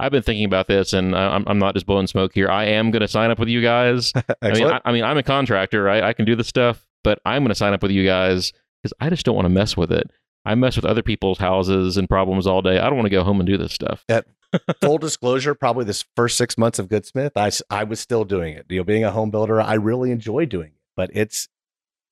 I've 0.00 0.12
been 0.12 0.22
thinking 0.22 0.44
about 0.44 0.66
this, 0.66 0.92
and 0.92 1.14
I- 1.14 1.34
I'm 1.34 1.44
I'm 1.46 1.58
not 1.58 1.74
just 1.74 1.86
blowing 1.86 2.06
smoke 2.06 2.32
here. 2.34 2.48
I 2.48 2.64
am 2.66 2.90
going 2.90 3.00
to 3.02 3.08
sign 3.08 3.30
up 3.30 3.38
with 3.38 3.48
you 3.48 3.62
guys. 3.62 4.12
I 4.42 4.52
mean, 4.52 4.66
I, 4.66 4.80
I 4.84 4.92
mean, 4.92 5.04
I'm 5.04 5.18
a 5.18 5.22
contractor, 5.22 5.82
right? 5.82 6.02
I 6.02 6.12
can 6.12 6.24
do 6.24 6.34
this 6.36 6.48
stuff, 6.48 6.86
but 7.04 7.20
I'm 7.24 7.42
going 7.42 7.50
to 7.50 7.54
sign 7.54 7.72
up 7.72 7.82
with 7.82 7.92
you 7.92 8.04
guys 8.04 8.52
because 8.82 8.92
I 9.00 9.10
just 9.10 9.24
don't 9.26 9.34
want 9.36 9.44
to 9.46 9.50
mess 9.50 9.76
with 9.76 9.92
it. 9.92 10.10
I 10.44 10.54
mess 10.54 10.74
with 10.76 10.86
other 10.86 11.02
people's 11.02 11.38
houses 11.38 11.96
and 11.98 12.08
problems 12.08 12.46
all 12.46 12.62
day. 12.62 12.78
I 12.78 12.86
don't 12.86 12.96
want 12.96 13.06
to 13.06 13.10
go 13.10 13.22
home 13.22 13.40
and 13.40 13.46
do 13.46 13.58
this 13.58 13.72
stuff. 13.74 14.04
full 14.80 14.98
disclosure, 14.98 15.54
probably 15.54 15.84
this 15.84 16.04
first 16.16 16.36
six 16.38 16.56
months 16.56 16.78
of 16.78 16.88
Goodsmith, 16.88 17.32
I, 17.36 17.50
I 17.74 17.84
was 17.84 18.00
still 18.00 18.24
doing 18.24 18.54
it. 18.54 18.66
You 18.68 18.78
know, 18.78 18.84
being 18.84 19.04
a 19.04 19.10
home 19.10 19.30
builder, 19.30 19.60
I 19.60 19.74
really 19.74 20.10
enjoy 20.10 20.46
doing 20.46 20.68
it, 20.68 20.80
but 20.96 21.10
it's 21.12 21.48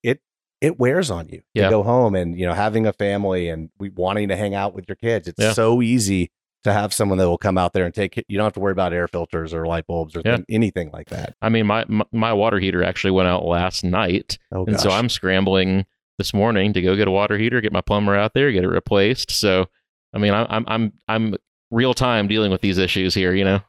it 0.02 0.20
it 0.60 0.78
wears 0.78 1.10
on 1.10 1.28
you. 1.30 1.42
Yeah. 1.54 1.64
You 1.64 1.70
go 1.70 1.82
home 1.82 2.14
and 2.14 2.38
you 2.38 2.46
know 2.46 2.52
having 2.54 2.86
a 2.86 2.92
family 2.92 3.48
and 3.48 3.70
we 3.78 3.88
wanting 3.88 4.28
to 4.28 4.36
hang 4.36 4.54
out 4.54 4.74
with 4.74 4.88
your 4.88 4.96
kids. 4.96 5.26
It's 5.26 5.40
Yeah. 5.40 5.52
so 5.52 5.80
easy 5.82 6.30
to 6.64 6.72
have 6.72 6.92
someone 6.92 7.18
that 7.18 7.28
will 7.28 7.38
come 7.38 7.56
out 7.56 7.72
there 7.72 7.84
and 7.84 7.94
take 7.94 8.18
it. 8.18 8.24
You 8.28 8.36
don't 8.36 8.44
have 8.44 8.52
to 8.54 8.60
worry 8.60 8.72
about 8.72 8.92
air 8.92 9.06
filters 9.08 9.54
or 9.54 9.66
light 9.66 9.86
bulbs 9.86 10.16
or 10.16 10.22
Yeah. 10.24 10.36
thing- 10.36 10.46
anything 10.48 10.90
like 10.92 11.08
that. 11.10 11.36
I 11.40 11.48
mean, 11.48 11.66
my, 11.66 11.84
my 11.88 12.04
my 12.12 12.32
water 12.32 12.58
heater 12.58 12.82
actually 12.82 13.12
went 13.12 13.28
out 13.28 13.44
last 13.44 13.84
night, 13.84 14.38
Oh 14.52 14.64
and 14.66 14.78
so. 14.78 14.90
I'm 14.90 15.08
scrambling 15.08 15.86
this 16.18 16.34
morning 16.34 16.72
to 16.72 16.82
go 16.82 16.96
get 16.96 17.06
a 17.06 17.12
water 17.12 17.38
heater, 17.38 17.60
get 17.60 17.72
my 17.72 17.80
plumber 17.80 18.16
out 18.16 18.34
there, 18.34 18.50
get 18.50 18.64
it 18.64 18.68
replaced. 18.68 19.30
So, 19.30 19.66
I 20.12 20.18
mean, 20.18 20.34
I'm 20.34 20.46
I'm 20.50 20.64
I'm 20.66 20.92
I'm 21.06 21.34
real 21.70 21.94
time 21.94 22.26
dealing 22.26 22.50
with 22.50 22.60
these 22.60 22.78
issues 22.78 23.14
here. 23.14 23.32
You 23.34 23.44
know. 23.44 23.60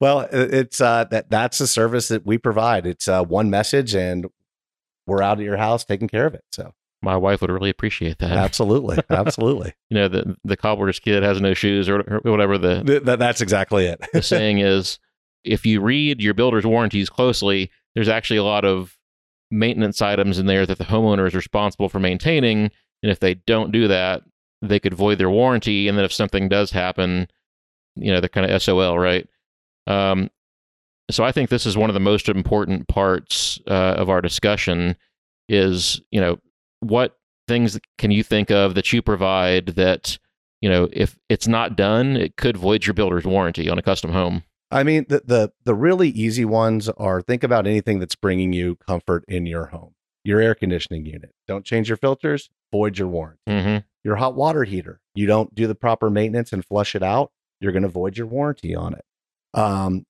Well, 0.00 0.20
it's 0.30 0.80
uh, 0.80 1.04
that 1.10 1.30
that's 1.30 1.58
the 1.58 1.66
service 1.66 2.08
that 2.08 2.24
we 2.26 2.38
provide. 2.38 2.86
It's 2.86 3.08
uh, 3.08 3.24
one 3.24 3.48
message, 3.50 3.94
and 3.94 4.26
we're 5.06 5.22
out 5.22 5.38
at 5.38 5.44
your 5.44 5.56
house 5.56 5.84
taking 5.84 6.06
care 6.08 6.26
of 6.26 6.34
it. 6.34 6.44
So 6.52 6.74
My 7.06 7.16
wife 7.16 7.40
would 7.40 7.50
really 7.50 7.70
appreciate 7.70 8.18
that. 8.18 8.32
absolutely, 8.46 8.98
absolutely, 9.08 9.72
you 9.88 9.94
know, 9.96 10.08
the 10.08 10.36
the 10.44 10.56
cobbler's 10.56 10.98
kid 10.98 11.22
has 11.22 11.40
no 11.40 11.54
shoes 11.54 11.88
or, 11.88 12.00
or 12.00 12.30
whatever 12.30 12.58
the, 12.58 12.82
Th- 12.82 13.02
that, 13.04 13.18
that's 13.18 13.40
exactly 13.40 13.86
it. 13.86 14.04
the 14.12 14.22
saying 14.34 14.58
is. 14.58 14.98
If 15.44 15.64
you 15.64 15.80
read 15.80 16.20
your 16.20 16.34
builder's 16.34 16.66
warranties 16.66 17.08
closely, 17.08 17.70
there's 17.94 18.08
actually 18.08 18.38
a 18.38 18.42
lot 18.42 18.64
of 18.64 18.98
maintenance 19.50 20.02
items 20.02 20.40
in 20.40 20.46
there 20.46 20.66
that 20.66 20.78
the 20.78 20.84
homeowner 20.84 21.24
is 21.26 21.36
responsible 21.36 21.88
for 21.88 22.00
maintaining. 22.00 22.70
And 23.02 23.12
if 23.12 23.20
they 23.20 23.34
don't 23.34 23.70
do 23.70 23.86
that, 23.86 24.22
they 24.60 24.80
could 24.80 24.94
void 24.94 25.18
their 25.18 25.30
warranty. 25.30 25.86
And 25.86 25.96
then 25.96 26.04
if 26.04 26.12
something 26.12 26.48
does 26.48 26.72
happen, 26.72 27.28
you 27.94 28.12
know, 28.12 28.20
they're 28.20 28.28
kind 28.28 28.50
of 28.50 28.60
SOL, 28.60 28.98
right? 28.98 29.28
Um, 29.86 30.30
so 31.10 31.22
I 31.22 31.30
think 31.30 31.48
this 31.48 31.64
is 31.64 31.76
one 31.76 31.90
of 31.90 31.94
the 31.94 32.00
most 32.00 32.28
important 32.28 32.88
parts 32.88 33.60
uh, 33.68 33.94
of 33.96 34.10
our 34.10 34.20
discussion 34.20 34.96
is, 35.48 36.00
you 36.10 36.20
know, 36.20 36.38
what 36.88 37.18
things 37.48 37.78
can 37.98 38.10
you 38.10 38.22
think 38.22 38.50
of 38.50 38.74
that 38.74 38.92
you 38.92 39.02
provide 39.02 39.66
that, 39.68 40.18
you 40.60 40.68
know, 40.68 40.88
if 40.92 41.16
it's 41.28 41.46
not 41.48 41.76
done, 41.76 42.16
it 42.16 42.36
could 42.36 42.56
void 42.56 42.86
your 42.86 42.94
builder's 42.94 43.24
warranty 43.24 43.68
on 43.68 43.78
a 43.78 43.82
custom 43.82 44.12
home. 44.12 44.42
I 44.70 44.82
mean, 44.82 45.06
the, 45.08 45.22
the 45.24 45.52
the 45.64 45.74
really 45.74 46.08
easy 46.08 46.44
ones 46.44 46.88
are 46.88 47.22
think 47.22 47.44
about 47.44 47.66
anything 47.66 48.00
that's 48.00 48.16
bringing 48.16 48.52
you 48.52 48.76
comfort 48.76 49.24
in 49.28 49.46
your 49.46 49.66
home. 49.66 49.92
Your 50.24 50.40
air 50.40 50.56
conditioning 50.56 51.06
unit. 51.06 51.30
Don't 51.46 51.64
change 51.64 51.88
your 51.88 51.96
filters, 51.96 52.50
void 52.72 52.98
your 52.98 53.06
warranty. 53.06 53.42
Mm-hmm. 53.48 53.76
Your 54.02 54.16
hot 54.16 54.34
water 54.34 54.64
heater. 54.64 55.00
You 55.14 55.26
don't 55.26 55.54
do 55.54 55.68
the 55.68 55.76
proper 55.76 56.10
maintenance 56.10 56.52
and 56.52 56.64
flush 56.64 56.96
it 56.96 57.02
out, 57.02 57.30
you're 57.60 57.72
going 57.72 57.84
to 57.84 57.88
void 57.88 58.16
your 58.16 58.26
warranty 58.26 58.74
on 58.74 58.94
it. 58.94 59.04
Um, 59.54 60.04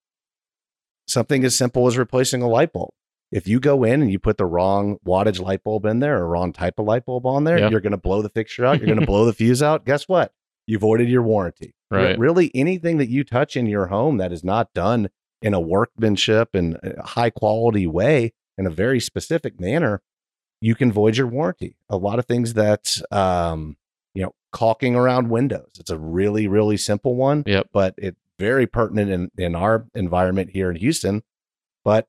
something 1.07 1.45
as 1.45 1.55
simple 1.55 1.87
as 1.87 1.99
replacing 1.99 2.43
a 2.43 2.49
light 2.49 2.73
bulb. 2.73 2.91
If 3.33 3.49
you 3.49 3.59
go 3.61 3.83
in 3.85 4.03
and 4.03 4.11
you 4.11 4.19
put 4.19 4.37
the 4.39 4.47
wrong 4.47 4.99
wattage 5.07 5.41
light 5.41 5.65
bulb 5.65 5.85
in 5.85 5.99
there 5.99 6.19
or 6.19 6.29
wrong 6.29 6.53
type 6.53 6.79
of 6.79 6.87
light 6.87 7.05
bulb 7.05 7.27
on 7.27 7.45
there, 7.45 7.59
Yeah. 7.59 7.71
you're 7.71 7.81
going 7.81 7.91
to 7.91 7.97
blow 7.97 8.23
the 8.23 8.29
fixture 8.29 8.65
out. 8.65 8.79
You're 8.79 8.87
going 8.87 9.01
to 9.01 9.07
blow 9.07 9.25
the 9.25 9.33
fuse 9.33 9.63
out. 9.63 9.85
Guess 9.85 10.09
what? 10.09 10.33
You 10.67 10.79
voided 10.79 11.09
your 11.09 11.23
warranty. 11.23 11.75
Right. 11.91 12.19
Really, 12.19 12.51
anything 12.55 12.99
that 12.99 13.09
you 13.09 13.25
touch 13.25 13.57
in 13.57 13.67
your 13.67 13.87
home 13.87 14.17
that 14.19 14.33
is 14.33 14.43
not 14.45 14.73
done 14.75 15.09
in 15.43 15.55
a 15.55 15.61
workmanship 15.61 16.55
and 16.55 16.77
a 16.83 17.03
high 17.07 17.31
quality 17.31 17.87
way 17.87 18.33
in 18.59 18.67
a 18.67 18.71
very 18.71 18.99
specific 19.01 19.61
manner, 19.61 20.03
you 20.61 20.75
can 20.75 20.91
void 20.91 21.17
your 21.17 21.27
warranty. 21.29 21.77
A 21.89 21.97
lot 21.97 22.19
of 22.19 22.27
things 22.27 22.55
that, 22.55 22.97
um, 23.13 23.77
you 24.15 24.23
know, 24.23 24.35
caulking 24.53 24.97
around 24.97 25.29
windows. 25.29 25.71
It's 25.79 25.91
a 25.91 25.99
really, 25.99 26.49
really 26.49 26.77
simple 26.77 27.15
one, 27.17 27.45
Yep. 27.47 27.69
but 27.73 27.95
it's 27.99 28.19
very 28.39 28.67
pertinent 28.67 29.11
in, 29.11 29.31
in 29.37 29.55
our 29.55 29.87
environment 29.95 30.51
here 30.51 30.71
in 30.71 30.77
Houston. 30.77 31.23
But 31.85 32.09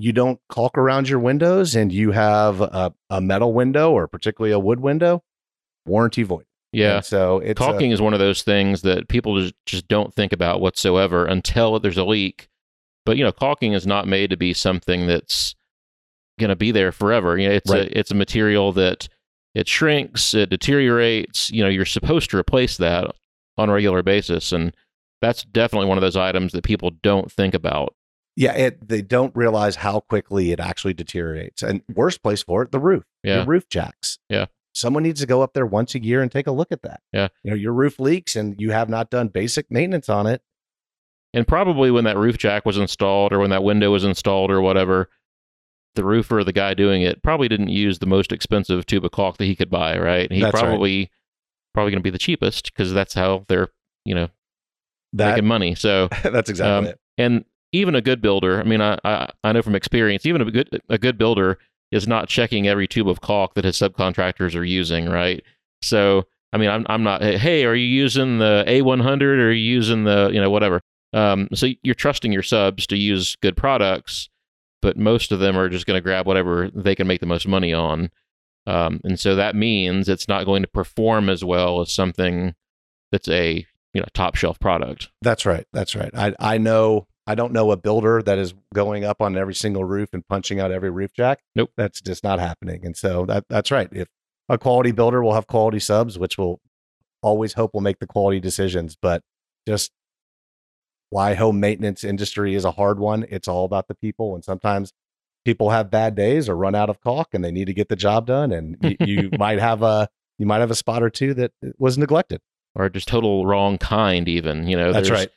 you 0.00 0.12
don't 0.12 0.40
caulk 0.48 0.78
around 0.78 1.08
your 1.08 1.18
windows 1.18 1.74
and 1.74 1.92
you 1.92 2.10
have 2.12 2.60
a, 2.60 2.92
a 3.10 3.20
metal 3.20 3.52
window 3.52 3.92
or 3.92 4.06
particularly 4.08 4.52
a 4.52 4.58
wood 4.58 4.80
window, 4.80 5.22
warranty 5.86 6.22
void. 6.22 6.44
Yeah. 6.72 6.96
And 6.96 7.04
so 7.04 7.38
it's 7.40 7.60
a- 7.60 7.64
Caulking 7.64 7.90
is 7.90 8.00
one 8.00 8.12
of 8.14 8.20
those 8.20 8.42
things 8.42 8.82
that 8.82 9.08
people 9.08 9.38
just, 9.40 9.54
just 9.66 9.88
don't 9.88 10.14
think 10.14 10.32
about 10.32 10.60
whatsoever 10.60 11.26
until 11.26 11.78
there's 11.80 11.98
a 11.98 12.04
leak. 12.04 12.48
But 13.04 13.16
you 13.16 13.24
know, 13.24 13.32
caulking 13.32 13.72
is 13.72 13.86
not 13.86 14.06
made 14.06 14.30
to 14.30 14.36
be 14.36 14.52
something 14.54 15.06
that's 15.06 15.54
going 16.38 16.50
to 16.50 16.56
be 16.56 16.70
there 16.70 16.92
forever. 16.92 17.36
You 17.38 17.48
know, 17.48 17.54
it's 17.54 17.70
Right. 17.70 17.88
a 17.88 17.98
it's 17.98 18.10
a 18.10 18.14
material 18.14 18.72
that 18.72 19.08
it 19.54 19.66
shrinks, 19.68 20.32
it 20.34 20.48
deteriorates. 20.50 21.50
You 21.50 21.62
know, 21.64 21.68
you're 21.68 21.84
supposed 21.84 22.30
to 22.30 22.38
replace 22.38 22.76
that 22.76 23.10
on 23.58 23.68
a 23.68 23.72
regular 23.72 24.02
basis, 24.02 24.52
and 24.52 24.74
that's 25.20 25.42
definitely 25.44 25.88
one 25.88 25.98
of 25.98 26.02
those 26.02 26.16
items 26.16 26.52
that 26.52 26.62
people 26.62 26.90
don't 27.02 27.32
think 27.32 27.52
about. 27.54 27.94
Yeah, 28.40 28.54
it, 28.54 28.88
they 28.88 29.02
don't 29.02 29.36
realize 29.36 29.76
how 29.76 30.00
quickly 30.00 30.50
it 30.50 30.60
actually 30.60 30.94
deteriorates. 30.94 31.62
And 31.62 31.82
worst 31.94 32.22
place 32.22 32.42
for 32.42 32.62
it, 32.62 32.72
the 32.72 32.78
roof. 32.78 33.04
Yeah. 33.22 33.36
Your 33.36 33.44
roof 33.44 33.68
jacks. 33.68 34.18
Yeah. 34.30 34.46
Someone 34.72 35.02
needs 35.02 35.20
to 35.20 35.26
go 35.26 35.42
up 35.42 35.52
there 35.52 35.66
once 35.66 35.94
a 35.94 36.02
year 36.02 36.22
and 36.22 36.32
take 36.32 36.46
a 36.46 36.50
look 36.50 36.72
at 36.72 36.80
that. 36.80 37.00
Yeah. 37.12 37.28
You 37.44 37.50
know, 37.50 37.56
your 37.58 37.74
roof 37.74 38.00
leaks 38.00 38.36
and 38.36 38.58
you 38.58 38.70
have 38.70 38.88
not 38.88 39.10
done 39.10 39.28
basic 39.28 39.70
maintenance 39.70 40.08
on 40.08 40.26
it. 40.26 40.40
And 41.34 41.46
probably 41.46 41.90
when 41.90 42.04
that 42.04 42.16
roof 42.16 42.38
jack 42.38 42.64
was 42.64 42.78
installed 42.78 43.34
or 43.34 43.40
when 43.40 43.50
that 43.50 43.62
window 43.62 43.90
was 43.90 44.04
installed 44.04 44.50
or 44.50 44.62
whatever, 44.62 45.10
the 45.94 46.04
roofer, 46.04 46.42
the 46.42 46.52
guy 46.54 46.72
doing 46.72 47.02
it, 47.02 47.22
probably 47.22 47.46
didn't 47.46 47.68
use 47.68 47.98
the 47.98 48.06
most 48.06 48.32
expensive 48.32 48.86
tube 48.86 49.04
of 49.04 49.10
caulk 49.10 49.36
that 49.36 49.44
he 49.44 49.54
could 49.54 49.68
buy, 49.68 49.98
right? 49.98 50.32
He 50.32 50.40
That's 50.40 50.54
right. 50.54 50.62
probably 50.64 51.10
probably 51.74 51.90
going 51.90 52.00
to 52.00 52.04
be 52.04 52.10
the 52.10 52.16
cheapest 52.16 52.72
because 52.72 52.94
that's 52.94 53.12
how 53.12 53.44
they're 53.48 53.68
you 54.06 54.14
know 54.14 54.28
That 55.12 55.32
making 55.32 55.46
money. 55.46 55.74
So 55.74 56.08
that's 56.22 56.48
exactly 56.48 56.72
Um, 56.72 56.86
it. 56.86 57.00
and 57.18 57.44
even 57.72 57.94
a 57.94 58.00
good 58.00 58.20
builder, 58.20 58.60
I 58.60 58.64
mean, 58.64 58.80
I, 58.80 58.98
I 59.04 59.30
I 59.44 59.52
know 59.52 59.62
from 59.62 59.74
experience, 59.74 60.26
even 60.26 60.42
a 60.42 60.50
good 60.50 60.80
a 60.88 60.98
good 60.98 61.18
builder 61.18 61.58
is 61.90 62.06
not 62.06 62.28
checking 62.28 62.68
every 62.68 62.86
tube 62.86 63.08
of 63.08 63.20
caulk 63.20 63.54
that 63.54 63.64
his 63.64 63.76
subcontractors 63.76 64.54
are 64.54 64.64
using, 64.64 65.08
right? 65.08 65.42
So 65.82 66.26
I 66.52 66.58
mean, 66.58 66.70
I'm 66.70 66.86
I'm 66.88 67.02
not. 67.02 67.22
Hey, 67.22 67.64
are 67.64 67.74
you 67.74 67.86
using 67.86 68.38
the 68.38 68.64
A100 68.66 69.22
or 69.22 69.48
are 69.48 69.52
you 69.52 69.74
using 69.74 70.04
the 70.04 70.30
you 70.32 70.40
know 70.40 70.50
whatever? 70.50 70.80
Um, 71.12 71.48
so 71.54 71.68
you're 71.82 71.94
trusting 71.94 72.32
your 72.32 72.42
subs 72.42 72.86
to 72.88 72.96
use 72.96 73.36
good 73.36 73.56
products, 73.56 74.28
but 74.80 74.96
most 74.96 75.32
of 75.32 75.40
them 75.40 75.56
are 75.56 75.68
just 75.68 75.86
going 75.86 75.96
to 75.96 76.02
grab 76.02 76.26
whatever 76.26 76.70
they 76.72 76.94
can 76.94 77.06
make 77.06 77.20
the 77.20 77.26
most 77.26 77.48
money 77.48 77.72
on, 77.72 78.10
um, 78.66 79.00
and 79.04 79.18
so 79.18 79.34
that 79.36 79.56
means 79.56 80.08
it's 80.08 80.28
not 80.28 80.44
going 80.44 80.62
to 80.62 80.68
perform 80.68 81.28
as 81.28 81.44
well 81.44 81.80
as 81.80 81.92
something 81.92 82.54
that's 83.10 83.28
a 83.28 83.66
you 83.94 84.00
know 84.00 84.06
top 84.14 84.34
shelf 84.34 84.58
product. 84.60 85.08
That's 85.22 85.46
right. 85.46 85.66
That's 85.72 85.94
right. 85.94 86.10
I 86.14 86.34
I 86.38 86.58
know 86.58 87.06
I 87.30 87.36
don't 87.36 87.52
know 87.52 87.70
a 87.70 87.76
builder 87.76 88.22
that 88.22 88.38
is 88.38 88.54
going 88.74 89.04
up 89.04 89.22
on 89.22 89.38
every 89.38 89.54
single 89.54 89.84
roof 89.84 90.08
and 90.12 90.26
punching 90.26 90.58
out 90.58 90.72
every 90.72 90.90
roof 90.90 91.12
jack. 91.12 91.38
Nope. 91.54 91.70
That's 91.76 92.00
just 92.00 92.24
not 92.24 92.40
happening. 92.40 92.84
And 92.84 92.96
so 92.96 93.24
that 93.26 93.44
that's 93.48 93.70
right. 93.70 93.88
If 93.92 94.08
a 94.48 94.58
quality 94.58 94.90
builder 94.90 95.22
will 95.22 95.34
have 95.34 95.46
quality 95.46 95.78
subs, 95.78 96.18
which 96.18 96.36
will 96.36 96.60
always 97.22 97.52
hope 97.52 97.72
will 97.72 97.82
make 97.82 98.00
the 98.00 98.06
quality 98.08 98.40
decisions, 98.40 98.96
but 99.00 99.22
just 99.64 99.92
why 101.10 101.34
home 101.34 101.60
maintenance 101.60 102.02
industry 102.02 102.56
is 102.56 102.64
a 102.64 102.72
hard 102.72 102.98
one. 102.98 103.24
It's 103.28 103.46
all 103.46 103.64
about 103.64 103.86
the 103.86 103.94
people. 103.94 104.34
And 104.34 104.44
sometimes 104.44 104.92
people 105.44 105.70
have 105.70 105.88
bad 105.88 106.16
days 106.16 106.48
or 106.48 106.56
run 106.56 106.74
out 106.74 106.90
of 106.90 107.00
caulk 107.00 107.28
and 107.32 107.44
they 107.44 107.52
need 107.52 107.66
to 107.66 107.74
get 107.74 107.88
the 107.88 107.96
job 107.96 108.26
done. 108.26 108.50
And 108.50 108.76
you, 108.82 108.96
you 109.06 109.30
might 109.38 109.60
have 109.60 109.84
a 109.84 110.08
you 110.38 110.46
might 110.46 110.60
have 110.60 110.72
a 110.72 110.74
spot 110.74 111.00
or 111.00 111.10
two 111.10 111.32
that 111.34 111.52
was 111.78 111.96
neglected. 111.96 112.40
or 112.74 112.88
just 112.88 113.06
total 113.06 113.46
wrong 113.46 113.78
kind 113.78 114.28
even 114.28 114.66
you 114.66 114.76
know 114.76 114.92
That's 114.92 115.10
right. 115.10 115.28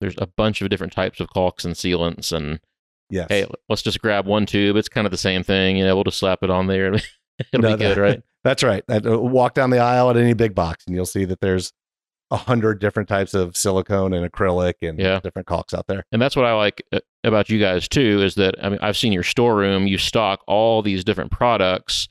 There's 0.00 0.14
a 0.18 0.26
bunch 0.26 0.60
of 0.62 0.68
different 0.70 0.92
types 0.92 1.20
of 1.20 1.28
caulks 1.30 1.64
and 1.64 1.74
sealants 1.74 2.32
and 2.32 2.60
Yes. 3.10 3.26
hey 3.28 3.46
let's 3.68 3.82
just 3.82 4.00
grab 4.00 4.26
one 4.26 4.46
tube 4.46 4.76
it's 4.76 4.88
kind 4.88 5.04
of 5.06 5.10
the 5.10 5.16
same 5.16 5.42
thing 5.42 5.76
you 5.76 5.84
know 5.84 5.94
we'll 5.96 6.04
just 6.04 6.18
slap 6.18 6.42
it 6.42 6.50
on 6.50 6.66
there 6.68 6.92
it'll 7.52 7.60
No, 7.60 7.76
be 7.76 7.82
good 7.82 7.96
that- 7.96 8.00
right 8.00 8.22
That's 8.42 8.62
right. 8.62 8.82
Uh, 8.88 9.20
walk 9.20 9.52
down 9.52 9.68
the 9.68 9.80
aisle 9.80 10.08
at 10.08 10.16
any 10.16 10.32
big 10.32 10.54
box, 10.54 10.86
and 10.86 10.96
you'll 10.96 11.04
see 11.04 11.26
that 11.26 11.42
there's 11.42 11.74
a 12.30 12.38
hundred 12.38 12.80
different 12.80 13.06
types 13.06 13.34
of 13.34 13.54
silicone 13.54 14.14
and 14.14 14.24
acrylic 14.32 14.74
and 14.80 14.98
Yeah. 14.98 15.20
different 15.20 15.46
caulks 15.46 15.74
out 15.74 15.86
there. 15.88 16.04
and 16.10 16.22
that's 16.22 16.36
what 16.36 16.46
i 16.46 16.54
like 16.54 16.82
uh, 16.92 17.00
about 17.22 17.50
you 17.50 17.58
guys 17.60 17.86
too 17.88 18.22
is 18.22 18.36
that 18.36 18.54
i 18.64 18.70
mean 18.70 18.78
i've 18.80 18.96
seen 18.96 19.12
your 19.12 19.22
storeroom 19.24 19.86
you 19.86 19.98
stock 19.98 20.40
all 20.46 20.80
these 20.80 21.04
different 21.04 21.30
products 21.30 22.08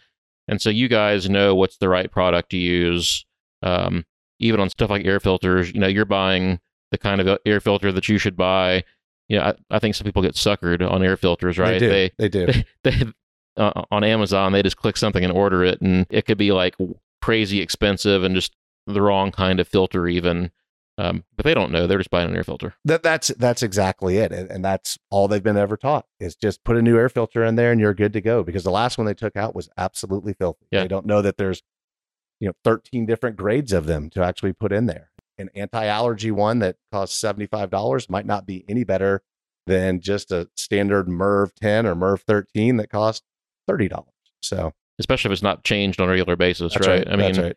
and 0.48 0.62
so 0.62 0.70
you 0.70 0.88
guys 0.88 1.28
know 1.30 1.56
what's 1.56 1.78
the 1.78 1.90
right 1.90 2.12
product 2.12 2.52
to 2.52 2.58
use 2.58 3.26
um, 3.64 4.06
even 4.40 4.60
on 4.60 4.70
stuff 4.70 4.90
like 4.92 5.06
air 5.06 5.20
filters 5.20 5.74
you 5.74 5.80
know 5.80 5.88
you're 5.88 6.06
buying 6.06 6.60
the 6.92 6.98
kind 6.98 7.22
of 7.22 7.40
air 7.46 7.60
filter 7.60 7.92
that 7.92 8.10
you 8.10 8.18
should 8.18 8.36
buy 8.36 8.84
you 9.30 9.38
know, 9.38 9.44
I, 9.44 9.54
I 9.76 9.80
think 9.80 9.96
some 9.96 10.06
people 10.06 10.24
get 10.24 10.34
suckered 10.34 10.82
on 10.90 11.04
air 11.04 11.16
filters, 11.16 11.58
right? 11.58 11.80
They 11.80 11.80
do. 11.80 11.90
They, 11.90 12.12
They, 12.18 12.30
do. 12.30 12.46
they, 12.48 12.66
they 12.84 13.14
uh, 13.58 13.84
on 13.92 14.04
Amazon 14.04 14.52
they 14.52 14.64
just 14.64 14.78
click 14.78 14.98
something 14.98 15.24
and 15.24 15.32
order 15.32 15.64
it, 15.64 15.80
and 15.82 16.06
it 16.10 16.26
could 16.26 16.38
be 16.38 16.52
like 16.52 16.76
crazy 17.22 17.62
expensive 17.62 18.24
and 18.24 18.36
just 18.36 18.56
the 18.88 19.02
wrong 19.02 19.32
kind 19.32 19.60
of 19.60 19.68
filter, 19.68 20.08
even. 20.08 20.52
Um, 20.98 21.24
but 21.38 21.46
they 21.46 21.54
don't 21.54 21.72
know; 21.72 21.88
they're 21.88 21.98
just 21.98 22.10
buying 22.10 22.30
an 22.30 22.36
air 22.36 22.44
filter. 22.44 22.74
that 22.86 23.04
that's 23.04 23.30
that's 23.38 23.64
exactly 23.64 24.18
it, 24.18 24.32
and, 24.34 24.50
and 24.50 24.66
that's 24.66 24.98
all 25.10 25.28
they've 25.28 25.44
been 25.44 25.58
ever 25.58 25.78
taught 25.78 26.06
is 26.20 26.36
just 26.36 26.64
put 26.64 26.76
a 26.76 26.82
new 26.82 26.98
air 26.98 27.08
filter 27.08 27.44
in 27.44 27.56
there 27.56 27.72
and 27.72 27.80
you're 27.80 27.94
good 27.94 28.14
to 28.14 28.22
go. 28.22 28.44
Because 28.44 28.64
the 28.64 28.72
last 28.72 28.98
one 28.98 29.06
they 29.06 29.14
took 29.14 29.38
out 29.38 29.56
was 29.56 29.70
absolutely 29.78 30.34
filthy. 30.34 30.66
Yeah. 30.72 30.82
They 30.82 30.88
don't 30.90 31.06
know 31.06 31.22
that 31.22 31.38
there's 31.38 31.62
you 32.40 32.48
know 32.48 32.54
13 32.64 33.06
different 33.06 33.38
grades 33.38 33.72
of 33.72 33.86
them 33.86 34.10
to 34.10 34.24
actually 34.24 34.54
put 34.54 34.74
in 34.74 34.88
there. 34.88 35.12
An 35.40 35.50
anti-allergy 35.56 36.32
one 36.32 36.60
that 36.60 36.76
costs 36.92 37.18
seventy 37.18 37.48
five 37.48 37.70
dollars 37.70 38.10
might 38.10 38.26
not 38.26 38.46
be 38.46 38.64
any 38.70 38.84
better 38.84 39.24
than 39.66 40.00
just 40.02 40.32
a 40.32 40.50
standard 40.56 41.08
Merv 41.08 41.54
10 41.62 41.86
or 41.86 41.94
Merv 41.96 42.22
13 42.24 42.78
that 42.78 42.90
costs 42.90 43.26
thirty 43.68 43.88
dollars. 43.88 44.14
So 44.42 44.74
Especially 45.00 45.30
if 45.30 45.34
it's 45.34 45.42
not 45.44 45.64
changed 45.64 46.02
on 46.02 46.08
a 46.10 46.12
regular 46.12 46.36
basis, 46.36 46.76
right? 46.76 46.88
right. 46.88 47.08
I 47.08 47.16
mean, 47.16 47.34
that's 47.34 47.38
right. 47.40 47.56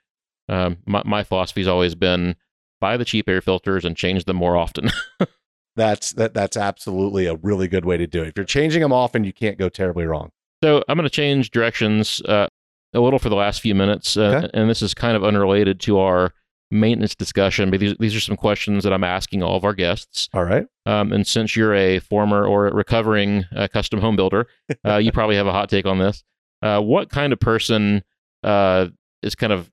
um, 0.49 0.79
my 0.87 1.03
my 1.05 1.25
philosophy's 1.25 1.67
always 1.69 1.95
been 1.95 2.37
buy 2.81 2.97
the 2.97 3.05
cheap 3.05 3.29
air 3.29 3.41
filters 3.41 3.85
and 3.85 3.97
change 3.97 4.25
them 4.27 4.37
more 4.37 4.57
often. 4.57 4.91
That's 5.77 6.13
that. 6.13 6.35
That's 6.35 6.57
absolutely 6.57 7.27
a 7.27 7.37
really 7.37 7.67
good 7.67 7.85
way 7.87 7.97
to 7.97 8.07
do 8.07 8.23
it. 8.23 8.29
If 8.29 8.33
you're 8.37 8.45
changing 8.45 8.83
them 8.83 8.93
often, 8.93 9.25
you 9.25 9.33
can't 9.33 9.57
go 9.57 9.69
terribly 9.71 10.05
wrong. 10.05 10.31
So 10.63 10.85
I'm 10.89 10.97
going 10.97 11.05
to 11.05 11.11
change 11.11 11.51
directions 11.51 12.21
uh, 12.23 12.47
a 12.93 13.01
little 13.01 13.19
for 13.19 13.31
the 13.31 13.37
last 13.37 13.63
few 13.63 13.75
minutes, 13.75 14.17
uh, 14.17 14.21
Okay. 14.45 14.51
and 14.53 14.69
this 14.69 14.83
is 14.83 14.93
kind 14.93 15.17
of 15.17 15.25
unrelated 15.25 15.81
to 15.81 15.99
our 15.99 16.35
maintenance 16.73 17.15
discussion. 17.15 17.71
But 17.71 17.81
these 17.81 17.95
these 18.01 18.17
are 18.17 18.21
some 18.21 18.37
questions 18.37 18.83
that 18.85 18.93
I'm 18.93 19.05
asking 19.05 19.43
all 19.43 19.57
of 19.57 19.65
our 19.65 19.75
guests. 19.75 20.29
All 20.33 20.45
right. 20.45 20.67
Um, 20.87 21.13
and 21.13 21.27
since 21.27 21.55
you're 21.55 21.75
a 21.75 22.01
former 22.01 22.47
or 22.47 22.65
recovering 22.65 23.45
uh, 23.55 23.69
custom 23.69 24.01
home 24.01 24.17
builder, 24.17 24.49
uh, 24.87 24.97
you 24.97 25.13
probably 25.13 25.37
have 25.37 25.47
a 25.47 25.53
hot 25.53 25.69
take 25.69 25.87
on 25.87 25.99
this. 25.99 26.25
Uh, 26.63 26.81
what 26.81 27.11
kind 27.11 27.33
of 27.33 27.41
person 27.41 28.03
uh, 28.43 28.87
is 29.23 29.35
kind 29.35 29.53
of 29.53 29.71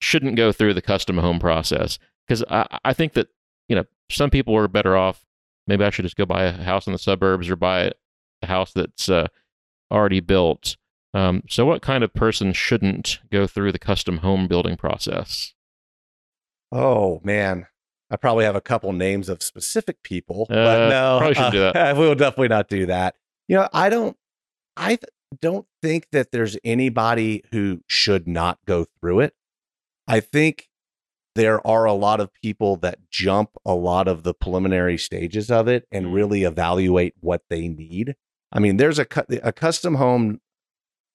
shouldn't 0.00 0.36
go 0.36 0.52
through 0.52 0.74
the 0.74 0.82
custom 0.82 1.18
home 1.18 1.40
process? 1.40 1.98
Because 2.26 2.44
I, 2.50 2.78
I 2.84 2.92
think 2.92 3.14
that 3.14 3.28
you 3.68 3.76
know 3.76 3.84
some 4.10 4.30
people 4.30 4.56
are 4.56 4.68
better 4.68 4.96
off. 4.96 5.24
Maybe 5.66 5.84
I 5.84 5.90
should 5.90 6.04
just 6.04 6.16
go 6.16 6.26
buy 6.26 6.44
a 6.44 6.52
house 6.52 6.86
in 6.86 6.92
the 6.92 6.98
suburbs 6.98 7.48
or 7.48 7.56
buy 7.56 7.92
a 8.42 8.46
house 8.46 8.72
that's 8.72 9.08
uh, 9.08 9.28
already 9.90 10.20
built. 10.20 10.76
Um, 11.14 11.42
so, 11.48 11.64
what 11.64 11.82
kind 11.82 12.02
of 12.02 12.12
person 12.14 12.52
shouldn't 12.52 13.20
go 13.30 13.46
through 13.46 13.72
the 13.72 13.78
custom 13.78 14.18
home 14.18 14.48
building 14.48 14.76
process? 14.76 15.54
Oh 16.72 17.20
man, 17.22 17.66
I 18.10 18.16
probably 18.16 18.44
have 18.44 18.56
a 18.56 18.60
couple 18.60 18.92
names 18.92 19.28
of 19.28 19.42
specific 19.42 20.02
people, 20.02 20.46
Uh, 20.50 20.54
but 20.54 20.88
no, 20.88 21.18
probably 21.18 21.34
shouldn't 21.34 21.52
do 21.52 21.60
that. 21.60 21.96
we 21.96 22.06
will 22.08 22.14
definitely 22.14 22.48
not 22.48 22.68
do 22.68 22.86
that. 22.86 23.14
You 23.48 23.56
know, 23.56 23.68
I 23.72 23.88
don't, 23.90 24.16
I 24.76 24.88
th- 24.96 25.04
don't 25.40 25.66
think 25.82 26.06
that 26.12 26.30
there's 26.32 26.56
anybody 26.64 27.42
who 27.52 27.80
should 27.86 28.26
not 28.26 28.58
go 28.66 28.86
through 29.00 29.20
it. 29.20 29.34
I 30.08 30.20
think 30.20 30.68
there 31.34 31.66
are 31.66 31.84
a 31.84 31.92
lot 31.94 32.20
of 32.20 32.30
people 32.42 32.76
that 32.76 32.98
jump 33.10 33.50
a 33.64 33.74
lot 33.74 34.08
of 34.08 34.22
the 34.22 34.34
preliminary 34.34 34.98
stages 34.98 35.50
of 35.50 35.68
it 35.68 35.86
and 35.92 36.06
Mhm. 36.06 36.14
really 36.14 36.42
evaluate 36.44 37.14
what 37.20 37.42
they 37.48 37.68
need. 37.68 38.14
I 38.50 38.58
mean, 38.60 38.76
there's 38.76 38.98
a 38.98 39.04
cu- 39.06 39.38
a 39.42 39.52
custom 39.52 39.94
home. 39.96 40.40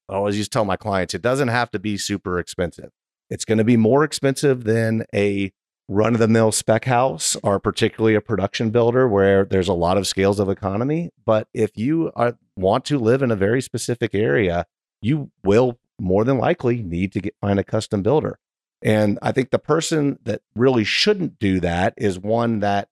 I 0.09 0.15
always 0.15 0.37
used 0.37 0.51
to 0.51 0.55
tell 0.55 0.65
my 0.65 0.77
clients 0.77 1.13
it 1.13 1.21
doesn't 1.21 1.49
have 1.49 1.69
to 1.71 1.79
be 1.79 1.97
super 1.97 2.39
expensive. 2.39 2.91
It's 3.29 3.45
going 3.45 3.57
to 3.57 3.63
be 3.63 3.77
more 3.77 4.03
expensive 4.03 4.63
than 4.63 5.05
a 5.13 5.51
run 5.89 6.13
of 6.13 6.19
the 6.19 6.27
mill 6.27 6.51
spec 6.51 6.85
house 6.85 7.37
or 7.43 7.59
particularly 7.59 8.13
a 8.15 8.21
production 8.21 8.69
builder 8.71 9.07
where 9.07 9.45
there's 9.45 9.69
a 9.69 9.73
lot 9.73 9.97
of 9.97 10.05
scales 10.05 10.39
of 10.39 10.49
economy. 10.49 11.11
But 11.25 11.47
if 11.53 11.77
you 11.77 12.11
are, 12.15 12.37
want 12.57 12.83
to 12.85 12.99
live 12.99 13.21
in 13.21 13.31
a 13.31 13.35
very 13.37 13.61
specific 13.61 14.13
area, 14.13 14.65
you 15.01 15.31
will 15.43 15.77
more 15.99 16.23
than 16.25 16.37
likely 16.37 16.83
need 16.83 17.11
to 17.13 17.21
get, 17.21 17.35
find 17.39 17.57
a 17.59 17.63
custom 17.63 18.01
builder. 18.03 18.37
And 18.83 19.17
I 19.21 19.31
think 19.31 19.49
the 19.49 19.59
person 19.59 20.19
that 20.23 20.41
really 20.55 20.83
shouldn't 20.83 21.39
do 21.39 21.59
that 21.61 21.93
is 21.97 22.19
one 22.19 22.59
that 22.59 22.89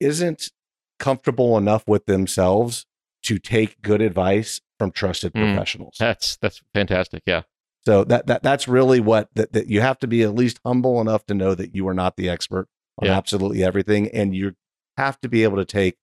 isn't 0.00 0.50
comfortable 0.98 1.58
enough 1.58 1.86
with 1.86 2.06
themselves 2.06 2.86
to 3.24 3.38
take 3.38 3.82
good 3.82 4.00
advice 4.00 4.60
from 4.78 4.92
trusted 4.92 5.32
Mm. 5.34 5.52
professionals. 5.54 5.96
That's 5.98 6.36
that's 6.36 6.62
fantastic. 6.72 7.22
Yeah. 7.26 7.42
So 7.86 8.02
that 8.04 8.26
that 8.26 8.42
that's 8.42 8.66
really 8.66 8.98
what 8.98 9.28
that, 9.36 9.52
that 9.52 9.68
you 9.68 9.80
have 9.80 10.00
to 10.00 10.08
be 10.08 10.24
at 10.24 10.34
least 10.34 10.58
humble 10.66 11.00
enough 11.00 11.24
to 11.26 11.34
know 11.34 11.54
that 11.54 11.76
you 11.76 11.86
are 11.86 11.94
not 11.94 12.16
the 12.16 12.28
expert 12.28 12.66
on 12.98 13.06
Yeah. 13.06 13.16
absolutely 13.16 13.62
everything, 13.62 14.08
and 14.08 14.34
you 14.34 14.54
have 14.96 15.20
to 15.20 15.28
be 15.28 15.44
able 15.44 15.58
to 15.58 15.64
take 15.64 15.96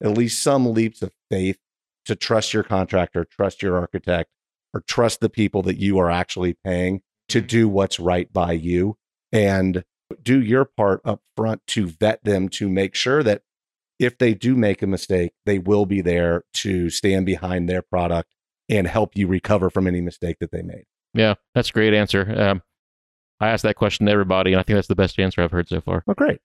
at 0.00 0.16
least 0.16 0.40
some 0.42 0.72
leaps 0.72 1.02
of 1.02 1.12
faith 1.30 1.58
to 2.04 2.14
trust 2.14 2.54
your 2.54 2.62
contractor, 2.62 3.24
trust 3.24 3.62
your 3.62 3.76
architect, 3.76 4.30
or 4.72 4.82
trust 4.82 5.18
the 5.18 5.28
people 5.28 5.62
that 5.62 5.76
you 5.76 5.98
are 5.98 6.08
actually 6.08 6.56
paying 6.64 7.02
to 7.30 7.40
mm-hmm. 7.40 7.48
do 7.48 7.68
what's 7.68 7.98
right 7.98 8.32
by 8.32 8.52
you, 8.52 8.96
and 9.32 9.82
do 10.22 10.40
your 10.40 10.64
part 10.64 11.00
up 11.04 11.20
front 11.36 11.66
to 11.66 11.88
vet 11.88 12.22
them 12.22 12.48
to 12.48 12.68
make 12.68 12.94
sure 12.94 13.24
that 13.24 13.42
if 13.98 14.18
they 14.18 14.34
do 14.34 14.54
make 14.54 14.82
a 14.82 14.86
mistake, 14.86 15.32
they 15.46 15.58
will 15.58 15.86
be 15.86 16.00
there 16.00 16.44
to 16.52 16.90
stand 16.90 17.26
behind 17.26 17.68
their 17.68 17.82
product 17.82 18.30
and 18.68 18.86
help 18.86 19.16
you 19.16 19.26
recover 19.26 19.68
from 19.68 19.88
any 19.88 20.00
mistake 20.00 20.36
that 20.38 20.52
they 20.52 20.62
made. 20.62 20.84
Yeah, 21.14 21.34
that's 21.54 21.70
a 21.70 21.72
great 21.72 21.94
answer. 21.94 22.34
Um, 22.36 22.62
I 23.40 23.48
asked 23.50 23.62
that 23.62 23.76
question 23.76 24.06
to 24.06 24.12
everybody, 24.12 24.52
and 24.52 24.60
I 24.60 24.62
think 24.62 24.76
that's 24.76 24.88
the 24.88 24.94
best 24.94 25.18
answer 25.18 25.42
I've 25.42 25.50
heard 25.50 25.68
so 25.68 25.80
far. 25.80 26.02
Oh, 26.06 26.14
great. 26.14 26.40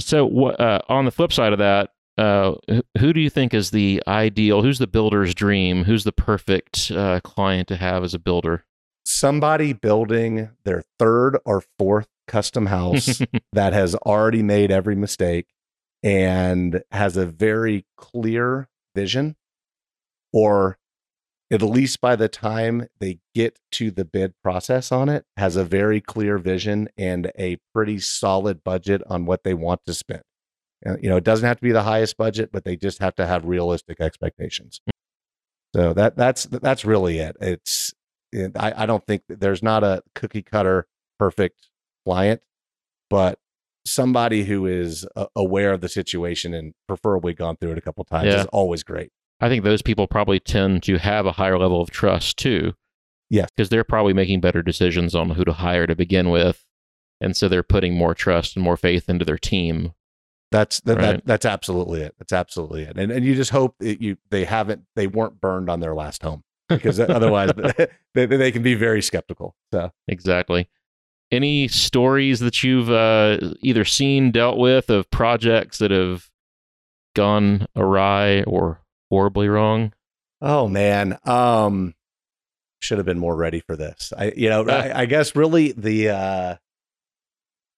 So, 0.00 0.48
uh, 0.50 0.80
on 0.88 1.04
the 1.04 1.10
flip 1.10 1.32
side 1.32 1.52
of 1.52 1.58
that, 1.58 1.90
uh, 2.18 2.54
who 2.98 3.12
do 3.12 3.20
you 3.20 3.30
think 3.30 3.54
is 3.54 3.70
the 3.70 4.02
ideal? 4.06 4.62
Who's 4.62 4.78
the 4.78 4.86
builder's 4.86 5.34
dream? 5.34 5.84
Who's 5.84 6.04
the 6.04 6.12
perfect 6.12 6.90
uh, 6.90 7.20
client 7.20 7.68
to 7.68 7.76
have 7.76 8.04
as 8.04 8.14
a 8.14 8.18
builder? 8.18 8.64
Somebody 9.04 9.72
building 9.72 10.50
their 10.64 10.84
third 10.98 11.38
or 11.44 11.62
fourth 11.78 12.08
custom 12.28 12.66
house 12.66 13.20
that 13.52 13.72
has 13.72 13.94
already 13.94 14.42
made 14.42 14.70
every 14.70 14.94
mistake 14.94 15.46
and 16.02 16.82
has 16.90 17.16
a 17.16 17.26
very 17.26 17.84
clear 17.96 18.68
vision 18.94 19.36
or 20.32 20.78
at 21.52 21.60
least 21.62 22.00
by 22.00 22.16
the 22.16 22.28
time 22.28 22.88
they 22.98 23.18
get 23.34 23.58
to 23.72 23.90
the 23.90 24.04
bid 24.04 24.32
process 24.42 24.90
on 24.90 25.08
it, 25.08 25.26
has 25.36 25.54
a 25.54 25.64
very 25.64 26.00
clear 26.00 26.38
vision 26.38 26.88
and 26.96 27.30
a 27.38 27.58
pretty 27.74 27.98
solid 27.98 28.64
budget 28.64 29.02
on 29.06 29.26
what 29.26 29.44
they 29.44 29.52
want 29.54 29.82
to 29.86 29.92
spend. 29.92 30.22
And, 30.82 30.98
you 31.02 31.10
know, 31.10 31.16
it 31.16 31.24
doesn't 31.24 31.46
have 31.46 31.58
to 31.58 31.62
be 31.62 31.72
the 31.72 31.82
highest 31.82 32.16
budget, 32.16 32.50
but 32.52 32.64
they 32.64 32.74
just 32.74 33.00
have 33.00 33.14
to 33.16 33.26
have 33.26 33.44
realistic 33.44 34.00
expectations. 34.00 34.80
So 35.76 35.92
that 35.94 36.16
that's 36.16 36.44
that's 36.44 36.84
really 36.84 37.18
it. 37.18 37.36
It's 37.40 37.92
it, 38.32 38.52
I, 38.56 38.72
I 38.76 38.86
don't 38.86 39.06
think 39.06 39.22
that 39.28 39.40
there's 39.40 39.62
not 39.62 39.84
a 39.84 40.02
cookie 40.14 40.42
cutter 40.42 40.86
perfect 41.18 41.68
client, 42.04 42.40
but 43.10 43.38
somebody 43.86 44.44
who 44.44 44.66
is 44.66 45.06
uh, 45.16 45.26
aware 45.36 45.72
of 45.72 45.80
the 45.80 45.88
situation 45.88 46.54
and 46.54 46.72
preferably 46.88 47.34
gone 47.34 47.56
through 47.56 47.72
it 47.72 47.78
a 47.78 47.80
couple 47.82 48.04
times 48.04 48.26
Yeah. 48.26 48.40
is 48.40 48.46
always 48.46 48.82
great. 48.82 49.10
I 49.42 49.48
think 49.48 49.64
those 49.64 49.82
people 49.82 50.06
probably 50.06 50.38
tend 50.40 50.84
to 50.84 50.98
have 50.98 51.26
a 51.26 51.32
higher 51.32 51.58
level 51.58 51.82
of 51.82 51.90
trust 51.90 52.38
too. 52.38 52.74
Yes. 53.28 53.48
Because 53.54 53.70
they're 53.70 53.82
probably 53.84 54.12
making 54.14 54.40
better 54.40 54.62
decisions 54.62 55.14
on 55.14 55.30
who 55.30 55.44
to 55.44 55.52
hire 55.52 55.86
to 55.86 55.96
begin 55.96 56.30
with. 56.30 56.64
And 57.20 57.36
so 57.36 57.48
they're 57.48 57.62
putting 57.62 57.94
more 57.94 58.14
trust 58.14 58.56
and 58.56 58.64
more 58.64 58.76
faith 58.76 59.08
into 59.08 59.24
their 59.24 59.38
team. 59.38 59.92
That's 60.52 60.80
that, 60.82 60.96
Right. 60.96 61.02
that 61.16 61.26
that's 61.26 61.46
absolutely 61.46 62.02
it. 62.02 62.14
That's 62.18 62.32
absolutely 62.32 62.82
it. 62.82 62.96
And 62.98 63.10
and 63.10 63.24
you 63.24 63.34
just 63.34 63.50
hope 63.50 63.74
that 63.80 64.00
you 64.00 64.16
they 64.30 64.44
haven't 64.44 64.82
they 64.96 65.06
weren't 65.06 65.40
burned 65.40 65.68
on 65.70 65.80
their 65.80 65.94
last 65.94 66.22
home 66.22 66.44
because 66.68 67.00
otherwise 67.00 67.50
they, 68.14 68.26
they 68.26 68.52
can 68.52 68.62
be 68.62 68.74
very 68.74 69.02
skeptical. 69.02 69.56
So 69.72 69.90
Exactly. 70.06 70.68
Any 71.30 71.66
stories 71.68 72.40
that 72.40 72.62
you've 72.62 72.90
uh, 72.90 73.38
either 73.62 73.86
seen, 73.86 74.30
dealt 74.30 74.58
with 74.58 74.90
of 74.90 75.10
projects 75.10 75.78
that 75.78 75.90
have 75.90 76.28
gone 77.16 77.66
awry 77.74 78.42
or 78.42 78.81
horribly 79.12 79.46
wrong? 79.46 79.92
Oh 80.40 80.68
man, 80.68 81.18
um, 81.26 81.94
should 82.80 82.96
have 82.96 83.04
been 83.04 83.18
more 83.18 83.36
ready 83.36 83.60
for 83.60 83.76
this. 83.76 84.10
I, 84.16 84.32
you 84.34 84.48
know, 84.48 84.66
I, 84.66 85.02
I 85.02 85.06
guess 85.06 85.36
really 85.36 85.72
the, 85.72 86.08
uh, 86.08 86.56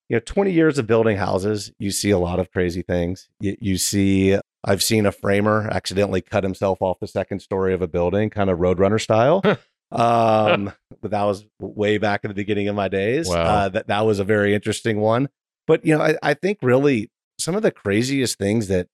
you 0.09 0.16
know, 0.16 0.20
twenty 0.20 0.53
years 0.53 0.78
of 0.78 0.87
building 0.87 1.16
houses, 1.16 1.72
you 1.80 1.91
see 1.91 2.11
a 2.11 2.18
lot 2.18 2.39
of 2.39 2.53
crazy 2.53 2.82
things. 2.82 3.28
You, 3.41 3.57
you 3.61 3.78
see, 3.78 4.39
I've 4.62 4.82
seen 4.82 5.07
a 5.07 5.12
framer 5.12 5.68
accidentally 5.72 6.20
cut 6.20 6.45
himself 6.45 6.80
off 6.80 7.01
the 7.01 7.09
second 7.09 7.41
story 7.41 7.74
of 7.74 7.82
a 7.82 7.89
building, 7.89 8.30
kind 8.30 8.49
of 8.49 8.61
Roadrunner 8.61 9.01
style. 9.01 9.43
um, 9.91 10.72
but 11.03 11.11
that 11.11 11.24
was 11.24 11.45
way 11.59 11.99
back 11.99 12.20
in 12.22 12.28
the 12.28 12.35
beginning 12.35 12.68
of 12.68 12.76
my 12.76 12.87
days. 12.87 13.28
Wow. 13.28 13.43
Uh, 13.43 13.68
that 13.70 13.89
that 13.89 14.07
was 14.07 14.20
a 14.20 14.24
very 14.24 14.55
interesting 14.55 15.01
one. 15.01 15.28
But 15.66 15.85
you 15.85 15.99
know, 15.99 16.05
I, 16.05 16.16
I 16.22 16.35
think 16.35 16.59
really 16.62 17.11
some 17.41 17.57
of 17.57 17.62
the 17.62 17.72
craziest 17.72 18.39
things 18.39 18.68
that 18.68 18.87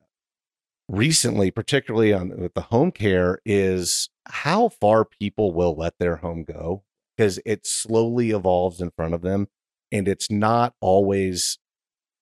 recently, 0.90 1.50
particularly 1.50 2.12
on 2.12 2.36
with 2.36 2.54
the 2.54 2.62
home 2.62 2.90
care, 2.90 3.38
is 3.44 4.10
how 4.26 4.68
far 4.68 5.04
people 5.04 5.52
will 5.52 5.74
let 5.74 5.94
their 5.98 6.16
home 6.16 6.44
go 6.44 6.82
because 7.16 7.38
it 7.46 7.66
slowly 7.66 8.30
evolves 8.30 8.80
in 8.80 8.90
front 8.90 9.14
of 9.14 9.22
them, 9.22 9.48
and 9.92 10.08
it's 10.08 10.30
not 10.30 10.74
always 10.80 11.58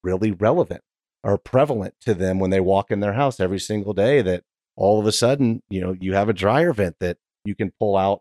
really 0.03 0.31
relevant 0.31 0.83
or 1.25 1.39
prevalent 1.39 1.95
to 2.01 2.15
them 2.15 2.39
when 2.39 2.51
they 2.51 2.61
walk 2.61 2.91
in 2.91 3.01
their 3.01 3.15
house 3.15 3.41
every 3.41 3.59
single 3.59 3.95
day. 3.95 4.23
That 4.23 4.45
all 4.77 5.01
of 5.01 5.07
a 5.07 5.13
sudden, 5.13 5.63
you 5.69 5.81
know, 5.81 5.97
you 5.99 6.15
have 6.15 6.29
a 6.29 6.35
dryer 6.35 6.73
vent 6.73 6.97
that 7.01 7.17
you 7.45 7.55
can 7.55 7.73
pull 7.79 7.97
out 7.97 8.21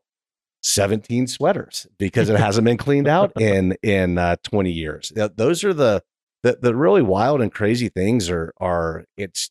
17 0.63 1.27
sweaters 1.27 1.87
because 1.99 2.29
it 2.29 2.39
hasn't 2.39 2.65
been 2.65 2.77
cleaned 2.77 3.07
out 3.07 3.33
in 3.39 3.75
in 3.83 4.17
uh, 4.17 4.37
20 4.43 4.71
years. 4.71 5.11
Those 5.15 5.63
are 5.63 5.73
the, 5.73 6.03
the 6.43 6.59
the 6.61 6.75
really 6.75 7.01
wild 7.01 7.41
and 7.41 7.51
crazy 7.51 7.89
things 7.89 8.29
are 8.29 8.53
are 8.59 9.05
it's 9.17 9.49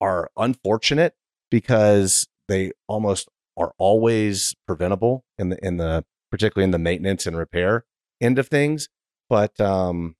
are 0.00 0.30
unfortunate 0.36 1.14
because 1.50 2.26
they 2.48 2.72
almost 2.88 3.28
are 3.56 3.72
always 3.78 4.54
preventable 4.66 5.24
in 5.38 5.48
the 5.50 5.58
in 5.64 5.76
the 5.78 6.04
particularly 6.30 6.64
in 6.64 6.70
the 6.70 6.78
maintenance 6.78 7.26
and 7.26 7.36
repair 7.36 7.84
end 8.20 8.38
of 8.38 8.48
things. 8.48 8.88
But 9.28 9.58
um 9.60 10.14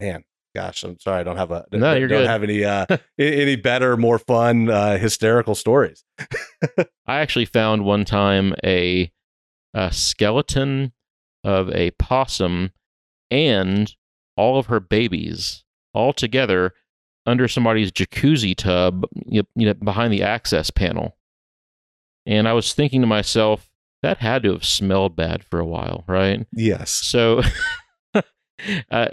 man, 0.00 0.24
gosh, 0.54 0.82
I'm 0.82 0.98
sorry 0.98 1.20
I 1.20 1.22
don't 1.22 1.36
have 1.36 1.50
a 1.50 1.66
No, 1.72 1.94
you're 1.94 2.08
don't 2.08 2.20
good. 2.20 2.28
have 2.28 2.42
any 2.42 2.64
uh 2.64 2.86
any 3.18 3.56
better, 3.56 3.96
more 3.96 4.18
fun, 4.18 4.70
uh 4.70 4.96
hysterical 4.98 5.54
stories. 5.54 6.04
I 7.06 7.20
actually 7.20 7.44
found 7.46 7.84
one 7.84 8.04
time 8.04 8.54
a, 8.64 9.10
a 9.74 9.92
skeleton 9.92 10.92
of 11.44 11.70
a 11.70 11.90
possum 11.92 12.70
and 13.30 13.94
all 14.36 14.58
of 14.58 14.66
her 14.66 14.80
babies 14.80 15.64
all 15.92 16.12
together 16.12 16.72
under 17.26 17.48
somebody's 17.48 17.92
jacuzzi 17.92 18.54
tub 18.56 19.04
you 19.26 19.44
know, 19.56 19.74
behind 19.74 20.12
the 20.12 20.22
access 20.22 20.70
panel. 20.70 21.16
And 22.26 22.48
I 22.48 22.52
was 22.52 22.72
thinking 22.72 23.00
to 23.00 23.06
myself, 23.06 23.70
that 24.02 24.18
had 24.18 24.42
to 24.44 24.52
have 24.52 24.64
smelled 24.64 25.16
bad 25.16 25.44
for 25.44 25.58
a 25.58 25.66
while, 25.66 26.04
right? 26.06 26.46
Yes. 26.52 26.90
So, 26.90 27.42
uh, 28.90 29.08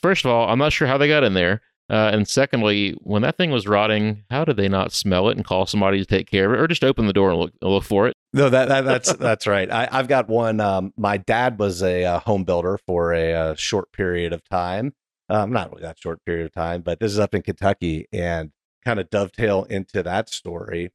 first 0.00 0.24
of 0.24 0.30
all, 0.30 0.48
I'm 0.48 0.58
not 0.58 0.72
sure 0.72 0.88
how 0.88 0.98
they 0.98 1.08
got 1.08 1.24
in 1.24 1.34
there. 1.34 1.60
Uh, 1.90 2.10
and 2.12 2.26
secondly, 2.26 2.96
when 3.02 3.22
that 3.22 3.36
thing 3.36 3.50
was 3.50 3.66
rotting, 3.66 4.24
how 4.30 4.44
did 4.44 4.56
they 4.56 4.68
not 4.68 4.92
smell 4.92 5.28
it 5.28 5.36
and 5.36 5.44
call 5.44 5.66
somebody 5.66 5.98
to 5.98 6.06
take 6.06 6.30
care 6.30 6.46
of 6.46 6.52
it, 6.52 6.62
or 6.62 6.66
just 6.66 6.84
open 6.84 7.06
the 7.06 7.12
door 7.12 7.30
and 7.30 7.38
look 7.38 7.52
look 7.60 7.84
for 7.84 8.08
it? 8.08 8.14
No, 8.32 8.48
that, 8.48 8.68
that 8.68 8.84
that's 8.84 9.12
that's 9.18 9.46
right. 9.46 9.70
I, 9.70 9.88
I've 9.92 10.08
got 10.08 10.28
one. 10.28 10.58
Um, 10.60 10.94
my 10.96 11.18
dad 11.18 11.58
was 11.58 11.82
a 11.82 12.04
uh, 12.04 12.20
home 12.20 12.44
builder 12.44 12.78
for 12.86 13.12
a, 13.12 13.34
uh 13.34 13.54
short 13.56 13.92
period 13.92 14.32
of 14.32 14.42
time. 14.48 14.94
Um, 15.28 15.52
not 15.52 15.70
really 15.70 15.82
that 15.82 15.98
short 15.98 16.24
period 16.24 16.46
of 16.46 16.52
time, 16.52 16.82
but 16.82 17.00
this 17.00 17.12
is 17.12 17.18
up 17.18 17.34
in 17.34 17.42
Kentucky, 17.42 18.06
and 18.12 18.52
kind 18.84 19.00
of 19.00 19.10
dovetail 19.10 19.64
into 19.64 20.02
that 20.02 20.28
story. 20.28 20.90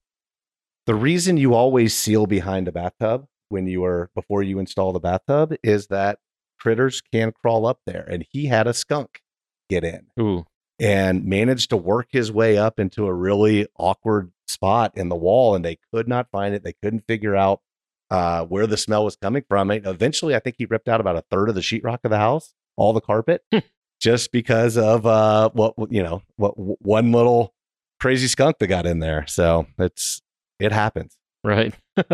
The 0.85 0.95
reason 0.95 1.37
you 1.37 1.53
always 1.53 1.95
seal 1.95 2.27
behind 2.27 2.67
a 2.67 2.71
bathtub 2.71 3.25
when 3.49 3.67
you 3.67 3.83
are 3.83 4.09
before 4.13 4.43
you 4.43 4.59
install 4.59 4.93
the 4.93 4.99
bathtub 4.99 5.53
is 5.63 5.87
that 5.87 6.19
critters 6.59 7.01
can 7.01 7.31
crawl 7.31 7.65
up 7.65 7.79
there, 7.85 8.05
and 8.09 8.25
he 8.29 8.47
had 8.47 8.67
a 8.67 8.73
skunk 8.73 9.21
get 9.69 9.83
in 9.83 10.07
Ooh, 10.19 10.45
and 10.79 11.25
managed 11.25 11.69
to 11.69 11.77
work 11.77 12.07
his 12.11 12.31
way 12.31 12.57
up 12.57 12.79
into 12.79 13.05
a 13.05 13.13
really 13.13 13.67
awkward 13.77 14.31
spot 14.47 14.91
in 14.95 15.09
the 15.09 15.15
wall 15.15 15.55
and 15.55 15.65
they 15.65 15.77
could 15.93 16.07
not 16.07 16.29
find 16.31 16.55
it 16.55 16.63
they 16.63 16.73
couldn't 16.81 17.03
figure 17.07 17.35
out 17.35 17.61
uh, 18.09 18.45
where 18.45 18.65
the 18.65 18.77
smell 18.77 19.03
was 19.03 19.15
coming 19.17 19.43
from 19.47 19.69
and 19.69 19.85
eventually 19.85 20.35
i 20.35 20.39
think 20.39 20.55
he 20.57 20.65
ripped 20.65 20.87
out 20.87 21.01
about 21.01 21.17
a 21.17 21.23
third 21.29 21.49
of 21.49 21.55
the 21.55 21.61
sheetrock 21.61 21.99
of 22.03 22.11
the 22.11 22.17
house 22.17 22.53
all 22.77 22.93
the 22.93 23.01
carpet 23.01 23.43
just 23.99 24.31
because 24.31 24.77
of 24.77 25.05
uh, 25.05 25.49
what 25.53 25.73
you 25.89 26.03
know 26.03 26.21
what 26.35 26.51
one 26.55 27.11
little 27.11 27.53
crazy 27.99 28.27
skunk 28.27 28.57
that 28.59 28.67
got 28.67 28.85
in 28.85 28.99
there 28.99 29.25
so 29.27 29.65
it's 29.79 30.21
it 30.59 30.71
happens 30.71 31.17
right. 31.43 31.73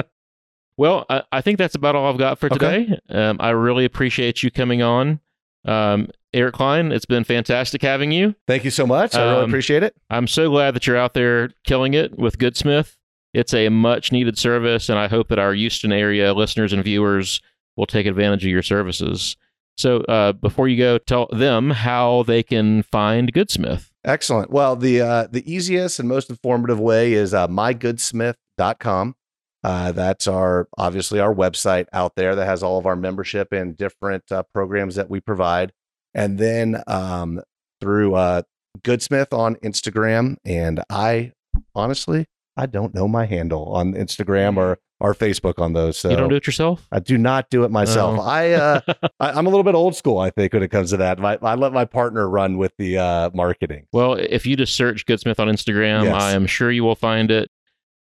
well, 0.77 1.05
I, 1.09 1.23
I 1.31 1.41
think 1.41 1.57
that's 1.57 1.75
about 1.75 1.95
all 1.95 2.09
I've 2.11 2.17
got 2.17 2.39
for 2.39 2.47
Okay. 2.51 2.85
today. 2.85 2.99
Um, 3.09 3.37
I 3.39 3.49
really 3.51 3.85
appreciate 3.85 4.43
you 4.43 4.51
coming 4.51 4.81
on. 4.81 5.19
Um, 5.65 6.09
Erich 6.33 6.55
Kleine, 6.55 6.91
it's 6.91 7.05
been 7.05 7.23
fantastic 7.23 7.81
having 7.81 8.11
you. 8.11 8.35
thank 8.47 8.65
you 8.65 8.71
so 8.71 8.85
much 8.87 9.15
i 9.15 9.23
really 9.23 9.43
Um, 9.43 9.49
appreciate 9.49 9.81
it 9.83 9.95
I'm 10.09 10.27
so 10.27 10.49
glad 10.49 10.73
that 10.73 10.85
you're 10.87 10.97
out 10.97 11.13
there 11.13 11.49
killing 11.63 11.93
it 11.93 12.17
with 12.17 12.37
Goodsmith. 12.37 12.97
It's 13.33 13.53
a 13.53 13.69
much 13.69 14.11
needed 14.11 14.37
service, 14.37 14.89
and 14.89 14.99
I 14.99 15.07
hope 15.07 15.29
that 15.29 15.39
our 15.39 15.53
Houston 15.53 15.91
area 15.93 16.33
listeners 16.33 16.71
and 16.73 16.83
viewers 16.83 17.41
will 17.77 17.85
take 17.87 18.05
advantage 18.05 18.43
of 18.45 18.51
your 18.51 18.61
services. 18.61 19.37
So, 19.77 19.97
uh, 20.01 20.33
before 20.33 20.67
you 20.67 20.77
go, 20.77 20.97
tell 20.97 21.27
them 21.31 21.71
how 21.71 22.23
they 22.23 22.43
can 22.43 22.83
find 22.83 23.33
Goodsmith. 23.33 23.89
Excellent. 24.05 24.51
Well, 24.51 24.75
the 24.75 25.01
uh, 25.01 25.27
the 25.31 25.49
easiest 25.51 25.99
and 25.99 26.07
most 26.07 26.29
informative 26.29 26.79
way 26.79 27.13
is 27.13 27.33
uh, 27.33 27.47
mygoodsmith.com. 27.47 29.15
Uh, 29.63 29.91
that's 29.93 30.27
our 30.27 30.67
obviously 30.77 31.19
our 31.19 31.33
website 31.33 31.87
out 31.93 32.15
there 32.15 32.35
that 32.35 32.45
has 32.45 32.61
all 32.61 32.77
of 32.77 32.85
our 32.85 32.97
membership 32.97 33.53
and 33.53 33.77
different 33.77 34.29
uh, 34.31 34.43
programs 34.53 34.95
that 34.95 35.09
we 35.09 35.21
provide. 35.21 35.71
And 36.13 36.37
then 36.37 36.83
um, 36.85 37.41
through 37.79 38.15
uh, 38.15 38.43
Goodsmith 38.81 39.37
on 39.37 39.55
Instagram. 39.57 40.37
And 40.45 40.83
I 40.89 41.33
honestly, 41.75 42.25
I 42.57 42.65
don't 42.65 42.93
know 42.93 43.07
my 43.07 43.25
handle 43.25 43.65
on 43.73 43.93
Instagram 43.93 44.57
or, 44.57 44.79
or 45.03 45.13
Facebook 45.13 45.59
on 45.61 45.73
those. 45.73 45.97
So 45.97 46.09
you 46.09 46.15
don't 46.15 46.29
do 46.29 46.35
it 46.35 46.47
yourself? 46.47 46.87
I 46.89 46.99
do 46.99 47.17
not 47.17 47.49
do 47.49 47.65
it 47.65 47.71
myself. 47.71 48.19
Oh. 48.19 48.23
I, 48.23 48.51
uh, 48.51 48.79
I 49.19 49.31
I'm 49.31 49.45
a 49.45 49.49
little 49.49 49.65
bit 49.65 49.75
old 49.75 49.97
school, 49.97 50.17
I 50.17 50.29
think, 50.29 50.53
when 50.53 50.63
it 50.63 50.69
comes 50.69 50.91
to 50.91 50.97
that. 50.97 51.19
My, 51.19 51.37
I 51.41 51.55
let 51.55 51.73
my 51.73 51.83
partner 51.83 52.27
run 52.27 52.57
with 52.57 52.71
the 52.77 52.97
uh, 52.97 53.29
marketing. 53.33 53.85
Well, 53.91 54.13
if 54.13 54.45
you 54.47 54.55
just 54.55 54.75
search 54.75 55.05
Goodsmith 55.05 55.39
on 55.39 55.49
Instagram, 55.49 56.05
Yes. 56.05 56.21
I 56.21 56.31
am 56.31 56.47
sure 56.47 56.71
you 56.71 56.85
will 56.85 56.95
find 56.95 57.29
it. 57.29 57.51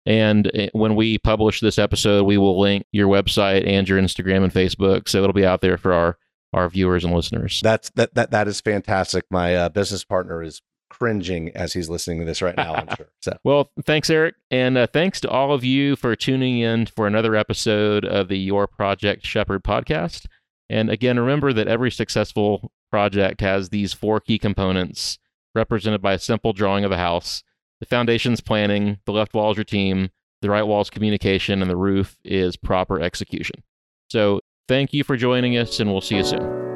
And 0.06 0.48
uh, 0.48 0.68
when 0.72 0.96
we 0.96 1.18
publish 1.18 1.60
this 1.60 1.78
episode, 1.78 2.24
we 2.24 2.36
will 2.36 2.58
link 2.60 2.84
your 2.90 3.06
website 3.06 3.64
and 3.66 3.88
your 3.88 4.00
Instagram 4.00 4.42
and 4.42 4.52
Facebook, 4.52 5.08
so 5.08 5.22
it'll 5.22 5.32
be 5.32 5.46
out 5.46 5.60
there 5.60 5.78
for 5.78 5.92
our 5.92 6.18
our 6.52 6.68
viewers 6.68 7.04
and 7.04 7.14
listeners. 7.14 7.60
That's 7.62 7.90
that 7.90 8.14
that 8.14 8.32
that 8.32 8.48
is 8.48 8.60
fantastic. 8.60 9.24
My 9.30 9.54
uh, 9.54 9.68
business 9.68 10.02
partner 10.04 10.42
is 10.42 10.62
cringing 10.88 11.50
as 11.54 11.72
he's 11.72 11.88
listening 11.88 12.18
to 12.20 12.24
this 12.24 12.42
right 12.42 12.56
now. 12.56 12.74
I'm 12.74 12.88
sure. 12.96 13.06
So 13.22 13.36
Well, 13.44 13.70
thanks, 13.84 14.10
Erich. 14.10 14.34
And 14.50 14.78
uh, 14.78 14.86
thanks 14.86 15.20
to 15.20 15.28
all 15.28 15.52
of 15.52 15.64
you 15.64 15.96
for 15.96 16.14
tuning 16.14 16.60
in 16.60 16.86
for 16.86 17.06
another 17.06 17.34
episode 17.34 18.04
of 18.04 18.28
the 18.28 18.38
Your 18.38 18.66
Project 18.66 19.26
Shepherd 19.26 19.64
podcast. 19.64 20.26
And 20.70 20.90
again, 20.90 21.18
remember 21.18 21.52
that 21.52 21.68
every 21.68 21.90
successful 21.90 22.72
project 22.90 23.40
has 23.40 23.68
these 23.68 23.92
four 23.92 24.20
key 24.20 24.38
components 24.38 25.18
represented 25.54 26.00
by 26.00 26.14
a 26.14 26.18
simple 26.18 26.52
drawing 26.52 26.84
of 26.84 26.92
a 26.92 26.96
house. 26.96 27.42
The 27.80 27.86
foundation's 27.86 28.40
planning, 28.40 28.98
the 29.04 29.12
left 29.12 29.34
wall 29.34 29.50
is 29.50 29.56
your 29.56 29.64
team, 29.64 30.10
the 30.42 30.50
right 30.50 30.62
wall 30.62 30.80
is 30.80 30.90
communication, 30.90 31.62
and 31.62 31.70
the 31.70 31.76
roof 31.76 32.16
is 32.24 32.56
proper 32.56 33.00
execution. 33.00 33.62
So 34.08 34.40
thank 34.68 34.92
you 34.92 35.04
for 35.04 35.16
joining 35.16 35.56
us, 35.56 35.80
and 35.80 35.90
we'll 35.90 36.00
see 36.00 36.16
you 36.16 36.24
soon. 36.24 36.67